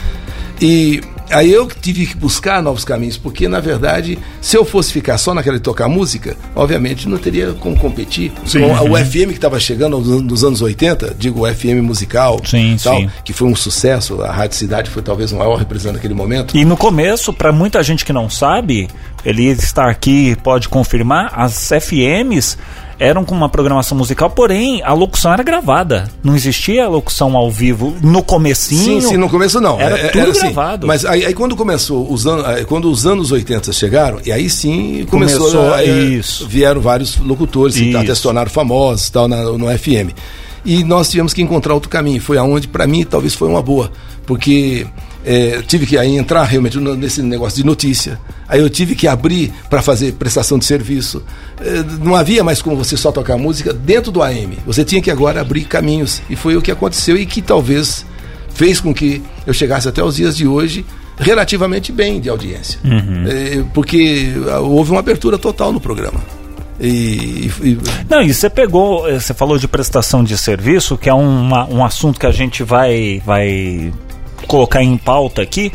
E 0.61 1.01
aí 1.31 1.51
eu 1.51 1.67
tive 1.67 2.05
que 2.05 2.15
buscar 2.15 2.61
novos 2.61 2.85
caminhos, 2.85 3.17
porque 3.17 3.47
na 3.47 3.59
verdade, 3.59 4.19
se 4.39 4.55
eu 4.55 4.63
fosse 4.63 4.93
ficar 4.93 5.17
só 5.17 5.33
naquela 5.33 5.57
de 5.57 5.63
tocar 5.63 5.87
música, 5.87 6.37
obviamente 6.55 7.09
não 7.09 7.17
teria 7.17 7.53
como 7.53 7.75
competir 7.79 8.31
Sim. 8.45 8.61
com 8.61 8.95
a- 8.95 8.99
FM 9.03 9.29
que 9.29 9.33
estava 9.37 9.59
chegando 9.59 9.97
nos 9.97 10.07
anos- 10.09 10.21
nos 10.21 10.43
anos 10.43 10.61
80, 10.61 11.15
digo 11.17 11.41
o 11.41 11.47
FM 11.47 11.81
musical, 11.81 12.39
Sim, 12.45 12.77
tal, 12.83 12.97
sim. 12.99 13.09
que 13.25 13.33
foi 13.33 13.47
um 13.47 13.55
sucesso, 13.55 14.21
a 14.21 14.31
Rádio 14.31 14.55
Cidade 14.57 14.89
foi 14.89 15.01
talvez 15.01 15.31
o 15.31 15.37
maior 15.37 15.55
representante 15.55 15.95
naquele 15.95 16.13
momento. 16.13 16.55
E 16.55 16.63
no 16.63 16.77
começo, 16.77 17.33
para 17.33 17.51
muita 17.51 17.81
gente 17.81 18.05
que 18.05 18.13
não 18.13 18.29
sabe, 18.29 18.87
ele 19.25 19.45
está 19.47 19.89
aqui 19.89 20.35
pode 20.43 20.69
confirmar, 20.69 21.31
as 21.35 21.71
FMs 21.71 22.57
eram 23.01 23.25
com 23.25 23.33
uma 23.33 23.49
programação 23.49 23.97
musical, 23.97 24.29
porém 24.29 24.81
a 24.83 24.93
locução 24.93 25.33
era 25.33 25.41
gravada. 25.41 26.07
Não 26.23 26.35
existia 26.35 26.87
locução 26.87 27.35
ao 27.35 27.49
vivo 27.49 27.95
no 28.01 28.21
comecinho. 28.21 29.01
Sim, 29.01 29.09
sim, 29.09 29.17
no 29.17 29.27
começo 29.27 29.59
não. 29.59 29.79
Era 29.81 29.97
É- 29.97 30.07
tudo 30.09 30.29
assim. 30.29 30.39
gravado. 30.41 30.85
Mas 30.85 31.03
aí, 31.03 31.25
aí 31.25 31.33
quando 31.33 31.55
começou 31.55 32.11
os 32.13 32.27
anos, 32.27 32.45
quando 32.65 32.91
os 32.91 33.05
anos 33.07 33.31
80 33.31 33.73
chegaram, 33.73 34.19
e 34.23 34.31
aí 34.31 34.47
sim 34.49 35.05
começou, 35.09 35.39
Começou, 35.51 35.73
a- 35.73 35.83
isso. 35.83 36.47
vieram 36.47 36.79
vários 36.79 37.17
locutores 37.17 37.75
Isso. 37.75 37.97
até 37.97 38.13
se 38.13 38.21
tornaram 38.21 38.51
famosos 38.51 39.09
tal 39.09 39.27
na, 39.27 39.41
no 39.43 39.67
FM. 39.67 40.13
E 40.63 40.83
nós 40.83 41.09
tivemos 41.09 41.33
que 41.33 41.41
encontrar 41.41 41.73
outro 41.73 41.89
caminho. 41.89 42.21
Foi 42.21 42.37
aonde 42.37 42.67
para 42.67 42.85
mim 42.85 43.03
talvez 43.03 43.33
foi 43.33 43.47
uma 43.47 43.63
boa, 43.63 43.91
porque 44.27 44.85
é, 45.25 45.61
tive 45.61 45.85
que 45.85 45.97
aí 45.97 46.17
entrar 46.17 46.43
realmente 46.43 46.77
nesse 46.79 47.21
negócio 47.21 47.57
de 47.57 47.65
notícia. 47.65 48.19
Aí 48.47 48.59
eu 48.59 48.69
tive 48.69 48.95
que 48.95 49.07
abrir 49.07 49.53
para 49.69 49.81
fazer 49.81 50.13
prestação 50.13 50.57
de 50.57 50.65
serviço. 50.65 51.23
É, 51.59 51.83
não 52.03 52.15
havia 52.15 52.43
mais 52.43 52.61
como 52.61 52.75
você 52.75 52.97
só 52.97 53.11
tocar 53.11 53.37
música 53.37 53.71
dentro 53.73 54.11
do 54.11 54.21
AM. 54.21 54.57
Você 54.65 54.83
tinha 54.83 55.01
que 55.01 55.09
agora 55.11 55.39
abrir 55.41 55.65
caminhos. 55.65 56.21
E 56.29 56.35
foi 56.35 56.55
o 56.57 56.61
que 56.61 56.71
aconteceu 56.71 57.15
e 57.17 57.25
que 57.25 57.41
talvez 57.41 58.05
fez 58.53 58.79
com 58.81 58.93
que 58.93 59.21
eu 59.47 59.53
chegasse 59.53 59.87
até 59.87 60.03
os 60.03 60.15
dias 60.15 60.35
de 60.35 60.45
hoje 60.47 60.85
relativamente 61.17 61.91
bem 61.91 62.19
de 62.19 62.29
audiência. 62.29 62.79
É, 63.29 63.63
porque 63.73 64.33
ah, 64.49 64.59
houve 64.59 64.91
uma 64.91 64.99
abertura 64.99 65.37
total 65.37 65.71
no 65.71 65.79
programa. 65.79 66.19
E, 66.79 67.51
e- 67.61 67.77
Não, 68.09 68.23
e 68.23 68.33
você 68.33 68.49
pegou, 68.49 69.07
eh, 69.07 69.19
você 69.19 69.33
falou 69.35 69.59
de 69.59 69.67
prestação 69.67 70.23
de 70.23 70.35
serviço, 70.35 70.97
que 70.97 71.07
é 71.09 71.13
uma- 71.13 71.65
um 71.69 71.85
assunto 71.85 72.19
que 72.19 72.25
a 72.25 72.31
gente 72.31 72.63
vai, 72.63 73.21
vai 73.23 73.93
colocar 74.47 74.83
em 74.83 74.97
pauta 74.97 75.41
aqui. 75.41 75.71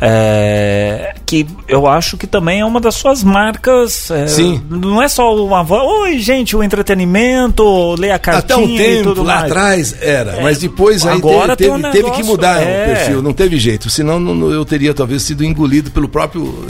É, 0.00 1.14
que 1.28 1.46
eu 1.68 1.86
acho 1.86 2.16
que 2.16 2.26
também 2.26 2.60
é 2.60 2.64
uma 2.64 2.80
das 2.80 2.94
suas 2.94 3.22
marcas. 3.22 4.10
É, 4.10 4.26
Sim. 4.26 4.62
Não 4.70 5.02
é 5.02 5.08
só 5.08 5.36
uma 5.36 5.62
voz. 5.62 5.82
Oi, 6.02 6.18
gente, 6.18 6.56
o 6.56 6.62
entretenimento, 6.62 7.94
ler 7.96 8.12
a 8.12 8.18
cartinha 8.18 8.56
Até 8.56 8.56
um 8.56 8.64
e 8.64 9.02
tudo 9.02 9.14
tempo 9.16 9.22
lá 9.22 9.34
mais. 9.40 9.44
atrás 9.52 9.94
era, 10.00 10.36
É, 10.36 10.42
mas 10.42 10.58
depois 10.58 11.04
aí 11.06 11.16
agora 11.18 11.54
teve, 11.54 11.70
tem 11.70 11.78
um 11.78 11.82
teve, 11.82 11.92
teve 11.92 12.04
que 12.04 12.10
negócio, 12.22 12.26
mudar 12.26 12.62
é. 12.62 12.62
o 12.62 12.86
perfil, 12.96 13.22
não 13.22 13.32
teve 13.34 13.58
jeito, 13.58 13.90
senão 13.90 14.18
não- 14.18 14.50
eu 14.50 14.64
teria 14.64 14.94
talvez 14.94 15.22
sido 15.22 15.44
engolido 15.44 15.90
pelo 15.90 16.08
próprio. 16.08 16.64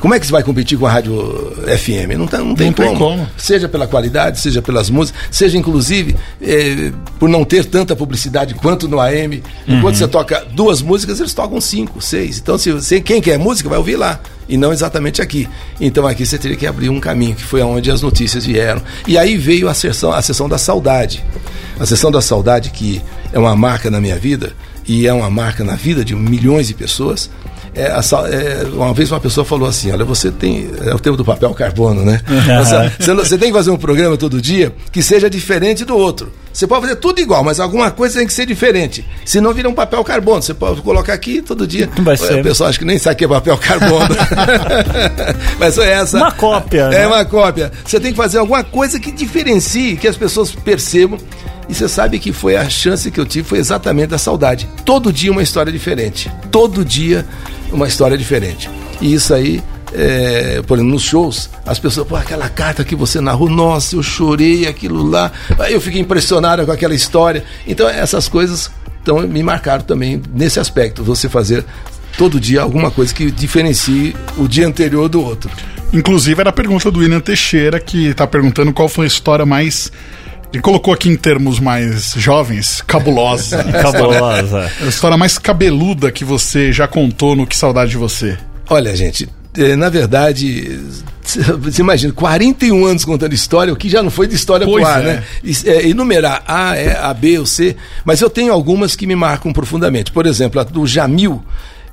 Como 0.00 0.12
é 0.12 0.18
que 0.18 0.26
você 0.26 0.32
vai 0.32 0.42
competir 0.42 0.76
com 0.76 0.86
a 0.86 0.90
rádio 0.90 1.14
FM? 1.78 2.16
Não, 2.18 2.26
tá- 2.26 2.38
não 2.38 2.56
tem, 2.56 2.66
Não 2.68 2.72
tem 2.74 2.86
como. 2.86 2.98
como. 2.98 3.28
Seja 3.36 3.68
pela 3.68 3.86
qualidade, 3.86 4.40
seja 4.40 4.60
pelas 4.60 4.90
músicas, 4.90 5.20
seja 5.30 5.56
inclusive 5.56 6.16
eh, 6.42 6.90
por 7.18 7.28
não 7.28 7.44
ter 7.44 7.64
tanta 7.64 7.94
publicidade 7.94 8.54
quanto 8.54 8.88
no 8.88 8.98
AM. 9.00 9.40
Enquanto 9.68 9.84
Uhum. 9.94 9.94
você 9.94 10.08
toca 10.08 10.44
duas 10.52 10.82
músicas, 10.82 11.20
eles 11.20 11.32
tocam 11.32 11.60
cinco, 11.60 12.00
seis. 12.00 12.38
Então, 12.38 12.58
se 12.58 12.72
você, 12.72 13.00
quem 13.00 13.20
quer 13.20 13.38
música 13.38 13.67
vai 13.68 13.78
ouvir 13.78 13.96
lá. 13.96 14.20
E 14.48 14.56
não 14.56 14.72
exatamente 14.72 15.20
aqui. 15.20 15.48
Então 15.80 16.06
aqui 16.06 16.24
você 16.24 16.38
teria 16.38 16.56
que 16.56 16.66
abrir 16.66 16.88
um 16.88 16.98
caminho, 16.98 17.36
que 17.36 17.44
foi 17.44 17.60
aonde 17.60 17.90
as 17.90 18.00
notícias 18.00 18.46
vieram. 18.46 18.82
E 19.06 19.18
aí 19.18 19.36
veio 19.36 19.68
a 19.68 19.74
sessão, 19.74 20.12
a 20.12 20.22
sessão 20.22 20.48
da 20.48 20.56
saudade. 20.56 21.22
A 21.78 21.84
sessão 21.84 22.10
da 22.10 22.20
saudade, 22.20 22.70
que 22.70 23.02
é 23.32 23.38
uma 23.38 23.54
marca 23.54 23.90
na 23.90 24.00
minha 24.00 24.16
vida, 24.16 24.52
e 24.86 25.06
é 25.06 25.12
uma 25.12 25.28
marca 25.28 25.62
na 25.62 25.74
vida 25.74 26.04
de 26.04 26.14
milhões 26.14 26.66
de 26.66 26.74
pessoas. 26.74 27.30
É, 27.74 27.84
é, 27.86 28.66
uma 28.72 28.92
vez 28.92 29.10
uma 29.10 29.20
pessoa 29.20 29.44
falou 29.44 29.68
assim: 29.68 29.92
Olha, 29.92 30.04
você 30.04 30.30
tem. 30.30 30.70
É 30.84 30.94
o 30.94 30.98
tempo 30.98 31.16
do 31.16 31.24
papel 31.24 31.52
carbono, 31.54 32.04
né? 32.04 32.20
Você, 32.98 33.14
você 33.14 33.38
tem 33.38 33.48
que 33.50 33.56
fazer 33.56 33.70
um 33.70 33.76
programa 33.76 34.16
todo 34.16 34.40
dia 34.40 34.74
que 34.90 35.02
seja 35.02 35.28
diferente 35.30 35.84
do 35.84 35.96
outro. 35.96 36.32
Você 36.52 36.66
pode 36.66 36.82
fazer 36.82 36.96
tudo 36.96 37.20
igual, 37.20 37.44
mas 37.44 37.60
alguma 37.60 37.90
coisa 37.90 38.18
tem 38.18 38.26
que 38.26 38.32
ser 38.32 38.46
diferente. 38.46 39.06
Senão 39.24 39.52
vira 39.52 39.68
um 39.68 39.74
papel 39.74 40.02
carbono. 40.02 40.42
Você 40.42 40.54
pode 40.54 40.80
colocar 40.82 41.12
aqui 41.12 41.40
todo 41.40 41.66
dia. 41.66 41.88
Vai 42.00 42.16
ser. 42.16 42.40
O 42.40 42.42
pessoal 42.42 42.68
acha 42.70 42.78
que 42.78 42.84
nem 42.84 42.98
sabe 42.98 43.14
o 43.14 43.18
que 43.18 43.24
é 43.24 43.28
papel 43.28 43.56
carbono. 43.58 44.08
mas 45.58 45.74
foi 45.74 45.86
essa. 45.88 46.16
Uma 46.16 46.32
cópia, 46.32 46.82
É 46.84 47.00
né? 47.00 47.06
uma 47.06 47.24
cópia. 47.24 47.70
Você 47.84 48.00
tem 48.00 48.10
que 48.10 48.16
fazer 48.16 48.38
alguma 48.38 48.64
coisa 48.64 48.98
que 48.98 49.12
diferencie, 49.12 49.96
que 49.96 50.08
as 50.08 50.16
pessoas 50.16 50.50
percebam. 50.50 51.18
E 51.68 51.74
você 51.74 51.86
sabe 51.86 52.18
que 52.18 52.32
foi 52.32 52.56
a 52.56 52.68
chance 52.68 53.10
que 53.10 53.20
eu 53.20 53.26
tive, 53.26 53.46
foi 53.46 53.58
exatamente 53.58 54.08
da 54.08 54.18
saudade. 54.18 54.66
Todo 54.86 55.12
dia 55.12 55.30
uma 55.30 55.42
história 55.42 55.70
diferente. 55.70 56.32
Todo 56.50 56.82
dia 56.84 57.26
uma 57.72 57.86
história 57.86 58.16
diferente. 58.16 58.70
E 59.00 59.14
isso 59.14 59.32
aí, 59.34 59.62
é, 59.92 60.62
por 60.66 60.76
exemplo, 60.76 60.92
nos 60.92 61.02
shows, 61.02 61.50
as 61.64 61.78
pessoas, 61.78 62.06
pô, 62.06 62.16
aquela 62.16 62.48
carta 62.48 62.84
que 62.84 62.94
você 62.94 63.20
narrou, 63.20 63.48
nossa, 63.48 63.96
eu 63.96 64.02
chorei, 64.02 64.66
aquilo 64.66 65.02
lá. 65.02 65.30
Eu 65.68 65.80
fiquei 65.80 66.00
impressionado 66.00 66.64
com 66.64 66.72
aquela 66.72 66.94
história. 66.94 67.44
Então, 67.66 67.88
essas 67.88 68.28
coisas 68.28 68.70
então, 69.02 69.20
me 69.26 69.42
marcaram 69.42 69.82
também 69.82 70.20
nesse 70.34 70.60
aspecto. 70.60 71.02
Você 71.02 71.28
fazer 71.28 71.64
todo 72.18 72.38
dia 72.38 72.60
alguma 72.60 72.90
coisa 72.90 73.14
que 73.14 73.30
diferencie 73.30 74.14
o 74.36 74.46
dia 74.46 74.66
anterior 74.66 75.08
do 75.08 75.22
outro. 75.22 75.50
Inclusive 75.92 76.38
era 76.38 76.50
a 76.50 76.52
pergunta 76.52 76.90
do 76.90 76.98
William 76.98 77.20
Teixeira, 77.20 77.80
que 77.80 78.12
tá 78.12 78.26
perguntando 78.26 78.72
qual 78.72 78.88
foi 78.88 79.06
a 79.06 79.08
história 79.08 79.46
mais. 79.46 79.90
Ele 80.52 80.62
colocou 80.62 80.94
aqui 80.94 81.10
em 81.10 81.16
termos 81.16 81.60
mais 81.60 82.14
jovens, 82.16 82.82
cabulosa. 82.86 83.62
Cabulosa. 83.82 84.70
a 84.80 84.86
história 84.86 85.16
mais 85.16 85.36
cabeluda 85.38 86.10
que 86.10 86.24
você 86.24 86.72
já 86.72 86.88
contou 86.88 87.36
no 87.36 87.46
Que 87.46 87.54
Saudade 87.56 87.90
de 87.90 87.98
Você. 87.98 88.38
Olha, 88.70 88.96
gente, 88.96 89.28
eh, 89.56 89.76
na 89.76 89.90
verdade, 89.90 90.80
você 91.60 91.82
imagina, 91.82 92.12
41 92.14 92.86
anos 92.86 93.04
contando 93.04 93.34
história, 93.34 93.72
o 93.72 93.76
que 93.76 93.90
já 93.90 94.02
não 94.02 94.10
foi 94.10 94.26
de 94.26 94.34
história 94.36 94.66
Pois 94.66 94.82
pro 94.82 94.92
ar, 94.94 95.02
é. 95.02 95.04
né? 95.04 95.24
Is- 95.44 95.66
é, 95.66 95.86
enumerar 95.86 96.42
A, 96.46 96.76
E, 96.78 96.90
A, 96.96 97.12
B 97.12 97.38
ou 97.38 97.46
C, 97.46 97.76
mas 98.04 98.20
eu 98.22 98.30
tenho 98.30 98.50
algumas 98.52 98.96
que 98.96 99.06
me 99.06 99.14
marcam 99.14 99.52
profundamente. 99.52 100.10
Por 100.12 100.24
exemplo, 100.26 100.60
a 100.60 100.64
do 100.64 100.86
Jamil 100.86 101.42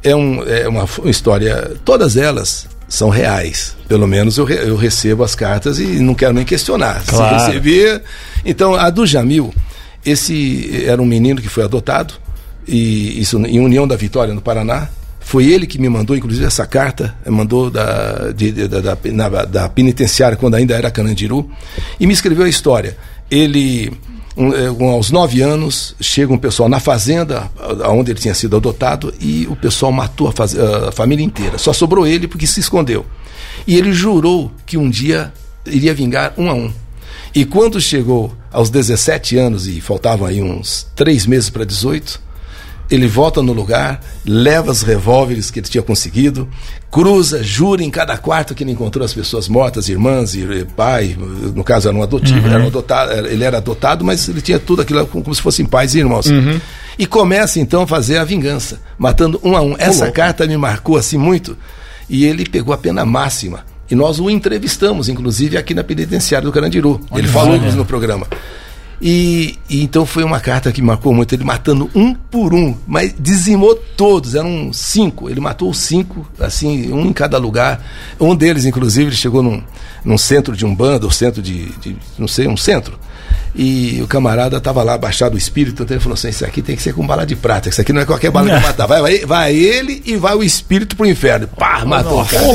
é, 0.01 0.15
um, 0.15 0.41
é 0.47 0.65
uma, 0.67 0.85
uma 0.99 1.09
história, 1.11 1.73
todas 1.83 2.15
elas 2.15 2.67
são 2.87 3.09
reais. 3.09 3.75
Pelo 3.87 4.07
menos 4.07 4.37
eu, 4.37 4.45
re- 4.45 4.61
eu 4.69 4.75
recebo 4.75 5.23
as 5.23 5.35
cartas 5.35 5.79
e 5.79 5.85
não 5.99 6.13
quero 6.13 6.33
nem 6.33 6.45
questionar. 6.45 7.03
Claro. 7.05 7.39
Se 7.39 7.45
receber. 7.47 8.01
Então, 8.45 8.75
a 8.75 8.89
do 8.89 9.05
Jamil, 9.05 9.53
esse 10.05 10.83
era 10.85 11.01
um 11.01 11.05
menino 11.05 11.41
que 11.41 11.49
foi 11.49 11.63
adotado, 11.63 12.13
e 12.67 13.19
isso 13.19 13.37
em 13.45 13.59
União 13.59 13.87
da 13.87 13.95
Vitória, 13.95 14.33
no 14.33 14.41
Paraná. 14.41 14.87
Foi 15.19 15.45
ele 15.51 15.65
que 15.65 15.79
me 15.79 15.89
mandou, 15.89 16.15
inclusive, 16.15 16.45
essa 16.45 16.67
carta, 16.67 17.15
eh, 17.25 17.31
mandou 17.31 17.71
da, 17.71 18.31
de- 18.31 18.51
de- 18.51 18.67
da, 18.67 18.79
da, 18.79 18.97
na- 19.05 19.45
da 19.45 19.67
penitenciária, 19.69 20.37
quando 20.37 20.53
ainda 20.53 20.75
era 20.75 20.91
Canandiru, 20.91 21.49
e 21.99 22.05
me 22.05 22.13
escreveu 22.13 22.45
a 22.45 22.49
história. 22.49 22.95
Ele, 23.31 23.91
um, 24.37 24.53
eh, 24.53 24.93
aos 24.93 25.11
nove 25.11 25.41
anos, 25.41 25.95
chega 25.99 26.33
um 26.33 26.37
pessoal 26.37 26.67
na 26.69 26.79
fazenda, 26.79 27.49
onde 27.89 28.11
ele 28.11 28.19
tinha 28.19 28.33
sido 28.33 28.55
adotado, 28.57 29.13
e 29.19 29.47
o 29.49 29.55
pessoal 29.55 29.91
matou 29.91 30.27
a, 30.27 30.31
faz- 30.31 30.57
a 30.57 30.91
família 30.91 31.23
inteira. 31.23 31.57
Só 31.57 31.71
sobrou 31.73 32.05
ele 32.05 32.27
porque 32.27 32.45
se 32.47 32.59
escondeu. 32.59 33.05
E 33.65 33.75
ele 33.77 33.93
jurou 33.93 34.51
que 34.65 34.77
um 34.77 34.89
dia 34.89 35.33
iria 35.65 35.93
vingar 35.93 36.33
um 36.37 36.49
a 36.49 36.53
um. 36.53 36.71
E 37.33 37.43
quando 37.45 37.81
chegou 37.81 38.33
aos 38.51 38.69
17 38.69 39.37
anos, 39.37 39.67
e 39.67 39.81
faltavam 39.81 40.25
aí 40.27 40.41
uns 40.41 40.87
três 40.95 41.25
meses 41.25 41.49
para 41.49 41.65
18, 41.65 42.21
ele 42.89 43.07
volta 43.07 43.41
no 43.41 43.51
lugar, 43.53 43.99
leva 44.25 44.71
os 44.71 44.81
revólveres 44.81 45.49
que 45.49 45.59
ele 45.59 45.67
tinha 45.67 45.81
conseguido, 45.81 46.47
cruza, 46.91 47.43
jura 47.43 47.83
em 47.83 47.89
cada 47.89 48.17
quarto 48.17 48.53
que 48.53 48.63
ele 48.63 48.71
encontrou 48.71 49.03
as 49.03 49.13
pessoas 49.13 49.47
mortas, 49.47 49.89
irmãs 49.89 50.35
e 50.35 50.65
pai, 50.75 51.15
no 51.17 51.63
caso 51.63 51.87
era 51.87 51.97
um 51.97 52.03
adotivo, 52.03 52.47
era 52.47 52.63
um 52.63 52.67
adotado, 52.67 53.11
ele 53.27 53.43
era 53.43 53.57
adotado, 53.57 54.05
mas 54.05 54.27
ele 54.29 54.41
tinha 54.41 54.59
tudo 54.59 54.81
aquilo 54.81 55.05
como, 55.07 55.33
se 55.33 55.41
fossem 55.41 55.65
pais 55.65 55.95
e 55.95 55.99
irmãos. 55.99 56.27
E 56.97 57.05
começa 57.05 57.59
então 57.59 57.81
a 57.81 57.87
fazer 57.87 58.17
a 58.17 58.23
vingança, 58.23 58.79
matando 58.97 59.39
um 59.43 59.55
a 59.57 59.61
um. 59.61 59.75
Essa 59.77 60.11
carta 60.11 60.47
me 60.47 60.55
marcou 60.55 60.95
assim 60.95 61.17
muito, 61.17 61.57
e 62.09 62.25
ele 62.25 62.45
pegou 62.45 62.73
a 62.73 62.77
pena 62.77 63.03
máxima. 63.03 63.65
E 63.89 63.93
nós 63.93 64.19
o 64.19 64.29
entrevistamos, 64.29 65.09
inclusive, 65.09 65.57
aqui 65.57 65.73
na 65.73 65.83
penitenciária 65.83 66.45
do 66.45 66.51
Carandiru. 66.51 66.99
ele 67.13 67.27
falou 67.27 67.55
isso 67.67 67.77
no 67.77 67.85
programa. 67.85 68.25
E, 69.07 69.59
e 69.69 69.83
então 69.83 70.03
foi 70.03 70.23
uma 70.23 70.39
carta 70.39 70.71
que 70.71 70.81
marcou 70.81 71.13
muito, 71.13 71.35
ele 71.35 71.43
matando 71.43 71.87
um 71.93 72.11
por 72.15 72.55
um, 72.55 72.75
mas 72.87 73.13
dizimou 73.19 73.75
todos, 73.75 74.33
eram 74.33 74.73
cinco, 74.73 75.29
ele 75.29 75.39
matou 75.39 75.71
cinco, 75.75 76.27
assim, 76.39 76.91
um 76.91 77.05
em 77.05 77.13
cada 77.13 77.37
lugar. 77.37 77.85
Um 78.19 78.35
deles, 78.35 78.65
inclusive, 78.65 79.09
ele 79.09 79.15
chegou 79.15 79.43
num, 79.43 79.61
num 80.03 80.17
centro 80.17 80.57
de 80.57 80.65
umbanda, 80.65 81.05
ou 81.05 81.11
centro 81.11 81.39
de, 81.39 81.69
de, 81.77 81.95
não 82.17 82.27
sei, 82.27 82.47
um 82.47 82.57
centro, 82.57 82.97
e 83.57 84.01
o 84.01 84.07
camarada 84.07 84.57
estava 84.57 84.83
lá, 84.83 84.97
baixado 84.97 85.35
o 85.35 85.37
espírito, 85.37 85.83
então 85.83 85.95
ele 85.95 86.03
falou 86.03 86.15
assim, 86.15 86.27
isso 86.29 86.43
aqui 86.43 86.61
tem 86.61 86.75
que 86.75 86.81
ser 86.81 86.93
com 86.93 87.07
bala 87.07 87.25
de 87.25 87.35
prata, 87.37 87.69
isso 87.69 87.79
aqui 87.79 87.93
não 87.93 88.01
é 88.01 88.05
qualquer 88.05 88.29
bala 88.29 88.47
que 88.47 88.51
vai 88.53 88.61
matar, 88.61 88.85
vai, 88.85 89.01
vai, 89.01 89.19
vai 89.25 89.55
ele 89.55 90.03
e 90.05 90.17
vai 90.17 90.35
o 90.35 90.43
espírito 90.43 90.95
pro 90.95 91.05
inferno. 91.05 91.47
Pá, 91.47 91.85
matou 91.85 92.21
o 92.21 92.25
cara. 92.25 92.45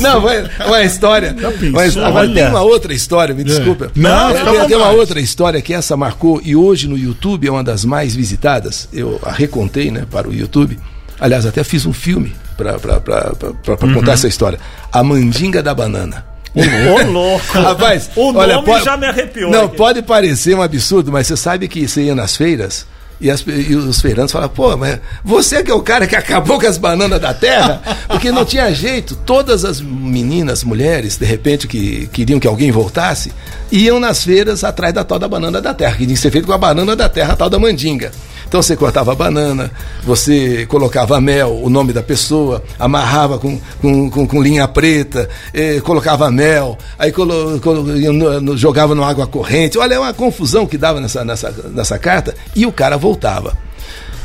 Não, 0.00 0.20
vai, 0.20 0.48
uma 0.66 0.82
história. 0.84 1.34
Mas 1.72 1.96
agora 1.96 2.28
tem 2.28 2.46
uma 2.48 2.62
outra 2.62 2.94
história, 2.94 3.34
me 3.34 3.42
desculpa. 3.42 3.90
Não, 3.96 4.30
É, 4.30 4.44
tem, 4.44 4.66
tem 4.68 4.76
uma 4.76 4.90
outra 4.90 5.20
história 5.20 5.60
que 5.60 5.74
essa 5.74 5.96
marcou 5.96 6.40
e 6.44 6.54
hoje 6.54 6.86
no 6.88 6.96
YouTube 6.96 7.48
é 7.48 7.50
uma 7.50 7.64
das 7.64 7.84
mais 7.84 8.14
visitadas. 8.14 8.88
Eu 8.92 9.18
a 9.24 9.32
recontei, 9.32 9.90
né, 9.90 10.04
para 10.10 10.28
o 10.28 10.32
YouTube. 10.32 10.78
Aliás, 11.18 11.44
até 11.44 11.64
fiz 11.64 11.84
um 11.86 11.92
filme 11.92 12.32
para 12.56 12.76
Uhum. 12.76 13.94
contar 13.94 14.12
essa 14.12 14.28
história. 14.28 14.58
A 14.92 15.02
Mandinga 15.02 15.62
da 15.62 15.74
Banana. 15.74 16.24
Ô, 16.54 17.10
louco. 17.10 17.58
Rapaz, 17.60 18.10
o 18.16 18.34
olha, 18.34 18.54
nome 18.54 18.66
pode- 18.66 18.84
já 18.84 18.96
me 18.96 19.06
arrepiou. 19.06 19.50
Não, 19.50 19.66
aqui. 19.66 19.76
pode 19.76 20.02
parecer 20.02 20.54
um 20.56 20.62
absurdo, 20.62 21.12
mas 21.12 21.26
você 21.26 21.36
sabe 21.36 21.68
que 21.68 21.86
você 21.86 22.02
ia 22.02 22.14
nas 22.14 22.36
feiras 22.36 22.86
e, 23.20 23.30
as- 23.30 23.44
e 23.46 23.74
os 23.74 24.00
feirantes 24.00 24.32
falavam, 24.32 24.54
pô, 24.54 24.76
mas 24.76 24.98
você 25.24 25.62
que 25.62 25.70
é 25.70 25.74
o 25.74 25.82
cara 25.82 26.06
que 26.06 26.16
acabou 26.16 26.58
com 26.60 26.66
as 26.66 26.78
bananas 26.78 27.20
da 27.20 27.34
terra? 27.34 27.82
Porque 28.08 28.30
não 28.32 28.44
tinha 28.44 28.72
jeito. 28.74 29.14
Todas 29.26 29.64
as 29.64 29.80
meninas, 29.80 30.64
mulheres, 30.64 31.16
de 31.16 31.26
repente, 31.26 31.66
que 31.68 32.06
queriam 32.12 32.40
que 32.40 32.46
alguém 32.48 32.70
voltasse, 32.70 33.32
iam 33.70 34.00
nas 34.00 34.24
feiras 34.24 34.64
atrás 34.64 34.92
da 34.94 35.04
tal 35.04 35.18
da 35.18 35.28
banana 35.28 35.60
da 35.60 35.74
terra, 35.74 35.92
que 35.92 36.04
tinha 36.04 36.14
que 36.14 36.20
ser 36.20 36.30
feito 36.30 36.46
com 36.46 36.52
a 36.52 36.58
banana 36.58 36.96
da 36.96 37.08
terra, 37.08 37.32
a 37.34 37.36
tal 37.36 37.50
da 37.50 37.58
mandinga. 37.58 38.10
Então 38.48 38.60
você 38.60 38.74
cortava 38.76 39.12
a 39.12 39.14
banana, 39.14 39.70
você 40.02 40.66
colocava 40.66 41.20
mel, 41.20 41.56
o 41.62 41.70
nome 41.70 41.92
da 41.92 42.02
pessoa, 42.02 42.60
amarrava 42.80 43.38
com, 43.38 43.60
com, 43.80 44.10
com, 44.10 44.26
com 44.26 44.42
linha 44.42 44.66
preta, 44.66 45.28
eh, 45.54 45.80
colocava 45.84 46.28
mel, 46.32 46.76
aí 46.98 47.12
colo, 47.12 47.60
colo- 47.60 47.84
no- 47.84 48.40
no- 48.40 48.56
jogava 48.56 48.92
no 48.92 49.04
água 49.04 49.24
corrente. 49.28 49.78
Olha, 49.78 49.94
é 49.94 49.98
uma 50.00 50.12
confusão 50.12 50.66
que 50.66 50.76
dava 50.76 51.00
nessa, 51.00 51.24
nessa, 51.24 51.54
nessa 51.72 51.96
carta 51.96 52.34
e 52.56 52.66
o 52.66 52.72
cara 52.72 52.96
voltava. 52.96 53.09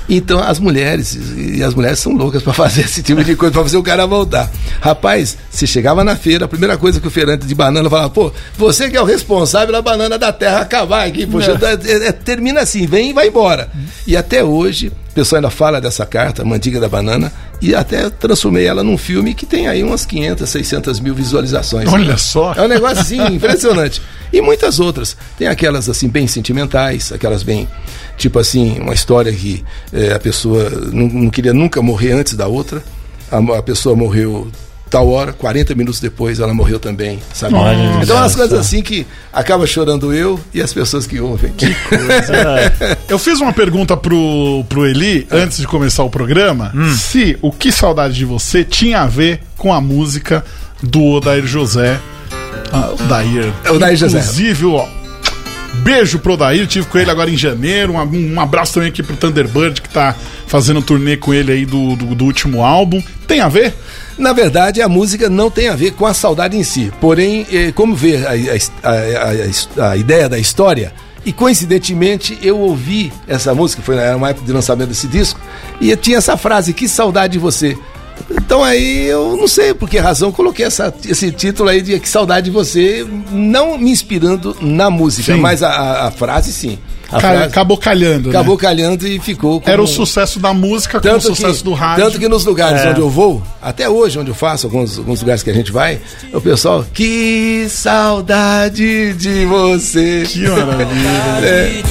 Então 0.08 0.40
as 0.40 0.60
mulheres, 0.60 1.18
e 1.36 1.64
as 1.64 1.74
mulheres 1.74 1.98
são 1.98 2.14
loucas 2.14 2.44
para 2.44 2.54
fazer 2.54 2.82
esse 2.82 3.02
tipo 3.02 3.24
de 3.24 3.36
coisa, 3.36 3.52
para 3.54 3.64
fazer 3.64 3.78
o 3.78 3.82
cara 3.82 4.06
voltar. 4.06 4.52
Rapaz, 4.80 5.36
se 5.50 5.66
chegava 5.66 6.04
na 6.04 6.16
feira, 6.16 6.46
a 6.46 6.48
primeira 6.48 6.78
coisa 6.78 7.00
que 7.02 7.08
o 7.08 7.12
feirante 7.12 7.48
de 7.48 7.56
banana 7.56 7.90
falava, 7.90 8.10
pô, 8.12 8.32
você 8.56 8.88
que 8.88 8.96
é 8.96 9.02
o 9.02 9.06
responsável 9.06 9.72
da 9.72 9.82
banana 9.82 10.18
da 10.20 10.32
terra 10.32 10.60
acabar 10.60 11.08
aqui, 11.08 11.26
poxa, 11.26 11.58
é- 11.88 12.08
é- 12.08 12.12
termina 12.12 12.62
assim, 12.62 12.86
vem 12.86 13.10
e 13.10 13.14
vai 13.14 13.30
embora. 13.30 13.68
E 14.06 14.16
até 14.16 14.44
hoje, 14.44 14.92
pessoal 15.16 15.38
ainda 15.38 15.50
fala 15.50 15.80
dessa 15.80 16.06
carta, 16.06 16.44
Mandiga 16.44 16.80
da 16.80 16.90
Banana, 16.90 17.32
e 17.62 17.74
até 17.74 18.10
transformei 18.10 18.66
ela 18.66 18.84
num 18.84 18.98
filme 18.98 19.34
que 19.34 19.46
tem 19.46 19.68
aí 19.68 19.82
umas 19.82 20.06
500, 20.06 20.48
600 20.48 21.00
mil 21.00 21.16
visualizações. 21.16 21.92
Olha 21.92 22.18
só. 22.18 22.54
É 22.54 22.62
um 22.62 22.68
negócio 22.68 23.00
assim, 23.00 23.20
impressionante. 23.34 24.02
E 24.32 24.42
muitas 24.42 24.80
outras. 24.80 25.16
Tem 25.38 25.48
aquelas 25.48 25.88
assim, 25.90 26.10
bem 26.10 26.28
sentimentais, 26.28 27.14
aquelas 27.14 27.42
bem. 27.42 27.68
Tipo 28.18 28.40
assim, 28.40 28.78
uma 28.80 28.94
história 28.94 29.32
que 29.32 29.64
eh, 29.94 30.14
a 30.14 30.20
pessoa 30.20 30.70
não, 30.92 31.08
não 31.08 31.30
queria 31.30 31.54
nunca 31.54 31.82
morrer 31.82 32.12
antes 32.12 32.36
da 32.36 32.48
outra. 32.48 32.84
a, 33.32 33.38
a 33.58 33.64
pessoa 33.64 33.96
morreu 33.96 34.52
tal 34.96 35.10
hora, 35.10 35.34
40 35.34 35.76
minutos 35.76 36.00
depois 36.00 36.40
ela 36.40 36.54
morreu 36.54 36.80
também, 36.80 37.20
sabe? 37.34 37.54
Olha, 37.54 37.76
então 38.02 38.16
umas 38.16 38.32
nossa. 38.32 38.38
coisas 38.38 38.58
assim 38.58 38.82
que 38.82 39.06
acaba 39.34 39.68
chorando 39.68 40.14
eu 40.14 40.40
e 40.54 40.62
as 40.62 40.72
pessoas 40.72 41.06
que 41.06 41.20
ouvem. 41.20 41.52
Eu 43.10 43.20
fiz 43.20 43.42
uma 43.42 43.52
pergunta 43.52 43.98
pro, 43.98 44.64
pro 44.70 44.86
Eli, 44.86 45.28
antes 45.30 45.58
de 45.58 45.68
começar 45.68 46.04
o 46.04 46.10
programa, 46.10 46.72
Hum. 46.74 46.94
se 46.96 47.38
o 47.42 47.52
Que 47.52 47.74
Saudade 47.74 48.14
de 48.14 48.24
Você 48.24 48.64
tinha 48.64 49.02
a 49.02 49.06
ver 49.06 49.42
com 49.58 49.74
a 49.74 49.82
música 49.82 50.46
do 50.82 51.04
Odair 51.04 51.46
José. 51.46 52.00
Ah, 52.72 52.92
Odair. 52.94 53.52
É 53.66 53.72
o 53.72 53.76
Odair 53.76 53.98
José. 53.98 54.20
Inclusive, 54.20 54.66
ó, 54.66 54.88
beijo 55.84 56.20
pro 56.20 56.34
Odair, 56.34 56.66
tive 56.68 56.88
com 56.88 56.98
ele 56.98 57.12
agora 57.12 57.30
em 57.30 57.38
janeiro. 57.38 57.94
Um, 57.94 58.34
um 58.36 58.40
abraço 58.40 58.76
também 58.76 58.90
aqui 58.90 59.04
pro 59.04 59.18
Thunderbird, 59.18 59.82
que 59.82 59.90
tá 59.90 60.16
fazendo 60.48 60.82
turnê 60.82 61.18
com 61.18 61.34
ele 61.34 61.52
aí 61.52 61.66
do, 61.66 61.98
do, 61.98 62.16
do 62.16 62.24
último 62.24 62.64
álbum. 62.64 63.04
Tem 63.28 63.42
a 63.42 63.50
ver? 63.50 63.74
Na 64.18 64.32
verdade, 64.34 64.82
a 64.82 64.88
música 64.88 65.30
não 65.30 65.52
tem 65.52 65.68
a 65.68 65.76
ver 65.76 65.92
com 65.92 66.06
a 66.06 66.14
saudade 66.14 66.56
em 66.58 66.64
si. 66.64 66.92
Porém, 67.02 67.46
eh, 67.52 67.72
como 67.74 67.94
ver 67.96 68.26
a, 68.26 68.32
a- 68.32 68.92
a- 69.84 69.90
a- 69.92 69.98
ideia 69.98 70.30
da 70.30 70.40
história, 70.40 70.94
e 71.26 71.34
coincidentemente 71.34 72.38
eu 72.42 72.58
ouvi 72.60 73.12
essa 73.28 73.54
música, 73.54 73.82
foi 73.82 73.96
na 73.96 74.16
uma 74.16 74.30
época 74.30 74.46
de 74.46 74.54
lançamento 74.54 74.90
desse 74.90 75.08
disco, 75.08 75.40
e 75.82 75.90
eu 75.90 75.98
tinha 75.98 76.18
essa 76.18 76.38
frase, 76.38 76.72
que 76.74 76.88
saudade 76.88 77.34
de 77.34 77.40
você. 77.40 77.78
Então 78.32 78.64
aí 78.64 79.06
eu 79.08 79.36
não 79.36 79.48
sei 79.48 79.74
por 79.74 79.90
que 79.90 79.98
razão 79.98 80.32
coloquei 80.32 80.66
essa, 80.66 80.94
esse 81.06 81.32
título 81.32 81.68
aí 81.68 81.82
de 81.82 82.00
Que 82.00 82.08
Saudade 82.08 82.46
de 82.46 82.52
Você, 82.52 83.06
não 83.30 83.78
me 83.78 83.92
inspirando 83.92 84.56
na 84.62 84.90
música, 84.90 85.34
Sim. 85.34 85.42
mas 85.42 85.62
a- 85.62 86.08
a 86.08 86.12
frase 86.12 86.54
sim. 86.54 86.80
A 87.18 87.22
Ca- 87.22 87.30
frase 87.30 87.44
Acabou 87.46 87.78
calhando. 87.78 88.30
né? 88.30 88.36
acabou 88.36 88.58
calhando 88.58 89.08
e 89.08 89.20
ficou 89.20 89.60
como... 89.62 89.72
Era 89.72 89.82
o 89.82 89.88
sucesso 89.88 90.40
da 90.40 90.54
música 90.54 91.00
com 91.00 91.10
o 91.10 91.22
sucesso 91.22 91.60
que, 91.60 91.64
do 91.64 91.74
rádio. 91.74 92.04
Tanto 92.06 92.20
que 92.20 92.28
nos 92.28 92.46
lugares 92.46 92.82
É. 92.82 92.90
onde 92.90 93.00
eu 93.00 93.10
vou, 93.10 93.42
até 93.62 93.90
hoje, 93.90 94.20
onde 94.20 94.30
eu 94.32 94.36
faço, 94.36 94.68
alguns, 94.68 94.98
alguns 94.98 95.22
lugares 95.22 95.42
que 95.44 95.50
a 95.50 95.54
gente 95.54 95.72
vai, 95.72 96.00
o 96.34 96.42
pessoal, 96.42 96.86
que 96.94 97.68
saudade 97.70 99.14
de 99.14 99.46
você. 99.46 100.24
Que 100.28 100.48
maravilha. 100.50 101.46
É. 101.46 101.84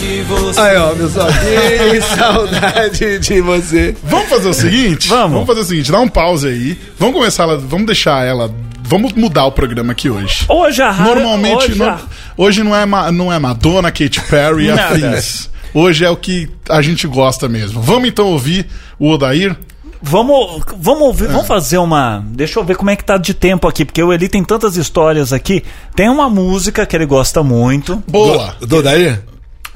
Aí, 0.57 0.77
ó, 0.77 0.89
pessoal, 0.95 1.29
que 1.29 2.01
saudade 2.17 3.19
de 3.19 3.41
você. 3.41 3.97
Vamos 4.05 4.29
fazer 4.29 4.49
o 4.49 4.55
seguinte? 4.55 5.09
Vamos. 5.09 5.47
fazer 5.47 5.61
o 5.61 5.65
seguinte, 5.65 5.91
dá 5.93 6.01
um 6.01 6.09
pause 6.09 6.49
aí. 6.49 6.79
Vamos 6.99 7.15
começar 7.15 7.45
ela, 7.45 7.57
vamos 7.59 7.87
deixar 7.87 8.25
ela. 8.27 8.51
Vamos 8.87 9.13
mudar 9.15 9.47
o 9.47 9.53
programa 9.53 9.93
aqui 9.93 10.11
hoje. 10.11 10.45
Hoje 10.49 10.83
a 10.83 10.91
rádio. 10.91 11.15
Normalmente, 11.15 11.57
hoje, 11.71 11.79
não- 11.79 11.89
a- 11.89 12.01
hoje 12.37 12.63
não, 12.63 12.77
é 12.77 13.13
não 13.13 13.33
é 13.33 13.39
Madonna, 13.39 13.91
Katy 13.91 14.21
Perry 14.29 14.67
e 14.67 14.69
Nada. 14.69 14.95
afins. 15.11 15.51
Hoje 15.73 16.05
é 16.05 16.11
o 16.11 16.17
que 16.17 16.51
a 16.69 16.81
gente 16.83 17.07
gosta 17.07 17.49
mesmo. 17.49 17.81
Vamos 17.81 18.09
então 18.09 18.27
ouvir 18.27 18.67
o 18.99 19.11
Odair? 19.11 19.57
Vamos, 20.03 20.63
vamos 20.79 21.03
ouvir, 21.03 21.29
vamos 21.29 21.47
fazer 21.47 21.79
uma. 21.79 22.23
Deixa 22.29 22.61
eu 22.61 22.65
ver 22.65 22.77
como 22.77 22.91
é 22.91 22.97
que 22.97 23.03
tá 23.05 23.17
de 23.17 23.33
tempo 23.33 23.67
aqui, 23.67 23.87
porque 23.87 24.03
o 24.03 24.13
Eli 24.13 24.29
tem 24.29 24.45
tantas 24.45 24.77
histórias 24.77 25.33
aqui. 25.33 25.65
Tem 25.97 26.11
uma 26.11 26.29
música 26.29 26.85
que 26.85 26.95
ele 26.95 27.07
gosta 27.07 27.43
muito. 27.43 28.03
Boa! 28.07 28.55
Do 28.61 28.83
daí? 28.83 29.19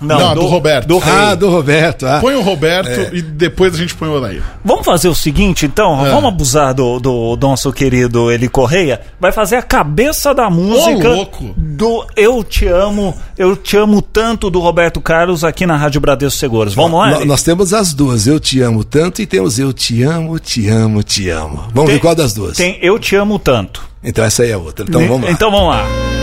Não, 0.00 0.34
do 0.34 0.46
Roberto. 0.46 0.86
Do. 0.86 1.02
Ah, 1.04 1.34
do 1.34 1.50
Roberto. 1.50 2.06
Ah. 2.06 2.18
Põe 2.20 2.34
o 2.34 2.40
Roberto 2.40 3.14
e 3.14 3.20
depois 3.20 3.74
a 3.74 3.78
gente 3.78 3.94
põe 3.94 4.08
o 4.08 4.16
Odair. 4.16 4.42
Vamos 4.64 4.84
fazer 4.84 5.08
o 5.08 5.14
seguinte, 5.14 5.66
então? 5.66 6.06
É. 6.06 6.10
Vamos 6.10 6.26
abusar 6.28 6.72
do, 6.72 7.00
do, 7.00 7.36
do 7.36 7.48
nosso 7.48 7.72
querido 7.72 8.30
Eli 8.30 8.48
Correia. 8.48 9.00
Vai 9.20 9.32
fazer 9.32 9.56
a 9.56 9.62
cabeça 9.62 10.32
da 10.32 10.48
música 10.48 11.08
louco. 11.08 11.52
do 11.56 12.06
Eu 12.16 12.44
Te 12.44 12.66
Amo, 12.66 13.16
Eu 13.36 13.56
Te 13.56 13.76
Amo 13.76 14.00
Tanto 14.00 14.50
do 14.50 14.60
Roberto 14.60 15.00
Carlos 15.00 15.42
aqui 15.42 15.66
na 15.66 15.76
Rádio 15.76 16.00
Bradesco 16.00 16.38
Seguros. 16.38 16.74
Vamos 16.74 16.98
lá? 16.98 17.24
Nós 17.24 17.42
temos 17.42 17.74
as 17.74 17.92
duas, 17.92 18.26
eu 18.26 18.38
te 18.38 18.60
amo 18.60 18.84
tanto 18.84 19.20
e 19.20 19.26
temos 19.26 19.58
eu 19.58 19.72
te 19.72 20.02
amo, 20.02 20.38
te 20.38 20.68
amo, 20.68 21.02
te 21.02 21.28
amo. 21.28 21.64
Vamos 21.74 21.90
ver 21.90 21.98
qual 21.98 22.14
das 22.14 22.32
duas. 22.32 22.56
Tem 22.56 22.78
Eu 22.80 22.98
Te 22.98 23.16
Amo 23.16 23.38
Tanto. 23.38 23.82
Então 24.02 24.24
essa 24.24 24.42
aí 24.42 24.50
é 24.50 24.56
outra. 24.56 24.84
Então 24.88 25.06
vamos 25.06 25.24
lá. 25.26 25.30
Então 25.30 25.50
vamos 25.50 25.68
lá. 25.68 26.17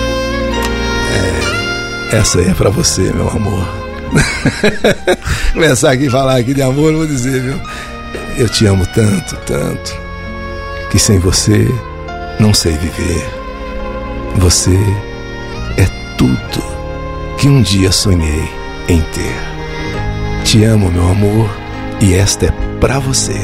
Essa 2.12 2.40
aí 2.40 2.50
é 2.50 2.54
pra 2.54 2.70
você, 2.70 3.12
meu 3.14 3.30
amor. 3.30 3.68
Começar 5.54 5.92
aqui 5.92 6.08
a 6.08 6.12
falar 6.12 6.38
aqui 6.38 6.54
de 6.54 6.62
amor, 6.62 6.92
eu 6.92 7.00
vou 7.00 7.08
dizer, 7.08 7.42
viu? 7.42 7.60
Eu 8.38 8.50
te 8.50 8.66
amo 8.66 8.86
tanto, 8.88 9.36
tanto, 9.46 9.96
que 10.92 11.00
sem 11.00 11.20
você 11.20 11.68
não 12.40 12.54
sei 12.54 12.74
viver. 12.74 13.26
Você 14.38 14.78
é 15.78 15.86
tudo 16.18 16.64
que 17.38 17.48
um 17.48 17.62
dia 17.62 17.92
sonhei 17.92 18.50
em 18.88 19.02
ter. 19.02 19.36
Te 20.44 20.64
amo, 20.64 20.92
meu 20.92 21.08
amor, 21.08 21.50
e 22.02 22.14
esta 22.14 22.48
é 22.48 22.52
pra 22.80 23.00
você. 23.00 23.36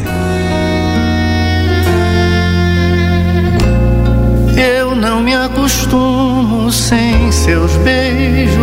Me 5.22 5.36
acostumo 5.36 6.72
sem 6.72 7.32
seus 7.32 7.72
beijos. 7.78 8.58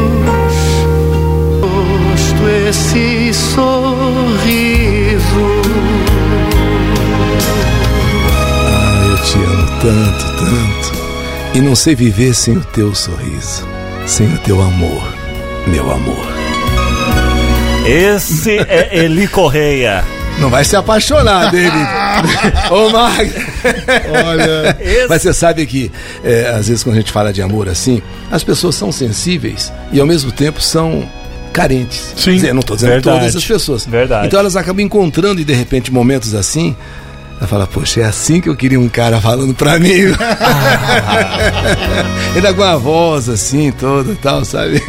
Gosto 1.60 2.48
esse 2.68 3.32
sorriso. 3.32 4.58
Ah, 8.30 9.06
eu 9.10 9.18
te 9.22 9.36
amo 9.36 9.66
tanto, 9.80 10.24
tanto, 10.36 10.92
e 11.54 11.60
não 11.60 11.74
sei 11.74 11.94
viver 11.94 12.34
sem 12.34 12.56
o 12.56 12.64
teu 12.64 12.94
sorriso, 12.94 13.66
sem 14.06 14.26
o 14.34 14.38
teu 14.38 14.60
amor, 14.60 15.02
meu 15.66 15.90
amor. 15.90 16.26
Esse 17.86 18.58
é 18.58 19.04
Eli 19.04 19.28
Correia. 19.28 20.17
Não 20.38 20.50
vai 20.50 20.64
se 20.64 20.76
apaixonar 20.76 21.50
dele. 21.50 21.70
Ô, 22.70 22.90
Mag. 22.90 23.32
Olha. 24.26 24.78
Mas 25.08 25.22
você 25.22 25.32
sabe 25.34 25.66
que, 25.66 25.90
é, 26.22 26.48
às 26.50 26.68
vezes, 26.68 26.82
quando 26.82 26.96
a 26.96 26.98
gente 26.98 27.12
fala 27.12 27.32
de 27.32 27.42
amor 27.42 27.68
assim, 27.68 28.00
as 28.30 28.44
pessoas 28.44 28.74
são 28.74 28.92
sensíveis 28.92 29.72
e, 29.92 30.00
ao 30.00 30.06
mesmo 30.06 30.30
tempo, 30.30 30.60
são 30.60 31.08
carentes. 31.52 32.14
Sim. 32.16 32.34
Dizer, 32.34 32.52
não 32.52 32.60
estou 32.60 32.76
dizendo 32.76 32.92
Verdade. 32.92 33.18
todas 33.18 33.36
as 33.36 33.44
pessoas. 33.44 33.84
Verdade. 33.86 34.26
Então, 34.26 34.38
elas 34.38 34.54
acabam 34.54 34.84
encontrando, 34.84 35.40
e 35.40 35.44
de 35.44 35.52
repente, 35.52 35.92
momentos 35.92 36.34
assim. 36.34 36.76
Ela 37.38 37.46
fala, 37.46 37.66
poxa, 37.68 38.00
é 38.00 38.04
assim 38.04 38.40
que 38.40 38.48
eu 38.48 38.56
queria 38.56 38.80
um 38.80 38.88
cara 38.88 39.20
falando 39.20 39.54
pra 39.54 39.78
mim. 39.78 39.92
Ainda 42.34 42.52
com 42.52 42.62
a 42.62 42.76
voz 42.76 43.28
assim, 43.28 43.70
toda 43.72 44.12
e 44.12 44.16
tal, 44.16 44.44
sabe? 44.44 44.80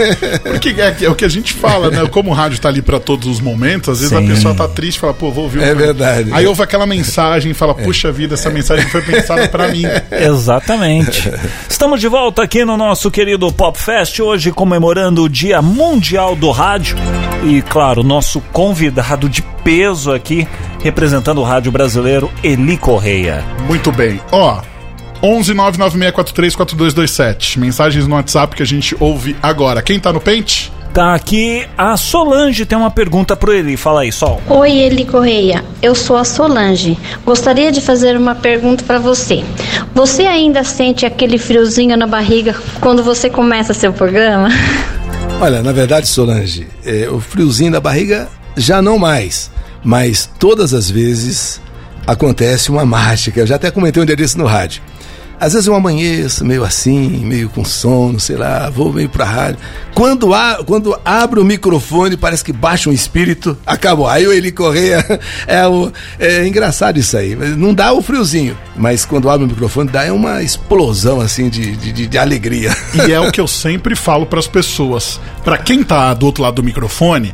Porque 0.43 0.69
é, 0.69 0.91
que- 0.91 1.05
é 1.05 1.09
o 1.09 1.15
que 1.15 1.23
a 1.25 1.29
gente 1.29 1.53
fala, 1.53 1.89
né? 1.91 2.05
Como 2.09 2.31
o 2.31 2.33
rádio 2.33 2.59
tá 2.59 2.69
ali 2.69 2.81
pra 2.81 2.99
todos 2.99 3.27
os 3.27 3.39
momentos, 3.39 3.89
às 3.89 3.99
vezes 4.01 4.17
Sim. 4.17 4.25
a 4.25 4.27
pessoa 4.35 4.55
tá 4.55 4.67
triste 4.67 4.97
e 4.97 4.99
fala, 4.99 5.13
pô, 5.13 5.31
vou 5.31 5.43
ouvir 5.45 5.59
o 5.59 5.63
É 5.63 5.73
verdade. 5.75 6.29
Aí 6.33 6.45
ouve 6.47 6.61
aquela 6.63 6.85
mensagem 6.85 7.51
e 7.51 7.53
fala, 7.53 7.73
puxa 7.73 8.11
vida, 8.11 8.33
essa 8.33 8.49
mensagem 8.49 8.87
foi 8.89 9.01
pensada 9.01 9.47
pra 9.47 9.67
mim. 9.69 9.83
Exatamente. 10.11 11.31
Estamos 11.69 11.99
de 12.01 12.07
volta 12.07 12.41
aqui 12.43 12.65
no 12.65 12.75
nosso 12.77 13.09
querido 13.11 13.51
Pop 13.53 13.79
Fest, 13.79 14.19
hoje 14.19 14.51
comemorando 14.51 15.23
o 15.23 15.29
Dia 15.29 15.61
Mundial 15.61 16.35
do 16.35 16.49
Rádio. 16.51 16.97
E, 17.43 17.61
claro, 17.61 18.03
nosso 18.03 18.41
convidado 18.51 19.29
de 19.29 19.41
peso 19.63 20.11
aqui, 20.11 20.47
representando 20.81 21.39
o 21.39 21.43
rádio 21.43 21.71
brasileiro, 21.71 22.31
Eli 22.43 22.77
Correia. 22.77 23.43
Muito 23.67 23.91
bem. 23.91 24.19
Ó, 24.31 24.61
11 25.21 25.53
996434227. 25.53 27.57
Mensagens 27.57 28.07
no 28.07 28.15
WhatsApp 28.15 28.55
que 28.55 28.63
a 28.63 28.65
gente 28.65 28.95
ouve 28.99 29.35
agora. 29.41 29.81
Quem 29.81 29.99
tá 29.99 30.13
no 30.13 30.21
pente? 30.21 30.71
Tá 30.93 31.13
aqui 31.13 31.67
a 31.77 31.95
Solange, 31.95 32.65
tem 32.65 32.77
uma 32.77 32.89
pergunta 32.89 33.35
pro 33.35 33.53
Eli. 33.53 33.77
Fala 33.77 34.01
aí, 34.01 34.11
Sol. 34.11 34.41
Oi, 34.49 34.71
Eli 34.71 35.05
Correia. 35.05 35.63
Eu 35.83 35.93
sou 35.93 36.17
a 36.17 36.23
Solange. 36.23 36.97
Gostaria 37.23 37.71
de 37.71 37.79
fazer 37.79 38.17
uma 38.17 38.33
pergunta 38.33 38.83
para 38.83 38.97
você. 38.97 39.43
Você 39.93 40.23
ainda 40.23 40.63
sente 40.63 41.05
aquele 41.05 41.37
friozinho 41.37 41.95
na 41.95 42.07
barriga 42.07 42.55
quando 42.81 43.03
você 43.03 43.29
começa 43.29 43.73
seu 43.73 43.93
programa? 43.93 44.49
Olha, 45.39 45.61
na 45.61 45.71
verdade, 45.71 46.07
Solange, 46.07 46.67
é, 46.83 47.07
o 47.09 47.19
friozinho 47.19 47.71
da 47.71 47.79
barriga 47.79 48.27
já 48.57 48.81
não 48.81 48.97
mais, 48.97 49.51
mas 49.83 50.29
todas 50.39 50.73
as 50.73 50.89
vezes 50.89 51.61
acontece 52.05 52.69
uma 52.71 52.85
mágica. 52.85 53.39
Eu 53.39 53.47
já 53.47 53.55
até 53.55 53.69
comentei 53.71 54.01
um 54.01 54.05
dia 54.05 54.15
desse 54.15 54.37
no 54.37 54.45
rádio. 54.45 54.81
Às 55.41 55.53
vezes 55.53 55.67
eu 55.67 55.73
amanheço 55.73 56.43
meio 56.43 56.65
assim, 56.65 57.07
meio 57.25 57.47
com 57.47 57.63
sono, 57.63 58.19
sei 58.19 58.35
lá, 58.35 58.69
vou 58.69 58.91
meio 58.91 59.07
pra 59.07 59.23
rádio. 59.23 59.57
Quando, 59.93 60.33
a, 60.33 60.61
quando 60.65 60.99
abre 61.05 61.39
o 61.39 61.45
microfone, 61.45 62.17
parece 62.17 62.43
que 62.43 62.51
baixa 62.51 62.89
um 62.89 62.93
espírito, 62.93 63.57
acabou. 63.65 64.05
Aí 64.05 64.27
o 64.27 64.33
Eli 64.33 64.51
Correia 64.51 65.01
é, 65.47 65.65
o, 65.65 65.93
é 66.19 66.45
engraçado 66.45 66.99
isso 66.99 67.15
aí. 67.15 67.35
Não 67.55 67.73
dá 67.73 67.93
o 67.93 68.01
friozinho, 68.01 68.57
mas 68.75 69.05
quando 69.05 69.29
abre 69.29 69.45
o 69.45 69.49
microfone 69.49 69.89
dá 69.89 70.13
uma 70.13 70.43
explosão 70.43 71.21
assim 71.21 71.47
de, 71.47 71.73
de, 71.77 72.05
de- 72.07 72.17
alegria. 72.17 72.75
E 73.07 73.09
é 73.13 73.19
o 73.21 73.31
que 73.31 73.39
eu 73.39 73.47
sempre 73.47 73.95
falo 73.95 74.25
pras 74.25 74.45
pessoas. 74.45 75.21
Pra 75.41 75.57
quem 75.57 75.83
tá 75.83 76.13
do 76.13 76.25
outro 76.25 76.43
lado 76.43 76.55
do 76.55 76.63
microfone, 76.63 77.33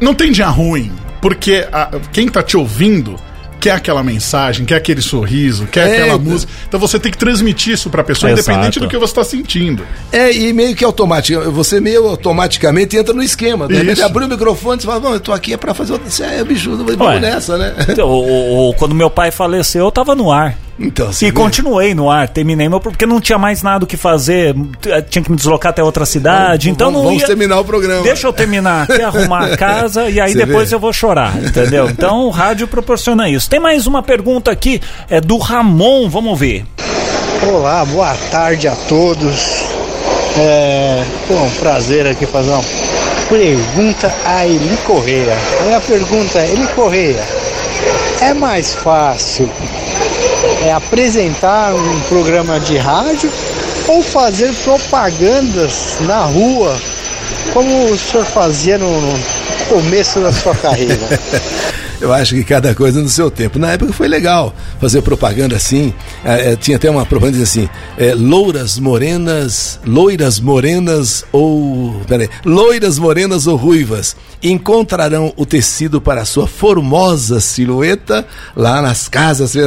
não 0.00 0.14
tem 0.14 0.32
dia 0.32 0.48
ruim, 0.48 0.90
porque 1.20 1.66
a- 1.72 1.90
quem 2.12 2.28
tá 2.28 2.42
te 2.42 2.56
ouvindo 2.56 3.16
quer 3.60 3.72
aquela 3.72 4.02
mensagem, 4.02 4.64
quer 4.64 4.76
aquele 4.76 5.02
sorriso, 5.02 5.66
quer 5.66 5.86
É, 5.86 5.92
aquela 5.92 6.14
então. 6.14 6.18
música. 6.32 6.50
Então 6.66 6.80
você 6.80 6.98
tem 6.98 7.12
que 7.12 7.18
transmitir 7.18 7.74
isso 7.74 7.90
pra 7.90 8.02
pessoa, 8.02 8.32
Exato. 8.32 8.48
independente 8.50 8.80
do 8.80 8.88
que 8.88 8.96
você 8.96 9.10
está 9.10 9.22
sentindo. 9.22 9.82
É, 10.10 10.32
e 10.32 10.50
meio 10.54 10.74
que 10.74 10.82
automático, 10.82 11.50
você 11.50 11.78
meio 11.78 12.08
automaticamente 12.08 12.96
entra 12.96 13.12
no 13.12 13.22
esquema. 13.22 13.68
De 13.68 13.74
repente 13.74 14.00
abriu 14.00 14.26
o 14.26 14.30
microfone 14.30 14.80
e 14.80 14.86
fala, 14.86 14.98
bom, 15.00 15.12
eu 15.12 15.20
tô 15.20 15.30
aqui 15.30 15.52
é 15.52 15.56
pra 15.58 15.74
fazer 15.74 15.92
outra. 15.92 16.08
Isso 16.08 16.22
é 16.24 16.42
bicho, 16.42 16.74
vamos 16.74 16.96
Ué. 16.98 17.20
nessa, 17.20 17.58
né? 17.58 17.74
Então, 17.86 18.08
o- 18.08 18.70
o- 18.70 18.74
quando 18.74 18.94
meu 18.94 19.10
pai 19.10 19.30
faleceu, 19.30 19.84
eu 19.84 19.92
tava 19.92 20.14
no 20.14 20.32
ar. 20.32 20.56
Então, 20.80 21.10
E 21.10 21.26
vê. 21.26 21.32
continuei 21.32 21.94
no 21.94 22.10
ar, 22.10 22.28
terminei 22.28 22.66
meu 22.68 22.80
porque 22.80 23.04
não 23.04 23.20
tinha 23.20 23.36
mais 23.38 23.62
nada 23.62 23.84
o 23.84 23.86
que 23.86 23.98
fazer, 23.98 24.54
tinha 25.10 25.22
que 25.22 25.30
me 25.30 25.36
deslocar 25.36 25.70
até 25.70 25.82
outra 25.82 26.06
cidade, 26.06 26.70
então 26.70 26.86
vamos, 26.86 27.00
não 27.02 27.08
vamos 27.08 27.20
ia... 27.22 27.26
terminar 27.26 27.60
o 27.60 27.64
programa. 27.64 28.02
Deixa 28.02 28.26
eu 28.26 28.32
terminar 28.32 28.84
aqui, 28.84 29.00
arrumar 29.02 29.44
a 29.52 29.56
casa 29.58 30.08
e 30.08 30.18
aí 30.18 30.32
Você 30.32 30.46
depois 30.46 30.70
vê? 30.70 30.76
eu 30.76 30.80
vou 30.80 30.92
chorar, 30.92 31.36
entendeu? 31.36 31.88
Então 31.90 32.20
o 32.24 32.30
rádio 32.30 32.66
proporciona 32.66 33.28
isso. 33.28 33.48
Tem 33.50 33.60
mais 33.60 33.86
uma 33.86 34.02
pergunta 34.02 34.50
aqui, 34.50 34.80
é 35.10 35.20
do 35.20 35.36
Ramon, 35.36 36.08
vamos 36.08 36.38
ver. 36.38 36.64
Olá, 37.46 37.84
boa 37.84 38.14
tarde 38.30 38.66
a 38.66 38.74
todos. 38.88 39.64
É 40.38 41.04
pô, 41.28 41.34
um 41.34 41.50
prazer 41.58 42.06
aqui 42.06 42.24
fazer 42.24 42.50
uma 42.50 42.64
pergunta 43.28 44.12
a 44.24 44.46
Eli 44.46 44.76
Correia. 44.86 45.36
A 45.60 45.64
minha 45.64 45.80
pergunta 45.80 46.38
é, 46.38 46.50
Eli 46.52 46.66
Correia, 46.68 47.22
é 48.20 48.32
mais 48.32 48.74
fácil 48.74 49.50
é, 50.60 50.72
apresentar 50.72 51.74
um 51.74 52.00
programa 52.02 52.60
de 52.60 52.76
rádio 52.76 53.30
ou 53.88 54.02
fazer 54.02 54.54
propagandas 54.62 55.98
na 56.00 56.24
rua, 56.24 56.78
como 57.52 57.86
o 57.86 57.98
senhor 57.98 58.24
fazia 58.24 58.78
no, 58.78 59.00
no 59.00 59.18
começo 59.68 60.20
da 60.20 60.32
sua 60.32 60.54
carreira? 60.54 60.98
Eu 62.00 62.12
acho 62.12 62.34
que 62.34 62.44
cada 62.44 62.74
coisa 62.74 63.00
no 63.02 63.08
seu 63.08 63.30
tempo. 63.30 63.58
Na 63.58 63.72
época 63.72 63.92
foi 63.92 64.08
legal 64.08 64.54
fazer 64.80 65.02
propaganda 65.02 65.56
assim. 65.56 65.92
eh, 66.24 66.52
eh, 66.52 66.56
tinha 66.56 66.76
até 66.76 66.90
uma 66.90 67.04
propaganda 67.04 67.36
que 67.38 67.44
dizia 67.44 67.64
assim: 67.64 67.70
eh, 67.98 68.14
louras 68.14 68.78
morenas, 68.78 69.78
loiras 69.84 70.40
morenas 70.40 71.24
ou. 71.32 72.00
Peraí, 72.08 72.28
loiras 72.44 72.98
morenas 72.98 73.46
ou 73.46 73.56
ruivas 73.56 74.16
encontrarão 74.42 75.34
o 75.36 75.44
tecido 75.44 76.00
para 76.00 76.22
a 76.22 76.24
sua 76.24 76.46
formosa 76.46 77.40
silhueta 77.40 78.26
lá 78.56 78.80
nas 78.80 79.06
casas. 79.06 79.52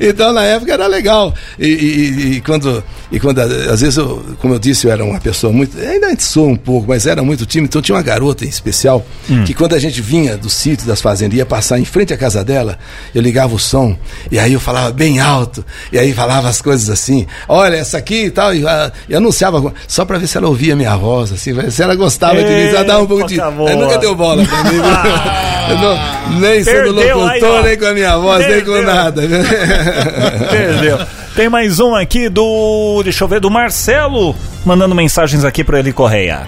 então 0.00 0.32
na 0.32 0.42
época 0.44 0.72
era 0.72 0.86
legal. 0.86 1.34
E, 1.58 1.66
e- 1.66 2.32
e 2.36 2.40
quando, 2.40 2.82
e 3.10 3.20
quando 3.20 3.38
às 3.40 3.80
vezes 3.80 3.96
eu, 3.96 4.24
como 4.40 4.54
eu 4.54 4.58
disse, 4.58 4.86
eu 4.86 4.92
era 4.92 5.04
uma 5.04 5.20
pessoa 5.20 5.52
muito. 5.52 5.78
Ainda 5.78 6.14
sou 6.18 6.48
um 6.48 6.56
pouco, 6.56 6.88
mas 6.88 7.06
era 7.06 7.22
muito 7.22 7.46
tímido. 7.46 7.70
Então 7.70 7.82
tinha 7.82 7.96
uma 7.96 8.02
garota 8.02 8.44
em 8.44 8.48
especial 8.48 9.04
que 9.46 9.54
quando 9.54 9.74
a 9.74 9.78
gente 9.78 10.00
vinha 10.00 10.21
do 10.36 10.48
sítio 10.50 10.86
das 10.86 11.00
fazendas, 11.00 11.36
ia 11.36 11.44
passar 11.46 11.78
em 11.78 11.84
frente 11.84 12.12
à 12.12 12.16
casa 12.16 12.44
dela, 12.44 12.78
eu 13.14 13.20
ligava 13.22 13.54
o 13.54 13.58
som 13.58 13.96
e 14.30 14.38
aí 14.38 14.52
eu 14.52 14.60
falava 14.60 14.90
bem 14.92 15.20
alto 15.20 15.64
e 15.92 15.98
aí 15.98 16.12
falava 16.12 16.48
as 16.48 16.60
coisas 16.62 16.88
assim: 16.90 17.26
olha, 17.48 17.76
essa 17.76 17.98
aqui 17.98 18.24
e 18.26 18.30
tal. 18.30 18.54
E, 18.54 18.66
ah, 18.66 18.90
e 19.08 19.14
anunciava 19.14 19.72
só 19.86 20.04
pra 20.04 20.18
ver 20.18 20.26
se 20.26 20.36
ela 20.36 20.48
ouvia 20.48 20.74
minha 20.76 20.96
voz, 20.96 21.32
assim, 21.32 21.70
se 21.70 21.82
ela 21.82 21.94
gostava 21.94 22.36
de 22.36 22.44
mim, 22.48 22.68
ela 22.68 22.84
dava 22.84 23.02
um 23.02 23.06
pouco 23.06 23.26
de. 23.26 23.40
Aí 23.40 23.76
nunca 23.76 23.98
deu 23.98 24.14
bola 24.14 24.44
pra 24.44 24.64
mim. 24.64 24.78
Eu 25.70 25.78
não- 25.78 26.40
nem 26.40 26.64
sendo 26.64 26.94
Perdeu 26.94 27.22
aí, 27.26 27.40
locutor, 27.40 27.58
ó. 27.60 27.62
nem 27.62 27.78
com 27.78 27.84
a 27.86 27.92
minha 27.92 28.16
voz, 28.18 28.46
nem 28.46 28.60
com 28.64 28.72
Perdeu. 28.72 28.82
nada. 28.94 29.22
Perdeu. 30.50 30.98
Tem 31.36 31.48
mais 31.48 31.78
um 31.80 31.94
aqui 31.94 32.28
do, 32.28 33.00
deixa 33.04 33.24
eu 33.24 33.28
ver, 33.28 33.40
do 33.40 33.50
Marcelo, 33.50 34.34
mandando 34.64 34.94
mensagens 34.94 35.44
aqui 35.44 35.62
pro 35.64 35.78
Eli 35.78 35.92
Correia. 35.92 36.42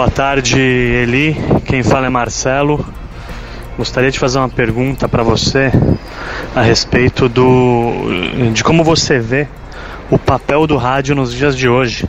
Boa 0.00 0.10
tarde, 0.10 0.58
Eli. 0.58 1.36
Quem 1.66 1.82
fala 1.82 2.06
é 2.06 2.08
Marcelo. 2.08 2.82
Gostaria 3.76 4.10
de 4.10 4.18
fazer 4.18 4.38
uma 4.38 4.48
pergunta 4.48 5.06
para 5.06 5.22
você 5.22 5.70
a 6.56 6.62
respeito 6.62 7.28
do 7.28 8.08
de 8.54 8.64
como 8.64 8.82
você 8.82 9.18
vê 9.18 9.46
o 10.10 10.18
papel 10.18 10.66
do 10.66 10.78
rádio 10.78 11.14
nos 11.14 11.34
dias 11.34 11.54
de 11.54 11.68
hoje, 11.68 12.08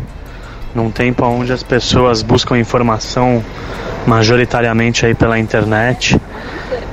num 0.76 0.92
tempo 0.92 1.26
onde 1.26 1.52
as 1.52 1.64
pessoas 1.64 2.22
buscam 2.22 2.58
informação 2.58 3.44
majoritariamente 4.06 5.06
aí 5.06 5.14
pela 5.14 5.38
internet, 5.38 6.20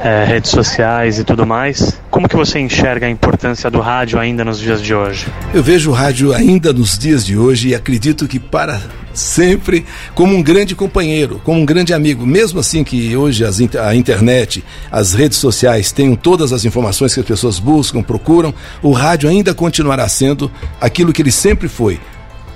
eh, 0.03 0.25
redes 0.25 0.51
sociais 0.51 1.19
e 1.19 1.25
tudo 1.25 1.47
mais. 1.47 2.01
Como 2.11 2.29
que 2.29 2.37
você 2.37 2.59
enxerga 2.59 3.07
a 3.07 3.11
importância 3.11 3.71
do 3.71 3.81
rádio 3.81 4.19
ainda 4.19 4.45
nos 4.45 4.59
dias 4.59 4.83
de 4.83 4.95
hoje? 4.95 5.27
Eu 5.53 5.63
vejo 5.63 5.91
o 5.91 5.95
rádio 5.95 6.33
ainda 6.33 6.73
nos 6.73 6.99
dias 6.99 7.25
de 7.25 7.37
hoje 7.37 7.69
e 7.69 7.75
acredito 7.75 8.29
que 8.29 8.39
para 8.39 8.81
sempre 9.19 9.85
como 10.15 10.35
um 10.35 10.43
grande 10.43 10.75
companheiro, 10.75 11.41
como 11.45 11.61
um 11.61 11.67
grande 11.67 11.93
amigo. 11.93 12.27
Mesmo 12.27 12.61
assim 12.61 12.85
que 12.85 13.17
hoje 13.17 13.45
as 13.45 13.59
a 13.77 13.95
internet, 13.95 14.65
as 14.91 15.15
redes 15.15 15.39
sociais 15.39 15.91
tenham 15.91 16.15
todas 16.15 16.53
as 16.53 16.65
informações 16.65 17.13
que 17.13 17.21
as 17.21 17.27
pessoas 17.27 17.59
buscam, 17.59 18.03
procuram, 18.03 18.55
o 18.83 18.93
rádio 18.93 19.29
ainda 19.29 19.53
continuará 19.53 20.09
sendo 20.09 20.51
aquilo 20.81 21.13
que 21.13 21.23
ele 21.23 21.33
sempre 21.33 21.69
foi: 21.69 21.99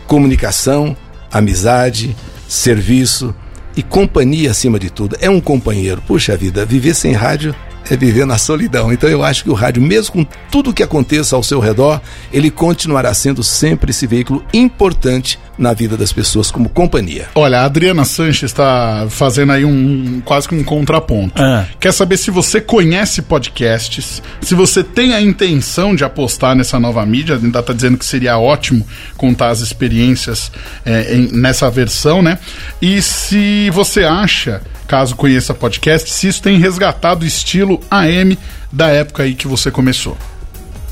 comunicação, 0.07 0.97
amizade, 1.33 2.15
serviço 2.49 3.35
e 3.77 3.83
companhia 3.83 4.51
acima 4.51 4.79
de 4.79 4.91
tudo. 4.91 5.17
É 5.21 5.31
um 5.31 5.41
companheiro. 5.41 6.03
Puxa 6.07 6.37
vida, 6.37 6.65
viver 6.65 6.95
sem 6.95 7.13
rádio 7.13 7.55
é 7.91 7.97
viver 7.97 8.27
na 8.27 8.39
solidão. 8.39 8.93
Então 8.93 9.09
eu 9.09 9.23
acho 9.23 9.45
que 9.45 9.51
o 9.51 9.55
rádio, 9.55 9.83
mesmo 9.83 10.13
com 10.13 10.27
tudo 10.51 10.73
que 10.73 10.83
aconteça 10.83 11.37
ao 11.37 11.43
seu 11.43 11.61
redor, 11.61 12.01
ele 12.33 12.51
continuará 12.51 13.13
sendo 13.15 13.43
sempre 13.43 13.91
esse 13.91 14.07
veículo 14.07 14.45
importante 14.53 15.39
na 15.59 15.73
vida 15.75 15.97
das 15.97 16.13
pessoas 16.13 16.51
como 16.51 16.69
companhia. 16.69 17.29
Olha, 17.35 17.61
a 17.61 17.65
Adriana 17.65 18.05
Sanches 18.05 18.51
está 18.51 19.07
fazendo 19.11 19.53
aí 19.53 19.65
um, 19.65 19.69
um- 20.17 20.21
quase 20.25 20.49
que 20.49 20.55
um 20.55 20.65
contraponto. 20.65 21.41
Ah. 21.41 21.67
Quer 21.79 21.93
saber 21.93 22.17
se 22.17 22.31
você 22.31 22.61
conhece 22.61 23.21
podcasts, 23.23 24.23
se 24.41 24.55
você 24.55 24.83
tem 24.83 25.15
a 25.15 25.21
intenção 25.21 25.95
de 25.95 26.05
apostar 26.05 26.57
nessa 26.57 26.81
nova 26.81 27.05
mídia, 27.05 27.37
ainda 27.37 27.61
está 27.61 27.73
dizendo 27.73 27.99
que 27.99 28.05
seria 28.05 28.39
ótimo 28.39 28.87
contar 29.17 29.51
as 29.51 29.61
experiências 29.61 30.51
é, 30.85 31.15
em- 31.15 31.29
nessa 31.33 31.71
versão, 31.71 32.23
né? 32.23 32.39
E 32.81 33.01
se 33.03 33.69
você 33.71 34.05
acha, 34.05 34.63
caso 34.93 35.17
conheça 35.17 35.55
podcast, 35.55 36.11
se 36.11 36.29
isso 36.29 36.43
tem 36.43 36.59
resgatado 36.59 37.25
o 37.25 37.27
estilo 37.27 37.81
AM 37.91 38.39
da 38.71 38.89
época 38.89 39.23
aí 39.23 39.35
que 39.35 39.49
você 39.49 39.71
começou. 39.71 40.19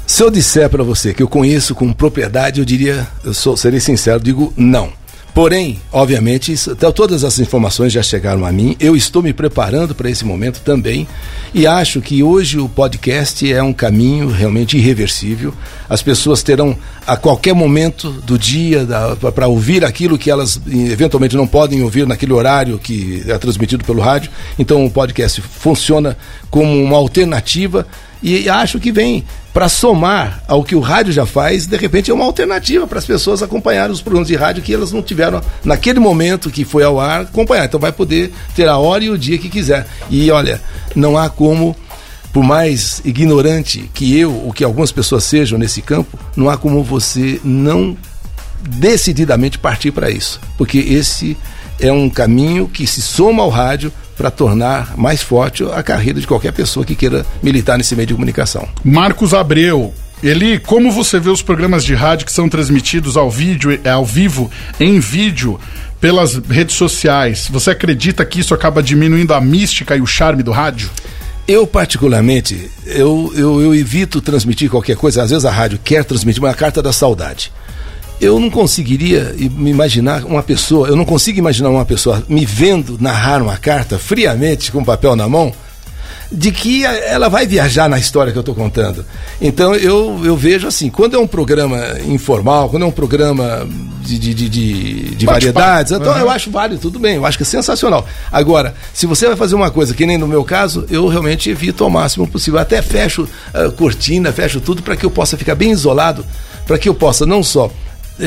Se 0.06 0.22
eu 0.22 0.30
disser 0.30 0.70
para 0.70 0.82
você 0.82 1.12
que 1.12 1.22
eu 1.22 1.28
conheço 1.28 1.74
com 1.74 1.92
propriedade, 1.92 2.60
eu 2.60 2.64
diria, 2.64 3.06
eu 3.22 3.34
sou, 3.34 3.58
serei 3.58 3.78
sincero, 3.78 4.18
digo 4.18 4.54
não. 4.56 4.90
Porém, 5.40 5.80
obviamente, 5.90 6.52
isso- 6.52 6.76
todas 6.76 7.24
as 7.24 7.38
informações 7.38 7.94
já 7.94 8.02
chegaram 8.02 8.44
a 8.44 8.52
mim. 8.52 8.76
Eu 8.78 8.94
estou 8.94 9.22
me 9.22 9.32
preparando 9.32 9.94
para 9.94 10.10
esse 10.10 10.22
momento 10.22 10.60
também 10.60 11.08
e 11.54 11.66
acho 11.66 12.02
que 12.02 12.22
hoje 12.22 12.58
o 12.58 12.68
podcast 12.68 13.50
é 13.50 13.62
um 13.62 13.72
caminho 13.72 14.28
realmente 14.28 14.76
irreversível. 14.76 15.54
As 15.88 16.02
pessoas 16.02 16.42
terão 16.42 16.76
a 17.06 17.16
qualquer 17.16 17.54
momento 17.54 18.10
do 18.10 18.38
dia 18.38 18.86
para 19.34 19.48
ouvir 19.48 19.82
aquilo 19.82 20.18
que 20.18 20.30
elas 20.30 20.60
eventualmente 20.70 21.34
não 21.36 21.46
podem 21.46 21.82
ouvir 21.82 22.06
naquele 22.06 22.34
horário 22.34 22.78
que 22.78 23.24
é 23.26 23.38
transmitido 23.38 23.82
pelo 23.82 24.02
rádio. 24.02 24.30
Então, 24.58 24.84
o 24.84 24.90
podcast 24.90 25.40
funciona 25.40 26.18
como 26.50 26.70
uma 26.84 26.98
alternativa 26.98 27.86
e 28.22 28.48
acho 28.48 28.78
que 28.78 28.92
vem 28.92 29.24
para 29.52 29.68
somar 29.68 30.42
ao 30.46 30.62
que 30.62 30.76
o 30.76 30.80
rádio 30.80 31.12
já 31.12 31.26
faz, 31.26 31.66
de 31.66 31.76
repente 31.76 32.10
é 32.10 32.14
uma 32.14 32.24
alternativa 32.24 32.86
para 32.86 32.98
as 32.98 33.06
pessoas 33.06 33.42
acompanharem 33.42 33.92
os 33.92 34.00
programas 34.00 34.28
de 34.28 34.36
rádio 34.36 34.62
que 34.62 34.72
elas 34.72 34.92
não 34.92 35.02
tiveram 35.02 35.40
naquele 35.64 35.98
momento 35.98 36.50
que 36.50 36.64
foi 36.64 36.84
ao 36.84 37.00
ar 37.00 37.22
acompanhar. 37.22 37.64
Então 37.64 37.80
vai 37.80 37.92
poder 37.92 38.32
ter 38.54 38.68
a 38.68 38.76
hora 38.78 39.02
e 39.02 39.10
o 39.10 39.18
dia 39.18 39.38
que 39.38 39.48
quiser. 39.48 39.86
E 40.08 40.30
olha, 40.30 40.60
não 40.94 41.18
há 41.18 41.28
como 41.28 41.74
por 42.32 42.44
mais 42.44 43.00
ignorante 43.04 43.90
que 43.92 44.16
eu 44.16 44.32
ou 44.32 44.52
que 44.52 44.62
algumas 44.62 44.92
pessoas 44.92 45.24
sejam 45.24 45.58
nesse 45.58 45.82
campo, 45.82 46.18
não 46.36 46.48
há 46.48 46.56
como 46.56 46.82
você 46.82 47.40
não 47.42 47.96
decididamente 48.62 49.58
partir 49.58 49.90
para 49.90 50.10
isso, 50.10 50.40
porque 50.56 50.78
esse 50.78 51.36
é 51.80 51.90
um 51.90 52.10
caminho 52.10 52.68
que 52.68 52.86
se 52.86 53.00
soma 53.00 53.42
ao 53.42 53.48
rádio 53.48 53.92
para 54.20 54.30
tornar 54.30 54.98
mais 54.98 55.22
forte 55.22 55.64
a 55.64 55.82
carreira 55.82 56.20
de 56.20 56.26
qualquer 56.26 56.52
pessoa 56.52 56.84
que 56.84 56.94
queira 56.94 57.24
militar 57.42 57.78
nesse 57.78 57.96
meio 57.96 58.06
de 58.06 58.12
comunicação. 58.12 58.68
Marcos 58.84 59.32
Abreu. 59.32 59.94
Eli, 60.22 60.58
como 60.58 60.92
você 60.92 61.18
vê 61.18 61.30
os 61.30 61.40
programas 61.40 61.82
de 61.82 61.94
rádio 61.94 62.26
que 62.26 62.32
são 62.32 62.46
transmitidos 62.46 63.16
ao 63.16 63.30
vídeo, 63.30 63.80
ao 63.90 64.04
vivo, 64.04 64.50
em 64.78 65.00
vídeo, 65.00 65.58
pelas 65.98 66.34
redes 66.34 66.76
sociais? 66.76 67.48
Você 67.50 67.70
acredita 67.70 68.22
que 68.26 68.40
isso 68.40 68.52
acaba 68.52 68.82
diminuindo 68.82 69.32
a 69.32 69.40
mística 69.40 69.96
e 69.96 70.02
o 70.02 70.06
charme 70.06 70.42
do 70.42 70.50
rádio? 70.50 70.90
Eu, 71.48 71.66
particularmente, 71.66 72.70
eu, 72.84 73.32
eu, 73.34 73.62
eu 73.62 73.74
evito 73.74 74.20
transmitir 74.20 74.68
qualquer 74.68 74.98
coisa. 74.98 75.22
Às 75.22 75.30
vezes 75.30 75.46
a 75.46 75.50
rádio 75.50 75.80
quer 75.82 76.04
transmitir 76.04 76.42
uma 76.42 76.52
carta 76.52 76.82
da 76.82 76.92
saudade. 76.92 77.50
Eu 78.20 78.38
não 78.38 78.50
conseguiria 78.50 79.34
me 79.38 79.70
imaginar 79.70 80.24
uma 80.24 80.42
pessoa, 80.42 80.88
eu 80.88 80.96
não 80.96 81.04
consigo 81.04 81.38
imaginar 81.38 81.70
uma 81.70 81.86
pessoa 81.86 82.22
me 82.28 82.44
vendo 82.44 82.98
narrar 83.00 83.42
uma 83.42 83.56
carta 83.56 83.98
friamente 83.98 84.70
com 84.70 84.84
papel 84.84 85.16
na 85.16 85.26
mão, 85.26 85.52
de 86.32 86.52
que 86.52 86.84
ela 86.84 87.28
vai 87.28 87.46
viajar 87.46 87.88
na 87.88 87.98
história 87.98 88.30
que 88.30 88.38
eu 88.38 88.40
estou 88.40 88.54
contando. 88.54 89.04
Então 89.40 89.74
eu, 89.74 90.20
eu 90.24 90.36
vejo 90.36 90.68
assim, 90.68 90.88
quando 90.88 91.16
é 91.16 91.18
um 91.18 91.26
programa 91.26 91.98
informal, 92.06 92.68
quando 92.68 92.84
é 92.84 92.86
um 92.86 92.92
programa 92.92 93.66
de, 94.02 94.18
de, 94.18 94.34
de, 94.34 94.48
de, 94.48 95.14
de 95.16 95.26
variedades, 95.26 95.90
então 95.90 96.12
uhum. 96.12 96.18
eu 96.18 96.30
acho 96.30 96.50
válido, 96.50 96.80
tudo 96.80 96.98
bem, 96.98 97.16
eu 97.16 97.26
acho 97.26 97.36
que 97.36 97.42
é 97.42 97.46
sensacional. 97.46 98.06
Agora, 98.30 98.74
se 98.94 99.06
você 99.06 99.26
vai 99.26 99.36
fazer 99.36 99.56
uma 99.56 99.70
coisa 99.70 99.92
que 99.92 100.06
nem 100.06 100.18
no 100.18 100.28
meu 100.28 100.44
caso, 100.44 100.86
eu 100.88 101.08
realmente 101.08 101.50
evito 101.50 101.82
ao 101.82 101.90
máximo 101.90 102.28
possível. 102.28 102.60
Até 102.60 102.80
fecho 102.80 103.22
uh, 103.22 103.72
cortina, 103.72 104.32
fecho 104.32 104.60
tudo 104.60 104.82
para 104.82 104.96
que 104.96 105.04
eu 105.04 105.10
possa 105.10 105.36
ficar 105.36 105.54
bem 105.54 105.72
isolado, 105.72 106.24
para 106.66 106.78
que 106.78 106.88
eu 106.88 106.94
possa 106.94 107.26
não 107.26 107.42
só 107.42 107.70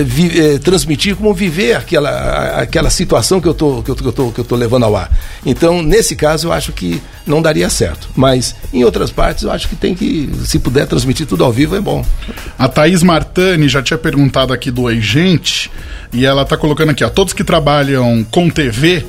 vi, 0.03 0.39
eh, 0.39 0.59
transmitir, 0.59 1.15
como 1.15 1.33
viver 1.33 1.75
aquela, 1.75 2.59
aquela 2.61 2.89
situação 2.89 3.39
que 3.39 3.47
eu 3.47 3.53
tô, 3.53 3.83
que 3.83 3.91
eu, 3.91 3.95
que 3.95 4.05
eu 4.05 4.11
tô, 4.11 4.31
que 4.31 4.39
eu 4.39 4.45
tô 4.45 4.55
levando 4.55 4.83
ao 4.83 4.95
ar. 4.95 5.11
Então, 5.45 5.83
nesse 5.83 6.15
caso, 6.15 6.47
eu 6.47 6.53
acho 6.53 6.71
que 6.71 7.01
não 7.27 7.41
daria 7.41 7.69
certo. 7.69 8.09
Mas 8.15 8.55
em 8.73 8.83
outras 8.83 9.11
partes, 9.11 9.43
eu 9.43 9.51
acho 9.51 9.67
que 9.67 9.75
tem 9.75 9.93
que, 9.93 10.31
se 10.45 10.57
puder 10.57 10.87
transmitir 10.87 11.27
tudo 11.27 11.43
ao 11.43 11.51
vivo, 11.51 11.75
é 11.75 11.81
bom. 11.81 12.05
A 12.57 12.67
Thaís 12.67 13.03
Martani 13.03 13.67
já 13.67 13.83
tinha 13.83 13.97
perguntado 13.97 14.53
aqui 14.53 14.71
do 14.71 14.83
Gente, 14.99 15.69
e 16.11 16.25
ela 16.25 16.43
está 16.43 16.55
colocando 16.55 16.89
aqui, 16.89 17.03
ó, 17.03 17.09
todos 17.09 17.33
que 17.33 17.43
trabalham 17.43 18.23
com 18.29 18.49
TV, 18.49 19.05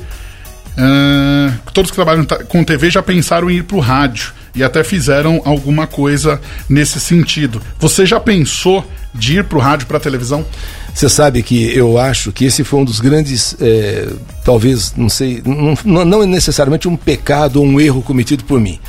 uh, 0.77 1.71
todos 1.73 1.91
que 1.91 1.95
trabalham 1.95 2.25
com 2.47 2.63
TV 2.63 2.89
já 2.89 3.01
pensaram 3.01 3.49
em 3.49 3.57
ir 3.57 3.65
o 3.71 3.79
rádio 3.79 4.33
e 4.55 4.63
até 4.63 4.83
fizeram 4.83 5.41
alguma 5.45 5.85
coisa 5.85 6.39
nesse 6.69 6.99
sentido. 6.99 7.61
Você 7.79 8.05
já 8.05 8.19
pensou 8.19 8.85
de 9.13 9.39
ir 9.39 9.43
para 9.43 9.57
o 9.57 9.61
rádio, 9.61 9.87
para 9.87 9.97
a 9.97 9.99
televisão? 9.99 10.45
Você 10.93 11.09
sabe 11.09 11.43
que 11.43 11.75
eu 11.75 11.97
acho 11.97 12.31
que 12.31 12.45
esse 12.45 12.63
foi 12.63 12.79
um 12.79 12.85
dos 12.85 12.99
grandes, 12.99 13.55
é, 13.59 14.07
talvez, 14.43 14.93
não 14.95 15.09
sei, 15.09 15.41
não, 15.45 16.05
não 16.05 16.23
é 16.23 16.25
necessariamente 16.25 16.87
um 16.87 16.95
pecado 16.95 17.57
ou 17.57 17.65
um 17.65 17.79
erro 17.79 18.01
cometido 18.01 18.43
por 18.43 18.59
mim 18.59 18.79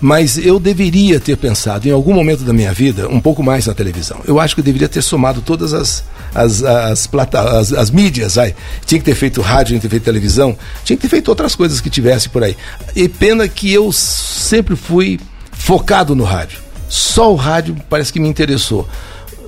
mas 0.00 0.38
eu 0.38 0.58
deveria 0.58 1.20
ter 1.20 1.36
pensado 1.36 1.86
em 1.86 1.90
algum 1.92 2.14
momento 2.14 2.42
da 2.42 2.54
minha 2.54 2.72
vida 2.72 3.06
um 3.08 3.20
pouco 3.20 3.42
mais 3.42 3.66
na 3.66 3.74
televisão. 3.74 4.20
Eu 4.26 4.40
acho 4.40 4.54
que 4.54 4.60
eu 4.60 4.64
deveria 4.64 4.88
ter 4.88 5.02
somado 5.02 5.42
todas 5.42 5.74
as 5.74 6.02
as, 6.34 6.62
as, 6.62 7.06
plata, 7.06 7.40
as, 7.58 7.72
as 7.72 7.90
mídias, 7.90 8.38
aí. 8.38 8.54
tinha 8.86 8.98
que 8.98 9.04
ter 9.04 9.14
feito 9.14 9.40
rádio, 9.40 9.68
tinha 9.68 9.80
que 9.80 9.86
ter 9.86 9.90
feito 9.90 10.04
televisão, 10.04 10.56
tinha 10.84 10.96
que 10.96 11.02
ter 11.02 11.08
feito 11.08 11.28
outras 11.28 11.54
coisas 11.54 11.80
que 11.80 11.90
tivesse 11.90 12.28
por 12.28 12.42
aí. 12.42 12.56
E 12.94 13.08
pena 13.08 13.48
que 13.48 13.72
eu 13.72 13.92
sempre 13.92 14.76
fui 14.76 15.18
focado 15.52 16.14
no 16.14 16.24
rádio. 16.24 16.58
Só 16.88 17.32
o 17.32 17.36
rádio 17.36 17.76
parece 17.88 18.12
que 18.12 18.18
me 18.18 18.28
interessou 18.28 18.88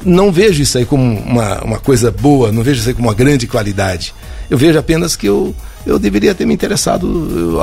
não 0.04 0.32
vejo 0.32 0.62
isso 0.62 0.78
aí 0.78 0.84
como 0.84 1.02
uma, 1.02 1.62
uma 1.62 1.78
coisa 1.78 2.10
boa, 2.10 2.50
não 2.50 2.62
vejo 2.62 2.80
isso 2.80 2.88
aí 2.88 2.94
como 2.94 3.08
uma 3.08 3.14
grande 3.14 3.46
qualidade. 3.46 4.14
Eu 4.50 4.58
vejo 4.58 4.78
apenas 4.78 5.16
que 5.16 5.26
eu, 5.26 5.54
eu 5.86 5.98
deveria 5.98 6.34
ter 6.34 6.44
me 6.44 6.54
interessado. 6.54 7.58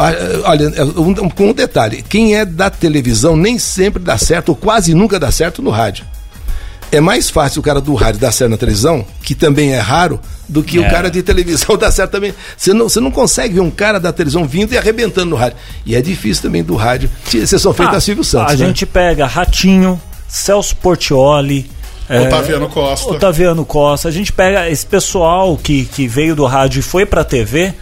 Olha, 0.46 0.86
um, 0.98 1.30
com 1.30 1.50
um 1.50 1.54
detalhe: 1.54 2.04
quem 2.08 2.36
é 2.36 2.46
da 2.46 2.70
televisão 2.70 3.36
nem 3.36 3.60
sempre 3.60 4.02
dá 4.02 4.18
certo, 4.18 4.50
ou 4.50 4.56
quase 4.56 4.94
nunca 4.94 5.20
dá 5.20 5.32
certo 5.32 5.62
no 5.62 5.70
rádio. 5.70 6.06
É 6.92 7.00
mais 7.00 7.30
fácil 7.30 7.60
o 7.60 7.64
cara 7.64 7.80
do 7.80 7.94
rádio 7.94 8.20
dar 8.20 8.32
certo 8.32 8.52
na 8.52 8.58
televisão, 8.58 9.06
que 9.22 9.36
também 9.36 9.74
é 9.74 9.80
raro, 9.80 10.20
do 10.48 10.64
que 10.64 10.78
é. 10.78 10.82
o 10.82 10.90
cara 10.90 11.10
de 11.10 11.22
televisão 11.22 11.78
dar 11.78 11.92
certo 11.92 12.12
também. 12.12 12.34
Você 12.58 12.74
não, 12.74 12.90
você 12.90 13.00
não 13.00 13.12
consegue 13.12 13.56
ver 13.56 13.60
um 13.60 13.70
cara 13.70 14.00
da 14.00 14.12
televisão 14.12 14.46
vindo 14.46 14.74
e 14.74 14.78
arrebentando 14.78 15.30
no 15.30 15.36
rádio. 15.36 15.58
E 15.86 15.96
é 15.96 16.02
difícil 16.02 16.44
também 16.44 16.64
do 16.64 16.76
rádio. 16.76 17.10
Você 17.26 17.60
só 17.60 17.74
feito 17.74 17.94
ah, 17.94 17.98
a 17.98 18.02
Silvio 18.02 18.24
Santos. 18.24 18.56
A 18.56 18.58
né? 18.58 18.66
gente 18.66 18.86
pega 18.86 19.28
Ratinho, 19.28 20.02
Celso 20.28 20.76
Portioli. 20.78 21.70
É, 22.10 22.22
Otaviano 22.22 22.68
Costa. 22.68 23.12
Otaviano 23.12 23.64
Costa. 23.64 24.08
A 24.08 24.12
gente 24.12 24.34
pega 24.34 24.68
esse 24.68 24.86
pessoal 24.86 25.56
que, 25.58 25.86
que 25.86 26.08
veio 26.08 26.36
do 26.36 26.46
rádio 26.46 26.80
e 26.80 26.82
foi 26.82 27.06
pra 27.06 27.24
TV 27.24 27.76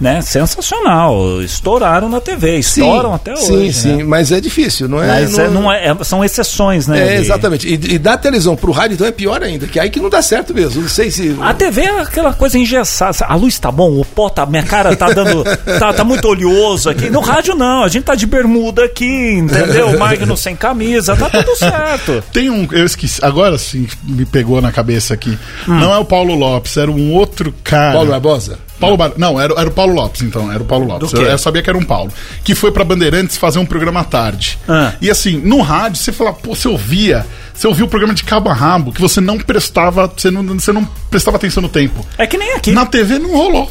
né, 0.00 0.20
sensacional. 0.20 1.42
Estouraram 1.42 2.08
na 2.08 2.20
TV, 2.20 2.58
estouram 2.58 3.10
sim, 3.10 3.16
até 3.16 3.32
hoje. 3.32 3.44
Sim, 3.44 3.66
né? 3.66 3.72
sim, 3.72 4.02
mas 4.04 4.32
é 4.32 4.40
difícil, 4.40 4.88
não 4.88 5.02
é? 5.02 5.06
Mas 5.06 5.32
não, 5.32 5.44
é, 5.44 5.48
não 5.50 5.72
é, 5.72 5.86
é 5.88 6.04
são 6.04 6.24
exceções, 6.24 6.86
né? 6.86 7.14
É, 7.14 7.16
de... 7.16 7.22
exatamente. 7.22 7.68
E, 7.68 7.94
e 7.94 7.98
da 7.98 8.16
televisão 8.16 8.56
pro 8.56 8.72
rádio, 8.72 8.94
então 8.94 9.06
é 9.06 9.12
pior 9.12 9.42
ainda, 9.42 9.66
que 9.66 9.78
aí 9.78 9.90
que 9.90 10.00
não 10.00 10.10
dá 10.10 10.22
certo 10.22 10.54
mesmo. 10.54 10.82
Não 10.82 10.88
sei 10.88 11.10
se. 11.10 11.36
A 11.40 11.54
TV 11.54 11.82
é 11.82 12.00
aquela 12.00 12.32
coisa 12.32 12.58
engessada. 12.58 13.16
A 13.26 13.34
luz 13.34 13.58
tá 13.58 13.70
bom, 13.70 14.00
o 14.00 14.04
pó 14.04 14.28
tá. 14.28 14.46
Minha 14.46 14.62
cara 14.62 14.94
tá 14.96 15.10
dando. 15.10 15.44
tá, 15.78 15.92
tá 15.92 16.04
muito 16.04 16.26
oleoso 16.28 16.90
aqui. 16.90 17.10
No 17.10 17.20
rádio, 17.20 17.54
não. 17.54 17.82
A 17.84 17.88
gente 17.88 18.04
tá 18.04 18.14
de 18.14 18.26
bermuda 18.26 18.84
aqui, 18.84 19.32
entendeu? 19.38 19.84
O 19.94 19.98
Magno 19.98 20.36
sem 20.36 20.56
camisa, 20.56 21.14
tá 21.14 21.28
tudo 21.28 21.54
certo. 21.56 22.22
Tem 22.32 22.50
um. 22.50 22.66
Eu 22.72 22.84
esqueci. 22.84 23.20
Agora 23.22 23.56
sim 23.58 23.86
me 24.02 24.24
pegou 24.24 24.60
na 24.60 24.72
cabeça 24.72 25.14
aqui. 25.14 25.38
Hum. 25.68 25.78
Não 25.78 25.92
é 25.92 25.98
o 25.98 26.04
Paulo 26.04 26.34
Lopes, 26.34 26.76
era 26.76 26.90
um 26.90 27.12
outro 27.12 27.54
cara. 27.62 27.92
Paulo 27.92 28.10
Barbosa? 28.10 28.58
Paulo 28.84 28.96
Bar... 28.96 29.12
Não, 29.16 29.40
era, 29.40 29.54
era 29.54 29.68
o 29.68 29.72
Paulo 29.72 29.94
Lopes, 29.94 30.22
então. 30.22 30.50
Era 30.52 30.62
o 30.62 30.66
Paulo 30.66 30.86
Lopes. 30.86 31.12
Eu, 31.12 31.22
eu, 31.22 31.38
sabia 31.38 31.62
que 31.62 31.70
era 31.70 31.78
um 31.78 31.84
Paulo. 31.84 32.12
Que 32.42 32.54
foi 32.54 32.70
pra 32.70 32.84
Bandeirantes 32.84 33.36
fazer 33.36 33.58
um 33.58 33.66
programa 33.66 34.00
à 34.00 34.04
tarde. 34.04 34.58
Ah. 34.68 34.92
E 35.00 35.10
assim, 35.10 35.38
no 35.38 35.60
rádio, 35.60 35.98
você 35.98 36.12
fala, 36.12 36.32
pô, 36.32 36.54
você 36.54 36.68
ouvia. 36.68 37.26
Você 37.52 37.66
ouvia 37.66 37.84
o 37.84 37.88
programa 37.88 38.14
de 38.14 38.24
cabo 38.24 38.50
a 38.50 38.54
rabo, 38.54 38.92
que 38.92 39.00
você 39.00 39.20
não 39.20 39.38
prestava. 39.38 40.10
Você 40.14 40.30
não, 40.30 40.42
você 40.44 40.72
não 40.72 40.84
prestava 41.10 41.36
atenção 41.36 41.62
no 41.62 41.68
tempo. 41.68 42.04
É 42.18 42.26
que 42.26 42.36
nem 42.36 42.52
aqui. 42.52 42.72
Na 42.72 42.86
TV 42.86 43.18
não 43.18 43.32
rolou. 43.32 43.70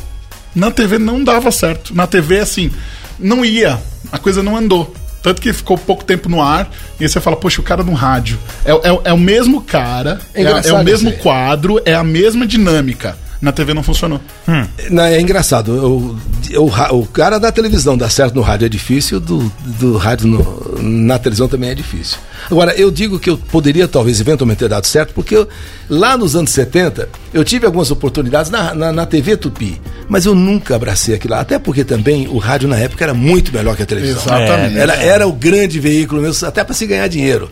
Na 0.55 0.71
TV 0.71 0.97
não 0.97 1.23
dava 1.23 1.51
certo. 1.51 1.95
Na 1.95 2.07
TV, 2.07 2.39
assim, 2.39 2.71
não 3.19 3.43
ia. 3.43 3.79
A 4.11 4.17
coisa 4.17 4.43
não 4.43 4.55
andou. 4.55 4.93
Tanto 5.21 5.41
que 5.41 5.53
ficou 5.53 5.77
pouco 5.77 6.03
tempo 6.03 6.27
no 6.27 6.41
ar, 6.41 6.69
e 6.99 7.03
aí 7.03 7.09
você 7.09 7.21
fala, 7.21 7.37
poxa, 7.37 7.61
o 7.61 7.63
cara 7.63 7.81
no 7.81 7.93
rádio. 7.93 8.37
É, 8.65 8.71
é, 8.71 8.99
é 9.05 9.13
o 9.13 9.17
mesmo 9.17 9.61
cara, 9.61 10.19
é, 10.33 10.43
é, 10.43 10.67
é 10.67 10.73
o 10.73 10.83
mesmo 10.83 11.13
quadro, 11.13 11.81
é 11.85 11.95
a 11.95 12.03
mesma 12.03 12.45
dinâmica 12.45 13.17
na 13.43 13.51
TV 13.51 13.73
não 13.73 13.83
funcionou. 13.83 14.21
Hum. 14.47 14.65
Não, 14.89 15.03
é 15.03 15.19
engraçado. 15.19 15.73
O, 15.73 16.17
o, 16.57 16.99
o, 16.99 17.05
cara 17.05 17.37
da 17.37 17.51
televisão 17.51 17.97
dá 17.97 18.09
certo 18.09 18.35
no 18.35 18.41
rádio 18.41 18.65
é 18.65 18.69
difícil, 18.69 19.19
do, 19.19 19.51
do 19.65 19.97
rádio 19.97 20.27
no, 20.27 20.81
na 20.81 21.19
televisão 21.19 21.49
também 21.49 21.69
é 21.69 21.75
difícil. 21.75 22.17
Agora, 22.49 22.73
eu 22.75 22.91
digo 22.91 23.19
que 23.19 23.29
eu 23.29 23.37
poderia 23.37 23.87
talvez 23.87 24.19
eventualmente 24.19 24.59
ter 24.59 24.69
dado 24.69 24.85
certo, 24.85 25.13
porque 25.13 25.35
eu, 25.35 25.47
lá 25.89 26.17
nos 26.17 26.35
anos 26.35 26.51
70 26.51 27.09
eu 27.33 27.43
tive 27.43 27.65
algumas 27.65 27.89
oportunidades 27.89 28.51
na, 28.51 28.73
na, 28.75 28.91
na, 28.91 29.05
TV 29.05 29.35
Tupi, 29.35 29.81
mas 30.07 30.25
eu 30.25 30.35
nunca 30.35 30.75
abracei 30.75 31.15
aquilo 31.15 31.33
lá. 31.33 31.39
Até 31.41 31.57
porque 31.57 31.83
também 31.83 32.27
o 32.27 32.37
rádio 32.37 32.67
na 32.67 32.77
época 32.77 33.03
era 33.03 33.13
muito 33.13 33.51
melhor 33.51 33.75
que 33.75 33.83
a 33.83 33.85
televisão. 33.85 34.21
Exatamente. 34.21 34.77
Era, 34.77 34.95
era 34.95 35.27
o 35.27 35.33
grande 35.33 35.79
veículo 35.79 36.21
mesmo, 36.21 36.47
até 36.47 36.63
para 36.63 36.73
se 36.73 36.85
ganhar 36.85 37.07
dinheiro. 37.07 37.49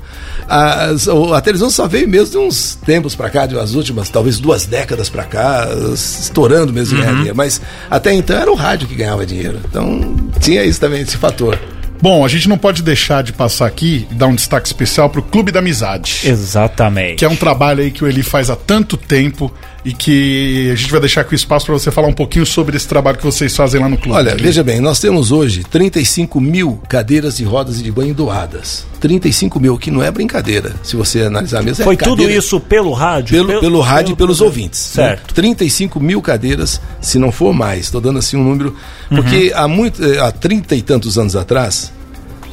A, 0.48 0.90
a, 1.36 1.42
televisão 1.42 1.70
só 1.70 1.88
veio 1.88 2.08
mesmo 2.08 2.32
de 2.32 2.38
uns 2.38 2.76
tempos 2.76 3.16
para 3.16 3.30
cá, 3.30 3.46
de 3.46 3.58
as 3.58 3.74
últimas 3.74 4.10
talvez 4.10 4.40
duas 4.40 4.66
décadas 4.66 5.10
para 5.10 5.24
cá, 5.24 5.68
estourando 5.94 6.72
mesmo 6.72 6.96
uhum. 6.96 7.04
ganhar 7.04 7.16
dinheiro. 7.16 7.36
Mas 7.36 7.62
até 7.90 8.14
então 8.14 8.38
era 8.38 8.52
o 8.52 8.56
rádio 8.56 8.88
que 8.88 8.96
ganhava 8.96 9.26
dinheiro. 9.26 9.60
Então 9.68 10.16
tinha 10.40 10.64
isso 10.64 10.80
também, 10.80 11.02
esse 11.02 11.18
fator. 11.18 11.58
Bom, 12.02 12.26
a 12.26 12.28
gente 12.28 12.50
não 12.50 12.58
pode 12.58 12.82
deixar 12.82 13.22
de 13.22 13.32
passar 13.32 13.68
aqui 13.68 14.08
e 14.10 14.16
dar 14.16 14.26
um 14.26 14.34
destaque 14.34 14.66
especial 14.66 15.08
para 15.10 15.20
o 15.20 15.24
Clube 15.24 15.52
da 15.52 15.60
Amizade. 15.60 16.22
Exatamente. 16.26 17.18
Que 17.18 17.26
é 17.26 17.30
um 17.30 17.36
trabalho 17.36 17.82
aí 17.82 17.92
que 17.92 18.04
o 18.04 18.08
Eli 18.08 18.24
faz 18.24 18.50
há 18.50 18.56
tanto 18.56 18.98
tempo 18.98 19.54
e 19.84 19.94
que 19.94 20.70
a 20.72 20.76
gente 20.76 20.92
vai 20.92 21.00
deixar 21.00 21.22
aqui 21.22 21.34
o 21.34 21.36
espaço 21.36 21.66
para 21.66 21.74
você 21.74 21.90
falar 21.90 22.08
um 22.08 22.14
pouquinho 22.14 22.46
sobre 22.46 22.78
esse 22.78 22.88
trabalho 22.88 23.18
que 23.18 23.24
vocês 23.24 23.56
fazem 23.56 23.82
lá 23.82 23.90
no 23.90 23.98
clube. 23.98 24.18
Olha, 24.18 24.36
veja 24.36 24.64
bem, 24.64 24.80
nós 24.80 25.00
temos 25.00 25.32
hoje 25.32 25.64
35 25.64 26.40
mil 26.40 26.80
cadeiras 26.88 27.38
de 27.38 27.44
rodas 27.44 27.80
e 27.80 27.84
de 27.84 27.92
banho 27.92 28.14
doadas. 28.14 28.86
35 29.00 29.60
mil, 29.60 29.78
que 29.80 29.90
não 29.90 30.04
é 30.04 30.12
brincadeira, 30.12 30.76
se 30.84 30.96
você 30.96 31.24
analisar 31.24 31.64
mesmo. 31.64 31.82
É 31.82 31.86
Foi 31.86 31.98
tudo 31.98 32.30
isso 32.30 32.60
pelo 32.60 32.92
rádio? 32.92 33.36
Pelo, 33.36 33.48
pelo, 33.48 33.62
pelo 33.62 33.82
rádio 33.82 34.16
pelo, 34.16 34.16
e 34.16 34.18
pelos 34.18 34.38
pelo... 34.38 34.50
ouvintes. 34.50 34.80
Certo. 34.80 35.30
Né? 35.30 35.34
35 35.34 36.00
mil 36.00 36.22
cadeiras, 36.22 36.80
se 37.02 37.18
não 37.18 37.32
for 37.32 37.52
mais. 37.52 37.86
Estou 37.86 38.00
dando 38.00 38.20
assim 38.20 38.38
um 38.38 38.44
número. 38.44 38.76
Porque 39.10 39.48
uhum. 39.48 39.64
há, 39.64 39.68
muito, 39.68 40.06
eh, 40.06 40.20
há 40.20 40.32
30 40.32 40.76
e 40.76 40.82
tantos 40.84 41.18
anos 41.18 41.36
atrás, 41.36 41.92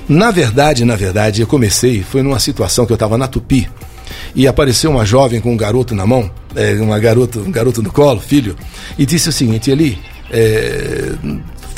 na 0.08 0.30
verdade, 0.30 0.86
na 0.86 0.96
verdade, 0.96 1.42
eu 1.42 1.46
comecei, 1.46 2.02
foi 2.02 2.22
numa 2.22 2.38
situação 2.38 2.86
que 2.86 2.92
eu 2.92 2.96
estava 2.96 3.18
na 3.18 3.28
Tupi 3.28 3.68
e 4.34 4.46
apareceu 4.46 4.90
uma 4.90 5.04
jovem 5.04 5.40
com 5.40 5.52
um 5.52 5.56
garoto 5.56 5.94
na 5.94 6.06
mão, 6.06 6.30
é, 6.54 6.74
uma 6.74 6.98
garota, 6.98 7.38
um 7.38 7.50
garoto 7.50 7.82
no 7.82 7.92
colo, 7.92 8.20
filho, 8.20 8.56
e 8.98 9.04
disse 9.04 9.28
o 9.28 9.32
seguinte, 9.32 9.70
Eli, 9.70 9.98
é, 10.30 11.12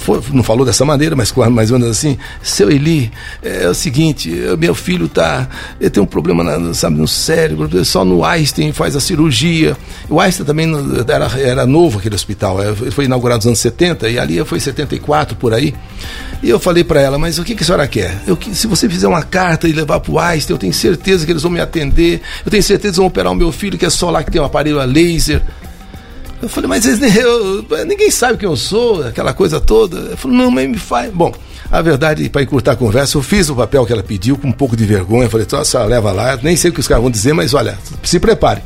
foi, 0.01 0.21
não 0.33 0.43
falou 0.43 0.65
dessa 0.65 0.85
maneira, 0.85 1.15
mas 1.15 1.33
mais 1.51 1.71
ou 1.71 1.79
menos 1.79 1.97
assim, 1.97 2.17
seu 2.43 2.71
Eli, 2.71 3.13
é, 3.43 3.69
o 3.69 3.75
seguinte, 3.75 4.31
meu 4.59 4.75
filho 4.75 5.09
tá, 5.09 5.47
ele 5.79 5.91
tem 5.91 6.03
um 6.03 6.07
problema 6.07 6.43
na, 6.43 6.73
sabe, 6.73 6.99
no 6.99 7.07
cérebro, 7.07 7.85
só 7.85 8.05
no 8.05 8.25
Einstein 8.25 8.73
faz 8.73 8.97
a 8.97 9.01
cirurgia. 9.01 9.77
O 10.09 10.19
Einstein 10.19 10.47
também 10.47 10.69
era, 11.07 11.27
era 11.39 11.67
novo 11.67 11.99
aquele 11.99 12.15
hospital, 12.15 12.63
é, 12.63 12.75
foi 12.91 13.05
inaugurado 13.05 13.39
nos 13.39 13.47
anos 13.47 13.59
70 13.59 14.09
e 14.09 14.19
ali 14.19 14.43
foi 14.45 14.59
74 14.59 15.37
por 15.37 15.53
aí. 15.53 15.75
E 16.43 16.49
eu 16.49 16.59
falei 16.59 16.83
para 16.83 17.01
ela, 17.01 17.19
mas 17.19 17.39
o 17.39 17.45
que, 17.45 17.55
que 17.55 17.63
a 17.63 17.67
senhora 17.67 17.87
quer? 17.87 18.23
Eu, 18.27 18.39
se 18.53 18.67
você 18.67 18.89
fizer 18.89 19.07
uma 19.07 19.23
carta 19.23 19.69
e 19.69 19.73
levar 19.73 20.01
para 20.01 20.13
o 20.13 20.19
Einstein, 20.19 20.55
eu 20.55 20.59
tenho 20.59 20.73
certeza 20.73 21.27
que 21.27 21.33
eles 21.33 21.43
vão 21.43 21.53
me 21.53 21.61
atender, 21.61 22.23
eu 22.45 22.51
tenho 22.51 22.63
certeza 22.63 22.95
que 22.95 22.99
vão 22.99 23.07
operar 23.07 23.33
o 23.33 23.37
meu 23.37 23.53
filho, 23.53 23.77
que 23.77 23.85
é 23.85 23.91
só 23.91 24.11
lá 24.11 24.25
que 24.25 24.31
tem 24.31 24.41
um 24.41 24.45
aparelho 24.45 24.81
a 24.81 24.85
laser. 24.85 25.43
Eu 26.43 26.49
falei, 26.49 26.69
mas 26.69 26.87
eu, 26.87 27.67
ninguém 27.87 28.11
sabe 28.11 28.39
quem 28.39 28.49
eu 28.49 28.57
sou, 28.57 29.07
aquela 29.07 29.35
coisa 29.35 29.61
toda. 29.61 29.97
Eu 29.99 30.17
falei, 30.17 30.37
não, 30.37 30.51
mas 30.51 30.69
me 30.69 30.79
faz. 30.79 31.13
Bom, 31.13 31.33
a 31.71 31.83
verdade, 31.83 32.29
para 32.31 32.43
encurtar 32.43 32.73
a 32.73 32.77
conversa, 32.77 33.19
eu 33.19 33.23
fiz 33.23 33.51
o 33.51 33.55
papel 33.55 33.85
que 33.85 33.93
ela 33.93 34.03
pediu 34.03 34.39
com 34.39 34.49
um 34.49 34.53
pouco 34.53 34.77
de 34.77 34.85
vergonha. 34.85 35.29
Falei, 35.29 35.47
então, 35.47 35.61
a 35.61 35.65
senhora 35.65 35.89
leva 35.89 36.11
lá, 36.13 36.39
nem 36.43 36.57
sei 36.57 36.71
o 36.71 36.73
que 36.73 36.81
os 36.81 36.89
caras 36.89 37.03
vão 37.03 37.11
dizer, 37.11 37.35
mas 37.35 37.53
olha, 37.53 37.79
se 38.03 38.19
prepare. 38.19 38.63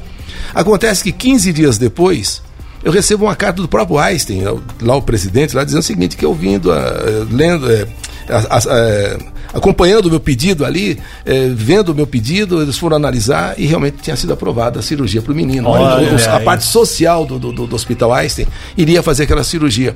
Acontece 0.55 1.03
que 1.03 1.11
15 1.11 1.53
dias 1.53 1.77
depois, 1.77 2.41
eu 2.85 2.93
recebo 2.93 3.25
uma 3.25 3.35
carta 3.35 3.61
do 3.61 3.66
próprio 3.66 3.99
Einstein, 3.99 4.43
lá 4.81 4.95
o 4.95 5.03
presidente, 5.03 5.57
lá 5.57 5.64
dizendo 5.64 5.81
o 5.81 5.85
seguinte, 5.85 6.16
que 6.16 6.25
eu 6.25 6.33
vindo, 6.33 6.70
uh, 6.70 7.27
lendo, 7.31 7.66
uh, 7.66 9.34
acompanhando 9.55 10.07
o 10.07 10.11
meu 10.11 10.20
pedido 10.20 10.64
ali, 10.64 10.98
é, 11.24 11.48
vendo 11.55 11.90
o 11.90 11.94
meu 11.94 12.07
pedido, 12.07 12.61
eles 12.61 12.76
foram 12.76 12.96
analisar 12.96 13.55
e 13.57 13.66
realmente 13.66 13.98
tinha 14.02 14.16
sido 14.16 14.32
aprovada 14.32 14.80
a 14.80 14.82
cirurgia 14.82 15.22
para 15.22 15.32
o 15.32 15.34
menino. 15.36 15.68
Olha 15.68 16.12
O- 16.12 16.30
a 16.36 16.40
parte 16.40 16.64
social 16.64 17.24
do, 17.24 17.38
do, 17.38 17.52
do- 17.52 17.74
Hospital 17.74 18.12
Einstein 18.12 18.46
iria 18.76 19.02
fazer 19.02 19.22
aquela 19.24 19.44
cirurgia. 19.44 19.94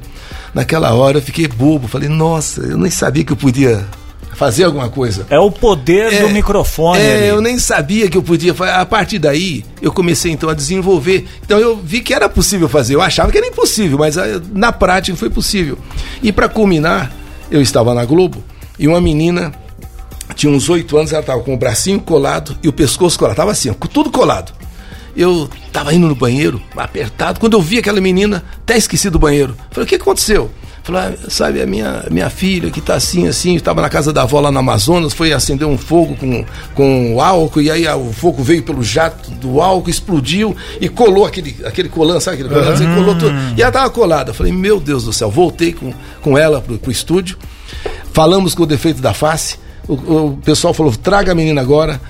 Naquela 0.55 0.93
hora 0.95 1.19
eu 1.19 1.23
fiquei 1.23 1.47
bobo, 1.49 1.89
falei, 1.89 2.09
nossa, 2.09 2.61
eu 2.63 2.79
nem 2.79 2.91
sabia 2.91 3.25
que 3.25 3.33
eu 3.33 3.37
podia 3.37 3.85
fazer 4.35 4.63
alguma 4.65 4.89
coisa. 4.89 5.27
É 5.31 5.39
o 5.39 5.51
poder 5.51 6.23
do 6.23 6.29
microfone. 6.29 7.01
É, 7.01 7.17
ali. 7.19 7.27
eu 7.27 7.41
nem 7.41 7.59
sabia 7.59 8.09
que 8.09 8.17
eu 8.17 8.23
podia 8.23 8.55
fazer. 8.55 8.71
A 8.73 8.87
partir 8.87 9.19
daí, 9.19 9.65
eu 9.83 9.91
comecei 9.93 10.31
então 10.31 10.49
a 10.49 10.55
desenvolver. 10.55 11.27
Então 11.45 11.59
eu 11.59 11.77
vi 11.77 12.01
que 12.01 12.15
era 12.15 12.29
possível 12.29 12.69
fazer. 12.69 12.95
Eu 12.95 13.03
achava 13.03 13.33
que 13.33 13.39
era 13.39 13.47
impossível, 13.49 13.99
mas 13.99 14.17
ah, 14.17 14.41
na 14.53 14.71
prática 14.71 15.17
foi 15.17 15.29
possível. 15.29 15.77
E 16.23 16.31
para 16.31 16.49
culminar, 16.49 17.11
eu 17.51 17.61
estava 17.61 17.93
na 17.95 18.05
Globo 18.05 18.43
e 18.79 18.87
uma 18.87 19.01
menina 19.01 19.53
tinha 20.35 20.53
uns 20.53 20.69
oito 20.69 20.97
anos, 20.97 21.13
ela 21.13 21.21
estava 21.21 21.43
com 21.43 21.55
o 21.55 21.57
bracinho 21.57 22.01
colado 22.01 22.57
e 22.63 22.69
o 22.69 22.73
pescoço 22.73 23.19
colado. 23.19 23.37
Tava 23.37 23.51
assim, 23.51 23.73
tudo 23.93 24.11
colado. 24.11 24.53
Eu 25.17 25.49
estava 25.67 25.93
indo 25.93 26.07
no 26.07 26.15
banheiro, 26.15 26.63
apertado. 26.77 27.41
Quando 27.41 27.55
eu 27.55 27.63
vi 27.63 27.79
aquela 27.79 28.01
menina, 28.01 28.45
até 28.63 28.77
esqueci 28.77 29.11
do 29.11 29.19
banheiro. 29.19 29.57
Falei, 29.71 29.85
o 29.85 29.89
que 29.89 29.97
aconteceu? 29.97 30.49
Falei, 30.89 31.03
ah, 31.03 31.29
sabe, 31.29 31.61
a 31.61 31.67
minha, 31.67 32.05
minha 32.11 32.31
filha 32.31 32.71
que 32.71 32.81
tá 32.81 32.95
assim, 32.95 33.27
assim, 33.27 33.57
estava 33.57 33.83
na 33.83 33.91
casa 33.91 34.11
da 34.11 34.23
avó 34.23 34.41
lá 34.41 34.51
no 34.51 34.59
Amazonas, 34.59 35.13
foi 35.13 35.33
acender 35.33 35.67
um 35.69 35.77
fogo 35.77 36.17
com, 36.17 36.45
com 36.75 37.21
álcool, 37.21 37.61
e 37.61 37.71
aí 37.71 37.87
o 37.89 38.11
fogo 38.11 38.43
veio 38.43 38.63
pelo 38.63 38.83
jato 38.83 39.31
do 39.33 39.61
álcool, 39.61 39.91
explodiu 39.91 40.57
e 40.81 40.89
colou 40.89 41.27
aquele, 41.27 41.57
aquele 41.67 41.91
colã, 41.91 42.19
sabe 42.21 42.37
aquele 42.37 42.49
colã? 42.49 42.73
Assim, 42.73 42.87
colou 42.95 43.15
tudo. 43.17 43.35
E 43.55 43.61
ela 43.61 43.71
tava 43.73 43.91
colada. 43.91 44.33
Falei, 44.33 44.53
meu 44.53 44.81
Deus 44.81 45.05
do 45.05 45.13
céu, 45.13 45.31
voltei 45.31 45.75
com, 45.75 45.93
com 46.23 46.39
ela 46.39 46.61
pro, 46.61 46.79
pro 46.79 46.91
estúdio, 46.91 47.37
falamos 48.19 48.53
com 48.53 48.65
o 48.65 48.67
defeito 48.67 49.01
da 49.01 49.15
face, 49.15 49.57
o, 49.87 49.93
o 49.93 50.37
pessoal 50.39 50.75
falou, 50.75 50.93
traga 50.93 51.31
a 51.31 51.35
menina 51.37 51.61
agora. 51.61 52.01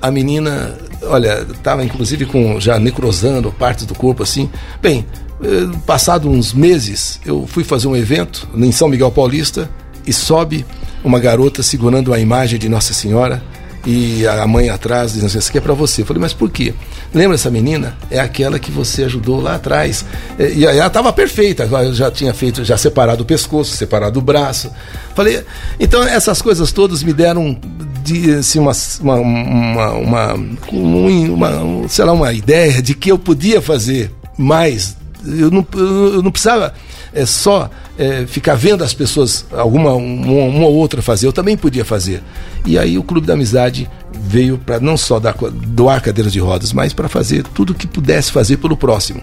A 0.00 0.10
menina, 0.10 0.74
olha, 1.02 1.46
estava 1.50 1.84
inclusive 1.84 2.24
com 2.24 2.58
já 2.58 2.78
necrosando 2.78 3.52
partes 3.52 3.84
do 3.84 3.94
corpo 3.94 4.22
assim. 4.22 4.48
Bem, 4.80 5.04
eh, 5.44 5.68
passado 5.84 6.26
uns 6.26 6.54
meses, 6.54 7.20
eu 7.26 7.46
fui 7.46 7.64
fazer 7.64 7.86
um 7.86 7.94
evento 7.94 8.48
em 8.54 8.72
São 8.72 8.88
Miguel 8.88 9.10
Paulista 9.10 9.68
e 10.06 10.12
sobe 10.12 10.64
uma 11.04 11.18
garota 11.18 11.62
segurando 11.62 12.14
a 12.14 12.18
imagem 12.18 12.58
de 12.58 12.66
Nossa 12.66 12.94
Senhora 12.94 13.42
e 13.86 14.26
a 14.26 14.46
mãe 14.46 14.68
atrás 14.68 15.12
dizendo 15.12 15.26
assim, 15.28 15.38
isso 15.38 15.48
aqui 15.48 15.58
é 15.58 15.60
para 15.60 15.74
você. 15.74 16.02
Eu 16.02 16.06
falei, 16.06 16.20
mas 16.20 16.32
por 16.32 16.50
quê? 16.50 16.74
Lembra 17.14 17.34
essa 17.36 17.50
menina? 17.50 17.96
É 18.10 18.18
aquela 18.18 18.58
que 18.58 18.70
você 18.70 19.04
ajudou 19.04 19.40
lá 19.40 19.54
atrás. 19.54 20.04
E 20.38 20.66
aí 20.66 20.76
ela 20.78 20.86
estava 20.88 21.12
perfeita, 21.12 21.68
já 21.92 22.10
tinha 22.10 22.34
feito, 22.34 22.64
já 22.64 22.76
separado 22.76 23.22
o 23.22 23.26
pescoço, 23.26 23.76
separado 23.76 24.18
o 24.18 24.22
braço. 24.22 24.70
Falei, 25.14 25.42
então 25.80 26.02
essas 26.02 26.42
coisas 26.42 26.70
todas 26.72 27.02
me 27.02 27.12
deram 27.12 27.58
de, 28.04 28.34
assim, 28.34 28.58
uma, 28.58 28.72
uma, 29.00 29.90
uma, 29.92 30.34
um- 30.72 31.34
uma, 31.34 31.88
sei 31.88 32.04
lá, 32.04 32.12
uma 32.12 32.32
ideia 32.32 32.82
de 32.82 32.94
que 32.94 33.10
eu 33.10 33.18
podia 33.18 33.60
fazer 33.62 34.10
mais. 34.36 34.96
Eu 35.26 35.50
não, 35.50 35.66
eu 35.74 36.22
não 36.22 36.30
precisava 36.30 36.72
é, 37.12 37.26
só 37.26 37.70
é, 37.98 38.24
ficar 38.26 38.54
vendo 38.54 38.84
as 38.84 38.94
pessoas, 38.94 39.44
alguma 39.50 39.92
uma, 39.94 40.44
uma 40.44 40.66
ou 40.66 40.74
outra 40.74 41.02
fazer, 41.02 41.26
eu 41.26 41.32
também 41.32 41.56
podia 41.56 41.84
fazer. 41.84 42.22
E 42.64 42.78
aí 42.78 42.96
o 42.96 43.02
Clube 43.02 43.26
da 43.26 43.34
Amizade 43.34 43.90
veio 44.12 44.56
para 44.56 44.78
não 44.78 44.96
só 44.96 45.18
dar, 45.18 45.34
doar 45.34 46.00
cadeiras 46.00 46.32
de 46.32 46.38
rodas, 46.38 46.72
mas 46.72 46.92
para 46.92 47.08
fazer 47.08 47.42
tudo 47.42 47.74
que 47.74 47.86
pudesse 47.86 48.30
fazer 48.30 48.58
pelo 48.58 48.76
próximo. 48.76 49.20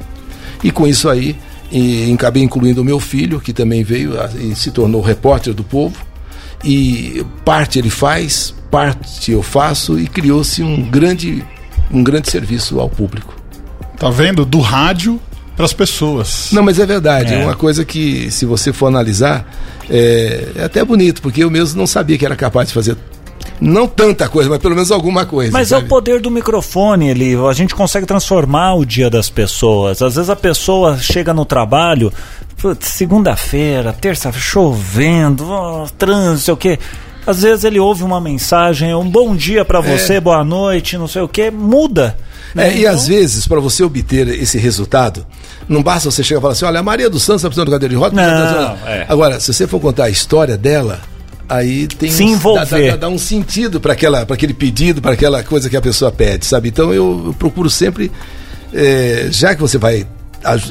E 0.61 0.71
com 0.71 0.86
isso 0.86 1.07
aí, 1.09 1.38
e, 1.71 2.11
acabei 2.13 2.43
incluindo 2.43 2.82
o 2.82 2.86
meu 2.86 2.99
filho, 2.99 3.39
que 3.39 3.53
também 3.53 3.84
veio 3.84 4.13
e 4.38 4.55
se 4.55 4.71
tornou 4.71 5.01
repórter 5.01 5.53
do 5.53 5.63
povo. 5.63 5.95
E 6.63 7.26
parte 7.45 7.80
ele 7.80 7.89
faz, 7.89 8.53
parte 8.69 9.32
eu 9.32 9.41
faço, 9.41 9.97
e 9.99 10.07
criou-se 10.07 10.61
um 10.63 10.82
grande, 10.82 11.45
um 11.91 12.03
grande 12.03 12.30
serviço 12.30 12.80
ao 12.80 12.89
público. 12.89 13.36
Tá 13.97 14.09
vendo? 14.09 14.45
Do 14.45 14.59
rádio 14.59 15.19
pras 15.56 15.74
pessoas. 15.74 16.49
Não, 16.51 16.62
mas 16.64 16.80
é 16.80 16.86
verdade. 16.86 17.34
É 17.34 17.41
É. 17.41 17.45
uma 17.45 17.56
coisa 17.56 17.84
que, 17.86 18.30
se 18.32 18.45
você 18.45 18.74
for 18.74 18.88
analisar, 18.88 19.45
é, 19.89 20.49
é 20.56 20.64
até 20.64 20.84
bonito, 20.84 21.22
porque 21.22 21.43
eu 21.43 21.49
mesmo 21.49 21.78
não 21.80 21.88
sabia 21.88 22.18
que 22.18 22.26
era 22.26 22.36
capaz 22.36 22.68
de 22.70 22.74
fazer. 22.74 22.97
Não 23.62 23.88
tanta 23.88 24.28
coisa, 24.28 24.49
mas 24.49 24.60
pelo 24.60 24.76
menos 24.76 24.91
alguma 24.91 25.26
coisa. 25.26 25.51
Mas 25.53 25.72
é 25.72 25.76
sabe? 25.76 25.86
o 25.86 25.89
poder 25.89 26.20
do 26.20 26.30
microfone, 26.30 27.10
ele, 27.10 27.36
a 27.36 27.53
gente 27.53 27.74
consegue 27.74 28.06
transformar 28.06 28.74
o 28.74 28.84
dia 28.86 29.10
das 29.10 29.30
pessoas. 29.30 30.01
Às 30.01 30.16
vezes 30.16 30.30
a 30.30 30.36
pessoa 30.36 30.97
chega 30.97 31.34
no 31.34 31.45
trabalho, 31.45 32.12
segunda-feira, 32.82 33.93
terça, 33.93 34.32
chovendo, 34.32 35.49
ó, 35.49 35.88
trânsito, 35.97 36.39
sei 36.45 36.53
o 36.53 36.58
quê. 36.58 36.80
Às 37.28 37.41
vezes 37.41 37.63
ele 37.63 37.80
ouve 37.80 38.03
uma 38.03 38.21
mensagem, 38.21 38.93
um 38.95 39.09
bom 39.09 39.36
dia 39.36 39.65
pra 39.65 39.82
você, 39.82 40.19
boa 40.19 40.43
noite, 40.43 40.97
não 40.97 41.07
sei 41.07 41.21
o 41.23 41.28
quê, 41.28 41.49
muda. 41.49 42.15
né? 42.53 42.69
É, 42.69 42.78
e 42.78 42.88
às 42.88 43.07
vezes, 43.07 43.47
para 43.47 43.59
você 43.59 43.84
obter 43.84 44.28
esse 44.28 44.57
resultado, 44.57 45.26
não 45.67 45.82
basta 45.82 46.09
você 46.11 46.23
chegar 46.23 46.39
e 46.39 46.41
falar 46.41 46.53
assim: 46.53 46.65
olha, 46.65 46.80
a 46.80 46.84
Maria 46.84 47.09
dos 47.09 47.23
Santos 47.23 47.41
está 47.41 47.49
precisando 47.49 47.67
de 47.67 47.71
cadeira 47.73 47.93
de 47.93 47.99
roda. 47.99 48.15
Não, 48.15 48.88
é. 48.88 49.05
Agora, 49.09 49.39
se 49.39 49.51
você 49.53 49.65
for 49.67 49.80
contar 49.80 50.05
a 50.05 50.09
história 50.09 50.55
dela, 50.55 50.99
aí 51.49 51.88
tem 51.88 52.11
Se 52.11 52.23
um- 52.23 52.28
envolver. 52.30 52.86
Dá, 52.86 52.91
dá- 52.91 52.97
dá 52.97 53.09
um 53.09 53.17
sentido 53.17 53.80
para 53.82 53.93
aquele 53.93 54.53
pedido, 54.53 55.01
para 55.01 55.13
aquela 55.13 55.43
coisa 55.43 55.69
que 55.69 55.76
a 55.78 55.82
pessoa 55.82 56.11
pede, 56.11 56.45
sabe? 56.45 56.69
Então 56.69 56.93
eu, 56.93 57.23
eu 57.28 57.34
procuro 57.34 57.69
sempre, 57.69 58.11
é, 58.73 59.28
já 59.32 59.55
que 59.55 59.61
você 59.61 59.78
vai 59.78 60.05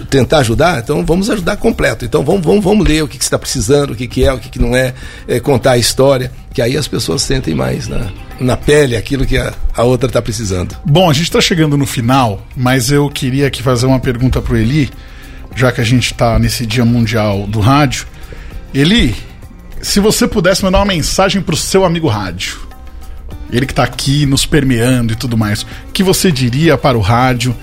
tentar 0.08 0.38
ajudar, 0.38 0.80
então 0.80 1.04
vamos 1.04 1.28
ajudar 1.30 1.56
completo. 1.56 2.04
Então 2.04 2.24
vamos, 2.24 2.44
vamos, 2.44 2.64
vamos 2.64 2.86
ler 2.86 3.02
o 3.02 3.08
que, 3.08 3.18
que 3.18 3.24
está 3.24 3.38
precisando, 3.38 3.92
o 3.92 3.96
que, 3.96 4.06
que 4.06 4.24
é, 4.24 4.32
o 4.32 4.38
que, 4.38 4.48
que 4.48 4.58
não 4.58 4.74
é, 4.74 4.94
é, 5.26 5.40
contar 5.40 5.72
a 5.72 5.78
história, 5.78 6.32
que 6.52 6.62
aí 6.62 6.76
as 6.76 6.88
pessoas 6.88 7.22
sentem 7.22 7.54
mais 7.54 7.88
na, 7.88 8.10
na 8.40 8.56
pele 8.56 8.96
aquilo 8.96 9.26
que 9.26 9.36
a, 9.36 9.52
a 9.74 9.82
outra 9.82 10.08
está 10.08 10.22
precisando. 10.22 10.76
Bom, 10.84 11.10
a 11.10 11.12
gente 11.12 11.30
tá 11.30 11.40
chegando 11.40 11.76
no 11.76 11.86
final, 11.86 12.46
mas 12.56 12.90
eu 12.90 13.08
queria 13.08 13.46
aqui 13.46 13.62
fazer 13.62 13.86
uma 13.86 14.00
pergunta 14.00 14.40
pro 14.40 14.56
Eli, 14.56 14.90
já 15.54 15.70
que 15.72 15.80
a 15.80 15.84
gente 15.84 16.14
tá 16.14 16.38
nesse 16.38 16.66
Dia 16.66 16.84
Mundial 16.84 17.46
do 17.46 17.60
Rádio. 17.60 18.06
Eli, 18.72 19.14
se 19.80 20.00
você 20.00 20.26
pudesse 20.26 20.64
mandar 20.64 20.78
uma 20.78 20.86
mensagem 20.86 21.42
pro 21.42 21.56
seu 21.56 21.84
amigo 21.84 22.08
rádio, 22.08 22.58
ele 23.50 23.66
que 23.66 23.74
tá 23.74 23.84
aqui 23.84 24.26
nos 24.26 24.46
permeando 24.46 25.12
e 25.12 25.16
tudo 25.16 25.36
mais, 25.36 25.62
o 25.62 25.92
que 25.92 26.02
você 26.02 26.32
diria 26.32 26.76
para 26.76 26.98
o 26.98 27.00
rádio? 27.00 27.54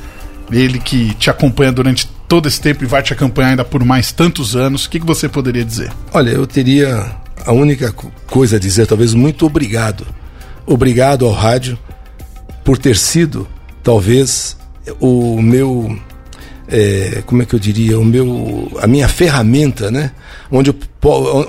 Ele 0.51 0.79
que 0.79 1.13
te 1.15 1.29
acompanha 1.29 1.71
durante 1.71 2.07
todo 2.27 2.47
esse 2.47 2.59
tempo 2.59 2.83
e 2.83 2.87
vai 2.87 3.01
te 3.01 3.13
acompanhar 3.13 3.49
ainda 3.49 3.63
por 3.65 3.83
mais 3.83 4.11
tantos 4.11 4.55
anos, 4.55 4.85
o 4.85 4.89
que, 4.89 4.99
que 4.99 5.05
você 5.05 5.27
poderia 5.29 5.63
dizer? 5.65 5.91
Olha, 6.13 6.29
eu 6.31 6.45
teria 6.47 7.11
a 7.45 7.51
única 7.51 7.91
co- 7.91 8.11
coisa 8.27 8.57
a 8.57 8.59
dizer, 8.59 8.85
talvez 8.87 9.13
muito 9.13 9.45
obrigado. 9.45 10.05
Obrigado 10.65 11.25
ao 11.25 11.31
rádio 11.31 11.77
por 12.63 12.77
ter 12.77 12.95
sido, 12.95 13.47
talvez, 13.83 14.55
o 14.99 15.41
meu. 15.41 15.97
é, 16.67 17.23
como 17.25 17.41
é 17.41 17.45
que 17.45 17.53
eu 17.55 17.59
diria? 17.59 17.99
O 17.99 18.05
meu, 18.05 18.71
a 18.81 18.87
minha 18.87 19.07
ferramenta, 19.07 19.89
né? 19.91 20.11
Onde, 20.51 20.69
eu 20.69 20.75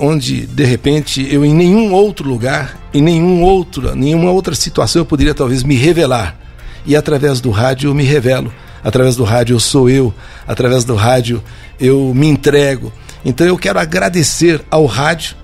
onde 0.00 0.46
de 0.46 0.64
repente 0.64 1.26
eu 1.32 1.44
em 1.44 1.52
nenhum 1.54 1.92
outro 1.92 2.26
lugar, 2.28 2.78
em 2.94 3.02
nenhum 3.02 3.42
outro, 3.42 3.94
nenhuma 3.94 4.30
outra 4.30 4.54
situação 4.54 5.02
eu 5.02 5.06
poderia 5.06 5.34
talvez 5.34 5.62
me 5.62 5.74
revelar. 5.76 6.38
E 6.86 6.96
através 6.96 7.40
do 7.40 7.50
rádio 7.50 7.90
eu 7.90 7.94
me 7.94 8.02
revelo. 8.04 8.52
Através 8.84 9.16
do 9.16 9.24
rádio 9.24 9.54
eu 9.54 9.60
sou 9.60 9.88
eu. 9.88 10.12
Através 10.46 10.84
do 10.84 10.94
rádio 10.94 11.42
eu 11.80 12.12
me 12.14 12.26
entrego. 12.28 12.92
Então 13.24 13.46
eu 13.46 13.56
quero 13.56 13.78
agradecer 13.78 14.60
ao 14.70 14.86
rádio, 14.86 15.36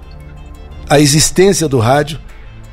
a 0.90 0.98
existência 0.98 1.68
do 1.68 1.78
rádio, 1.78 2.18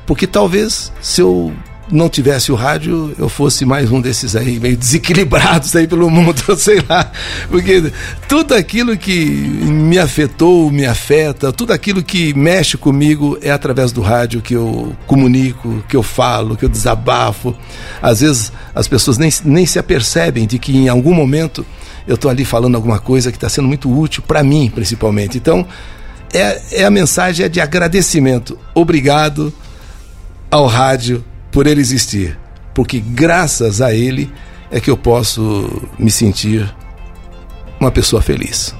porque 0.06 0.26
talvez 0.26 0.92
se 1.00 1.20
eu 1.20 1.52
não 1.90 2.08
tivesse 2.08 2.50
o 2.50 2.54
rádio, 2.54 3.14
eu 3.18 3.28
fosse 3.28 3.64
mais 3.64 3.90
um 3.92 4.00
desses 4.00 4.34
aí, 4.34 4.58
meio 4.58 4.76
desequilibrados 4.76 5.74
aí 5.76 5.86
pelo 5.86 6.10
mundo, 6.10 6.42
sei 6.58 6.82
lá. 6.88 7.10
Porque 7.48 7.92
tudo 8.28 8.54
aquilo 8.54 8.96
que 8.96 9.14
me 9.14 9.98
afetou, 9.98 10.70
me 10.70 10.84
afeta, 10.84 11.52
tudo 11.52 11.72
aquilo 11.72 12.02
que 12.02 12.34
mexe 12.34 12.76
comigo 12.76 13.38
é 13.40 13.50
através 13.50 13.92
do 13.92 14.00
rádio 14.00 14.42
que 14.42 14.54
eu 14.54 14.96
comunico, 15.06 15.84
que 15.88 15.96
eu 15.96 16.02
falo, 16.02 16.56
que 16.56 16.64
eu 16.64 16.68
desabafo. 16.68 17.54
Às 18.02 18.20
vezes 18.20 18.52
as 18.74 18.88
pessoas 18.88 19.16
nem, 19.16 19.30
nem 19.44 19.64
se 19.64 19.78
apercebem 19.78 20.46
de 20.46 20.58
que 20.58 20.76
em 20.76 20.88
algum 20.88 21.14
momento 21.14 21.64
eu 22.06 22.16
estou 22.16 22.30
ali 22.30 22.44
falando 22.44 22.74
alguma 22.74 22.98
coisa 22.98 23.30
que 23.30 23.36
está 23.36 23.48
sendo 23.48 23.68
muito 23.68 23.90
útil 23.90 24.22
para 24.26 24.42
mim, 24.42 24.70
principalmente. 24.74 25.38
Então, 25.38 25.66
é, 26.32 26.80
é 26.80 26.84
a 26.84 26.90
mensagem 26.90 27.46
é 27.46 27.48
de 27.48 27.60
agradecimento. 27.60 28.58
Obrigado 28.74 29.52
ao 30.50 30.66
rádio 30.66 31.24
por 31.56 31.66
ele 31.66 31.80
existir, 31.80 32.38
porque 32.74 33.00
graças 33.00 33.80
a 33.80 33.94
ele 33.94 34.30
é 34.70 34.78
que 34.78 34.90
eu 34.90 34.96
posso 34.98 35.88
me 35.98 36.10
sentir 36.10 36.68
uma 37.80 37.90
pessoa 37.90 38.20
feliz. 38.20 38.74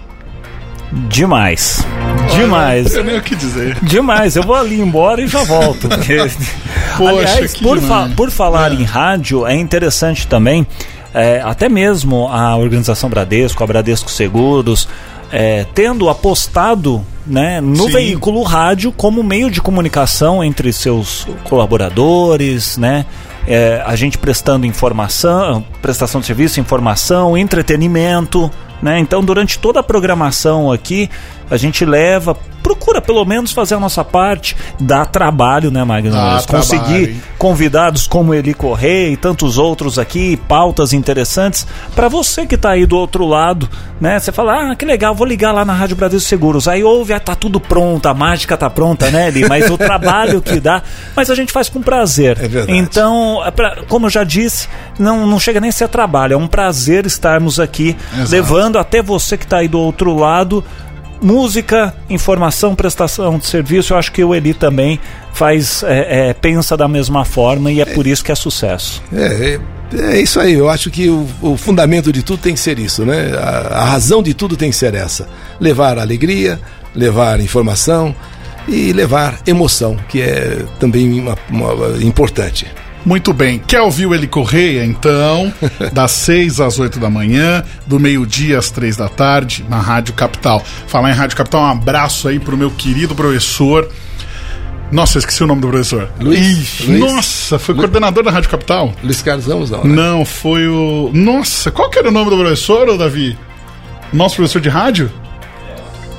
Demais. 1.09 1.83
Demais. 2.35 2.85
Não 2.85 2.91
sei 2.91 3.03
nem 3.03 3.17
o 3.19 3.23
que 3.23 3.35
dizer. 3.35 3.79
Demais, 3.83 4.37
eu 4.37 4.43
vou 4.43 4.55
ali 4.55 4.79
embora 4.79 5.23
e 5.23 5.27
já 5.27 5.43
volto. 5.45 5.89
porque- 5.89 6.19
Poxa, 6.99 7.11
Aliás, 7.11 7.55
que 7.55 7.63
por, 7.65 7.81
fa- 7.81 8.11
por 8.15 8.31
falar 8.31 8.73
em 8.73 8.85
rádio, 8.85 9.47
é 9.47 9.55
interessante 9.55 10.27
também, 10.27 10.67
é, 11.15 11.41
até 11.43 11.71
mesmo 11.71 12.29
a 12.29 12.55
organização 12.59 13.09
Bradesco, 13.09 13.65
a 13.65 13.67
Bradesco 13.67 14.11
Seguros, 14.11 14.87
é, 15.33 15.65
tendo 15.75 16.11
apostado 16.11 17.03
né, 17.27 17.61
no 17.61 17.85
Sim. 17.85 17.91
veículo 17.91 18.43
rádio 18.43 18.93
como 18.93 19.23
meio 19.23 19.51
de 19.51 19.61
comunicação 19.61 20.45
entre 20.45 20.73
seus 20.73 21.27
colaboradores, 21.45 22.77
né? 22.77 23.05
É, 23.49 23.83
a 23.87 23.95
gente 23.95 24.19
prestando 24.19 24.67
informação, 24.67 25.65
prestação 25.81 26.21
de 26.21 26.27
serviço, 26.27 26.59
informação, 26.59 27.37
entretenimento, 27.37 28.51
né? 28.83 28.99
Então, 28.99 29.23
durante 29.23 29.59
toda 29.59 29.81
a 29.81 29.83
programação 29.83 30.71
aqui, 30.71 31.09
a 31.51 31.57
gente 31.57 31.85
leva, 31.85 32.37
procura 32.67 33.01
pelo 33.01 33.25
menos 33.25 33.53
fazer 33.53 33.77
a 33.77 33.81
nossa 33.81 34.05
parte, 34.05 34.57
dá 34.81 35.05
trabalho, 35.05 35.71
né, 35.71 35.85
Magno? 35.85 36.11
Dá 36.11 36.19
trabalho, 36.43 36.47
Conseguir 36.49 37.11
hein? 37.11 37.23
convidados 37.39 38.09
como 38.09 38.35
Eli 38.35 38.53
Correia 38.53 39.09
e 39.13 39.17
tantos 39.17 39.57
outros 39.57 40.01
aqui, 40.01 40.37
pautas 40.49 40.93
interessantes, 40.93 41.65
para 41.95 42.09
você 42.09 42.45
que 42.45 42.57
tá 42.57 42.71
aí 42.71 42.85
do 42.85 42.97
outro 42.97 43.25
lado, 43.25 43.69
né? 44.01 44.19
Você 44.19 44.33
fala, 44.33 44.73
ah, 44.73 44.75
que 44.75 44.85
legal, 44.85 45.15
vou 45.15 45.25
ligar 45.27 45.53
lá 45.53 45.65
na 45.65 45.73
Rádio 45.73 45.95
Brasil 45.95 46.19
Seguros. 46.19 46.67
Aí 46.67 46.83
ouve, 46.83 47.13
ah, 47.13 47.21
tá 47.21 47.37
tudo 47.37 47.61
pronto, 47.61 48.07
a 48.09 48.15
mágica 48.15 48.57
tá 48.57 48.69
pronta, 48.69 49.11
né, 49.13 49.29
Eli? 49.29 49.49
Mas 49.49 49.71
o 49.71 49.79
trabalho 49.79 50.43
que 50.43 50.59
dá, 50.59 50.83
mas 51.15 51.31
a 51.31 51.35
gente 51.37 51.53
faz 51.53 51.69
com 51.69 51.81
prazer. 51.81 52.37
É 52.43 52.49
verdade. 52.49 52.77
Então, 52.77 53.43
é 53.47 53.51
pra- 53.53 53.77
como 53.89 54.07
eu 54.07 54.11
já 54.11 54.25
disse, 54.25 54.69
não, 54.99 55.25
não 55.25 55.39
chega 55.39 55.61
nem 55.61 55.71
a 55.71 55.73
ser 55.73 55.87
trabalho, 55.89 56.35
é 56.35 56.37
um 56.37 56.49
prazer 56.49 57.07
estarmos 57.07 57.61
aqui, 57.61 57.97
Exato. 58.13 58.31
levando 58.33 58.77
até 58.79 59.01
você 59.01 59.37
que 59.37 59.47
tá 59.47 59.59
aí 59.59 59.69
do 59.69 59.79
outro 59.79 60.17
lado 60.17 60.65
música, 61.21 61.95
informação, 62.09 62.75
prestação 62.75 63.39
de 63.39 63.47
serviço. 63.47 63.93
Eu 63.93 63.99
acho 63.99 64.13
que 64.13 64.23
o 64.23 64.35
Eli 64.35 64.55
também 64.55 65.01
faz, 65.33 65.83
é, 65.83 66.29
é, 66.31 66.35
pensa 66.35 66.77
da 66.77 66.89
mesma 66.89 67.25
forma 67.25 67.71
e 67.71 67.81
é 67.81 67.85
por 67.85 68.07
isso 68.07 68.25
que 68.25 68.33
é 68.33 68.35
sucesso. 68.35 69.03
É, 69.13 69.59
é, 69.95 70.17
é 70.17 70.21
isso 70.21 70.41
aí. 70.41 70.55
Eu 70.55 70.69
acho 70.69 70.91
que 70.91 71.09
o, 71.09 71.27
o 71.43 71.57
fundamento 71.57 72.13
de 72.13 72.23
tudo 72.23 72.41
tem 72.41 72.55
que 72.55 72.61
ser 72.61 72.79
isso, 72.79 73.05
né? 73.05 73.33
A, 73.39 73.81
a 73.81 73.85
razão 73.85 74.23
de 74.23 74.35
tudo 74.35 74.57
tem 74.57 74.71
que 74.71 74.77
ser 74.77 74.95
essa: 74.95 75.29
levar 75.61 75.99
alegria, 75.99 76.61
levar 76.95 77.41
informação 77.41 78.15
e 78.69 78.93
levar 78.93 79.41
emoção, 79.47 79.97
que 80.09 80.21
é 80.21 80.65
também 80.81 81.21
uma, 81.21 81.37
uma- 81.51 82.03
importante. 82.03 82.67
Muito 83.07 83.33
bem. 83.33 83.63
Quer 83.65 83.83
ouvir 83.83 84.05
o 84.07 84.13
Eli 84.13 84.27
Correia, 84.27 84.85
então? 84.85 85.53
Das 85.95 86.11
6 86.11 86.61
às 86.61 86.81
8 86.81 86.99
da 86.99 87.09
manhã, 87.09 87.63
do 87.87 88.01
meio-dia 88.01 88.59
às 88.59 88.69
3 88.73 88.97
da 88.97 89.09
tarde, 89.09 89.65
na 89.69 89.79
Rádio 89.79 90.13
Capital. 90.13 90.61
Falar 90.89 91.13
em 91.13 91.15
Rádio 91.15 91.37
Capital, 91.37 91.63
um 91.63 91.71
abraço 91.71 92.27
aí 92.27 92.41
pro 92.41 92.57
meu 92.57 92.69
querido 92.69 93.15
professor. 93.15 93.89
Nossa, 94.91 95.19
esqueci 95.19 95.43
o 95.45 95.47
nome 95.47 95.61
do 95.61 95.69
professor. 95.69 96.11
Luiz. 96.21 96.81
Ih, 96.81 96.87
Luiz. 96.87 97.01
Nossa, 97.01 97.61
foi 97.61 97.77
coordenador 97.77 98.25
da 98.25 98.33
Rádio 98.33 98.51
Capital? 98.51 98.93
Luiz 99.05 99.23
Carlos 99.23 99.47
Ramos, 99.47 99.71
não. 99.71 99.85
Né? 99.85 99.95
Não, 99.95 100.25
foi 100.25 100.67
o. 100.67 101.11
Nossa, 101.15 101.71
qual 101.71 101.89
que 101.89 102.01
era 102.01 102.09
o 102.09 102.13
nome 102.13 102.29
do 102.31 102.37
professor, 102.37 102.99
Davi? 102.99 103.39
Nosso 104.13 104.35
professor 104.37 104.61
de 104.61 104.69
rádio? 104.69 105.13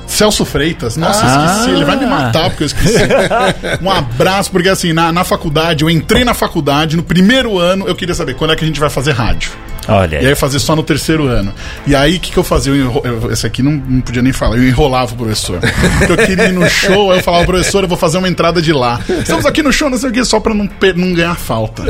Celso 0.08 0.44
Freitas. 0.44 0.96
Nossa, 0.96 1.20
Ah. 1.24 1.52
esqueci. 1.60 1.70
Ele 1.76 1.84
vai 1.84 1.96
me 1.96 2.06
matar 2.06 2.48
porque 2.50 2.64
eu 2.64 2.66
esqueci. 2.66 2.98
um 3.80 3.90
abraço, 3.90 4.50
porque 4.50 4.68
assim, 4.68 4.92
na, 4.92 5.12
na 5.12 5.22
faculdade, 5.24 5.84
eu 5.84 5.90
entrei 5.90 6.24
na 6.24 6.34
faculdade, 6.34 6.96
no 6.96 7.02
primeiro 7.02 7.58
ano, 7.58 7.86
eu 7.86 7.94
queria 7.94 8.14
saber 8.14 8.34
quando 8.34 8.52
é 8.52 8.56
que 8.56 8.64
a 8.64 8.66
gente 8.66 8.80
vai 8.80 8.90
fazer 8.90 9.12
rádio. 9.12 9.50
Olha 9.90 10.20
E 10.20 10.26
aí 10.26 10.34
fazer 10.34 10.58
só 10.58 10.76
no 10.76 10.82
terceiro 10.82 11.26
ano. 11.26 11.54
E 11.86 11.94
aí, 11.96 12.16
o 12.16 12.20
que, 12.20 12.30
que 12.32 12.36
eu 12.36 12.44
fazia? 12.44 12.70
Eu 12.74 12.76
enro... 12.76 13.00
eu- 13.04 13.32
Esse 13.32 13.46
aqui 13.46 13.62
não, 13.62 13.72
não 13.72 14.02
podia 14.02 14.20
nem 14.20 14.34
falar, 14.34 14.56
eu 14.58 14.68
enrolava 14.68 15.14
o 15.14 15.16
professor. 15.16 15.60
Porque 15.98 16.12
eu 16.12 16.26
queria 16.26 16.44
ir 16.48 16.52
no 16.52 16.68
show, 16.68 17.10
aí 17.10 17.20
eu 17.20 17.22
falava, 17.24 17.46
professor, 17.46 17.84
eu 17.84 17.88
vou 17.88 17.96
fazer 17.96 18.18
uma 18.18 18.28
entrada 18.28 18.60
de 18.60 18.70
lá. 18.70 19.00
Estamos 19.08 19.46
aqui 19.46 19.62
no 19.62 19.72
show, 19.72 19.88
não 19.88 19.96
sei 19.96 20.10
o 20.10 20.12
que, 20.12 20.22
só 20.26 20.40
pra 20.40 20.52
não, 20.52 20.68
não 20.94 21.14
ganhar 21.14 21.34
falta. 21.36 21.84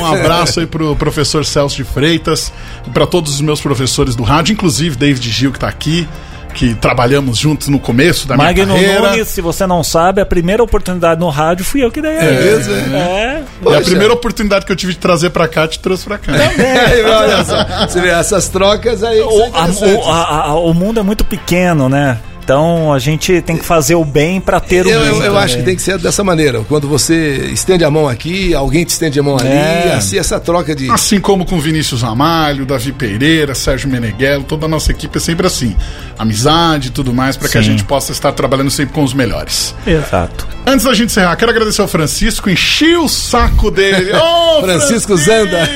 Um 0.00 0.04
abraço 0.12 0.60
aí 0.60 0.66
pro 0.66 0.94
professor 0.96 1.42
Celso 1.46 1.76
de 1.76 1.84
Freitas, 1.84 2.52
pra 2.92 3.06
todos 3.06 3.32
os 3.36 3.40
meus 3.40 3.62
professores 3.62 4.14
do 4.14 4.22
rádio, 4.22 4.52
inclusive 4.52 4.94
David 4.96 5.30
Gil, 5.30 5.52
que 5.52 5.58
tá 5.58 5.68
aqui, 5.68 6.06
que 6.52 6.74
trabalhamos 6.74 7.38
juntos 7.38 7.68
no 7.68 7.78
começo 7.78 8.26
da 8.28 8.36
minha 8.36 8.46
Magno 8.48 8.74
carreira. 8.74 9.10
Nunes, 9.10 9.28
se 9.28 9.40
você 9.40 9.66
não 9.66 9.82
sabe, 9.82 10.20
a 10.20 10.26
primeira 10.26 10.62
oportunidade 10.62 11.18
no 11.20 11.28
rádio 11.28 11.64
fui 11.64 11.82
eu 11.84 11.90
que 11.90 12.00
dei. 12.00 12.16
a 12.16 12.24
ele. 12.24 12.44
mesmo, 12.56 12.74
É. 12.96 13.42
E 13.70 13.74
a 13.74 13.80
primeira 13.80 14.12
oportunidade 14.12 14.64
que 14.66 14.72
eu 14.72 14.76
tive 14.76 14.92
de 14.92 14.98
trazer 14.98 15.30
pra 15.30 15.48
cá, 15.48 15.66
te 15.66 15.78
trouxe 15.78 16.04
pra 16.04 16.18
cá. 16.18 16.32
É, 16.62 17.04
olha 17.04 17.44
só, 17.44 17.86
você 17.88 18.00
vê 18.00 18.08
essas 18.08 18.48
trocas 18.48 19.02
aí. 19.02 19.20
O, 19.20 19.44
a- 19.54 19.66
o- 19.66 20.10
a- 20.10 20.36
a- 20.46 20.54
o 20.54 20.72
mundo 20.74 21.00
é 21.00 21.02
muito 21.02 21.24
pequeno, 21.24 21.88
né? 21.88 22.18
Então 22.44 22.92
a 22.92 22.98
gente 22.98 23.40
tem 23.42 23.56
que 23.56 23.64
fazer 23.64 23.94
o 23.94 24.04
bem 24.04 24.40
pra 24.40 24.58
ter 24.58 24.84
o 24.84 24.90
Eu, 24.90 25.00
bem. 25.00 25.08
eu, 25.10 25.22
eu 25.22 25.38
acho 25.38 25.58
que 25.58 25.62
tem 25.62 25.76
que 25.76 25.82
ser 25.82 25.96
dessa 25.98 26.24
maneira. 26.24 26.60
Quando 26.68 26.88
você 26.88 27.48
estende 27.52 27.84
a 27.84 27.90
mão 27.90 28.08
aqui, 28.08 28.52
alguém 28.54 28.84
te 28.84 28.90
estende 28.90 29.18
a 29.20 29.22
mão 29.22 29.36
ali, 29.38 29.48
É. 29.48 29.94
assim, 29.96 30.18
essa 30.18 30.40
troca 30.40 30.74
de. 30.74 30.90
Assim 30.90 31.20
como 31.20 31.44
com 31.46 31.60
Vinícius 31.60 32.02
Ramalho, 32.02 32.66
Davi 32.66 32.90
Pereira, 32.92 33.54
Sérgio 33.54 33.88
Meneghello, 33.88 34.42
toda 34.44 34.66
a 34.66 34.68
nossa 34.68 34.90
equipe 34.90 35.16
é 35.16 35.20
sempre 35.20 35.46
assim. 35.46 35.76
Amizade 36.18 36.88
e 36.88 36.90
tudo 36.90 37.12
mais, 37.14 37.36
para 37.36 37.48
que 37.48 37.58
a 37.58 37.62
gente 37.62 37.84
possa 37.84 38.12
estar 38.12 38.32
trabalhando 38.32 38.70
sempre 38.70 38.92
com 38.94 39.04
os 39.04 39.14
melhores. 39.14 39.74
Exato. 39.86 40.46
Antes 40.66 40.84
da 40.84 40.94
gente 40.94 41.10
encerrar, 41.10 41.36
quero 41.36 41.50
agradecer 41.50 41.80
ao 41.80 41.88
Francisco, 41.88 42.50
enchi 42.50 42.96
o 42.96 43.08
saco 43.08 43.70
dele. 43.70 44.10
Ô, 44.18 44.62
Francisco 44.62 45.16
Zanda. 45.16 45.68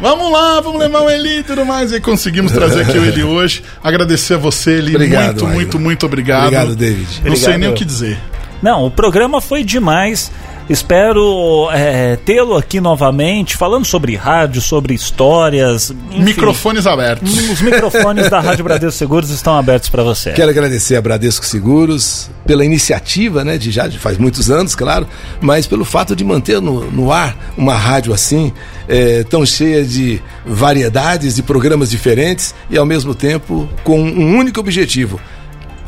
Vamos 0.00 0.30
lá, 0.30 0.60
vamos 0.60 0.78
levar 0.78 1.00
o 1.00 1.10
Eli 1.10 1.38
e 1.38 1.42
tudo 1.42 1.64
mais. 1.64 1.90
E 1.92 2.00
conseguimos 2.00 2.52
trazer 2.52 2.82
aqui 2.82 2.98
o 2.98 3.04
Eli 3.04 3.24
hoje. 3.24 3.62
Agradecer 3.82 4.34
a 4.34 4.38
você, 4.38 4.72
Eli. 4.78 4.94
Obrigado, 4.94 5.24
muito, 5.26 5.42
Magno. 5.44 5.54
muito, 5.54 5.78
muito 5.78 6.06
obrigado. 6.06 6.42
Obrigado, 6.44 6.76
David. 6.76 7.06
Não 7.06 7.08
sei 7.22 7.30
Obrigado. 7.32 7.58
nem 7.60 7.68
o 7.70 7.74
que 7.74 7.84
dizer. 7.84 8.18
Não, 8.62 8.84
o 8.84 8.90
programa 8.90 9.40
foi 9.40 9.64
demais. 9.64 10.30
Espero 10.68 11.68
é, 11.72 12.16
tê-lo 12.16 12.56
aqui 12.56 12.80
novamente, 12.80 13.56
falando 13.56 13.84
sobre 13.84 14.16
rádio, 14.16 14.60
sobre 14.60 14.94
histórias. 14.94 15.92
enfim. 16.10 16.22
Microfones 16.22 16.86
abertos. 16.86 17.32
Os 17.50 17.60
microfones 17.60 18.28
da 18.30 18.40
Rádio 18.40 18.64
Bradesco 18.64 18.98
Seguros 18.98 19.30
estão 19.30 19.56
abertos 19.56 19.88
para 19.88 20.02
você. 20.02 20.32
Quero 20.32 20.50
agradecer 20.50 20.96
a 20.96 21.02
Bradesco 21.02 21.44
Seguros 21.44 22.28
pela 22.44 22.64
iniciativa, 22.64 23.44
né, 23.44 23.58
de 23.58 23.70
já 23.70 23.86
de 23.86 23.98
faz 23.98 24.18
muitos 24.18 24.50
anos, 24.50 24.74
claro, 24.74 25.06
mas 25.40 25.66
pelo 25.66 25.84
fato 25.84 26.14
de 26.14 26.24
manter 26.24 26.60
no, 26.60 26.90
no 26.90 27.12
ar 27.12 27.36
uma 27.56 27.74
rádio 27.74 28.12
assim, 28.12 28.52
é, 28.88 29.24
tão 29.24 29.44
cheia 29.44 29.84
de 29.84 30.20
variedades, 30.44 31.36
de 31.36 31.42
programas 31.42 31.90
diferentes 31.90 32.54
e 32.70 32.76
ao 32.76 32.86
mesmo 32.86 33.14
tempo 33.14 33.68
com 33.84 34.00
um 34.00 34.36
único 34.36 34.60
objetivo: 34.60 35.20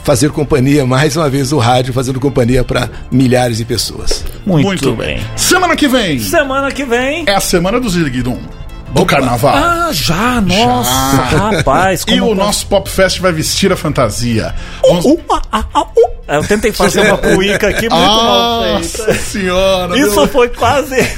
fazer 0.08 0.30
companhia, 0.30 0.86
mais 0.86 1.18
uma 1.18 1.28
vez, 1.28 1.52
o 1.52 1.58
rádio 1.58 1.92
fazendo 1.92 2.18
companhia 2.18 2.64
para 2.64 2.88
milhares 3.12 3.58
de 3.58 3.64
pessoas. 3.66 4.24
Muito, 4.46 4.96
bem. 4.96 5.20
Semana 5.36 5.76
que 5.76 5.86
vem 5.86 6.18
Semana 6.18 6.72
que 6.72 6.82
vem. 6.82 7.24
é 7.26 7.34
a 7.34 7.40
semana 7.40 7.78
do 7.78 7.90
Zirguidum. 7.90 8.40
Do 8.92 9.04
carnaval. 9.04 9.54
Ah, 9.54 9.88
já, 9.92 10.40
nossa, 10.40 10.90
rapaz. 11.22 12.04
E 12.08 12.20
o 12.20 12.34
nosso 12.34 12.66
Pop 12.66 12.88
Fest 12.90 13.20
vai 13.20 13.32
vestir 13.32 13.70
a 13.72 13.76
fantasia. 13.76 14.54
Vamos- 14.82 15.04
Uh, 15.04 15.20
ah, 15.30 15.42
ah, 15.52 15.64
ah, 15.74 15.80
uh. 15.82 16.08
Eu 16.28 16.44
tentei 16.46 16.72
fazer 16.72 17.00
uma 17.08 17.18
cuíca 17.18 17.68
aqui 17.68 17.88
muito 17.88 17.94
mal 17.94 18.62
Nossa 18.74 19.04
feita. 19.04 19.14
senhora! 19.20 19.98
Isso 19.98 20.14
meu. 20.16 20.28
foi 20.28 20.48
quase. 20.48 20.96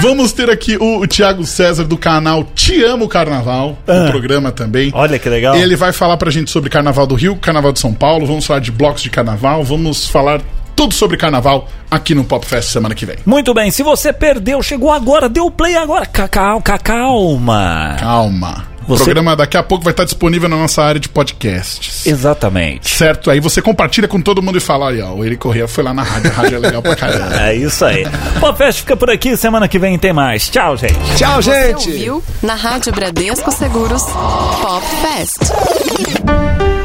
Vamos 0.00 0.32
ter 0.32 0.48
aqui 0.50 0.76
o, 0.76 1.00
o 1.00 1.06
Thiago 1.06 1.44
César 1.44 1.84
do 1.84 1.96
canal 1.98 2.44
Te 2.54 2.82
Amo 2.84 3.08
Carnaval, 3.08 3.76
Ah. 3.86 4.06
o 4.06 4.10
programa 4.10 4.50
também. 4.50 4.90
Olha 4.94 5.18
que 5.18 5.28
legal. 5.28 5.54
Ele 5.56 5.76
vai 5.76 5.92
falar 5.92 6.16
pra 6.16 6.30
gente 6.30 6.50
sobre 6.50 6.70
Carnaval 6.70 7.06
do 7.06 7.14
Rio, 7.14 7.36
Carnaval 7.36 7.72
de 7.72 7.80
São 7.80 7.92
Paulo, 7.92 8.26
vamos 8.26 8.46
falar 8.46 8.60
de 8.60 8.70
blocos 8.72 9.02
de 9.02 9.10
carnaval, 9.10 9.62
vamos 9.64 10.06
falar 10.08 10.40
tudo 10.80 10.94
sobre 10.94 11.18
carnaval 11.18 11.68
aqui 11.90 12.14
no 12.14 12.24
Pop 12.24 12.46
Fest 12.46 12.70
semana 12.70 12.94
que 12.94 13.04
vem. 13.04 13.16
Muito 13.26 13.52
bem, 13.52 13.70
se 13.70 13.82
você 13.82 14.14
perdeu, 14.14 14.62
chegou 14.62 14.90
agora, 14.90 15.28
deu 15.28 15.50
play 15.50 15.76
agora. 15.76 16.06
Cacau, 16.06 16.62
calma. 16.82 17.96
Calma. 18.00 18.64
O 18.88 18.96
Você- 18.96 19.04
programa 19.04 19.36
daqui 19.36 19.58
a 19.58 19.62
pouco 19.62 19.84
vai 19.84 19.92
estar 19.92 20.04
disponível 20.04 20.48
na 20.48 20.56
nossa 20.56 20.82
área 20.82 20.98
de 20.98 21.06
podcasts. 21.06 22.06
Exatamente. 22.06 22.88
Certo? 22.96 23.30
Aí 23.30 23.40
você 23.40 23.60
compartilha 23.60 24.08
com 24.08 24.22
todo 24.22 24.40
mundo 24.42 24.56
e 24.56 24.60
fala: 24.60 24.88
aí, 24.88 25.02
ó, 25.02 25.12
o 25.12 25.22
Eli 25.22 25.36
Corrêa 25.36 25.68
foi 25.68 25.84
lá 25.84 25.92
na 25.92 26.02
rádio, 26.02 26.30
a 26.30 26.34
rádio 26.34 26.56
é 26.56 26.58
legal 26.58 26.80
pra 26.80 26.96
caramba. 26.96 27.28
É 27.50 27.54
isso 27.54 27.84
aí. 27.84 28.06
Pop 28.40 28.56
Fest 28.56 28.78
fica 28.80 28.96
por 28.96 29.10
aqui, 29.10 29.36
semana 29.36 29.68
que 29.68 29.78
vem 29.78 29.98
tem 29.98 30.14
mais. 30.14 30.48
Tchau, 30.48 30.78
gente. 30.78 30.98
Tchau, 31.16 31.42
Você 31.42 31.68
gente! 31.68 31.88
ouviu 31.90 32.24
na 32.42 32.54
Rádio 32.54 32.90
Bradesco 32.94 33.52
Seguros 33.52 34.02
Pop 34.04 34.86
Fest. 35.02 36.79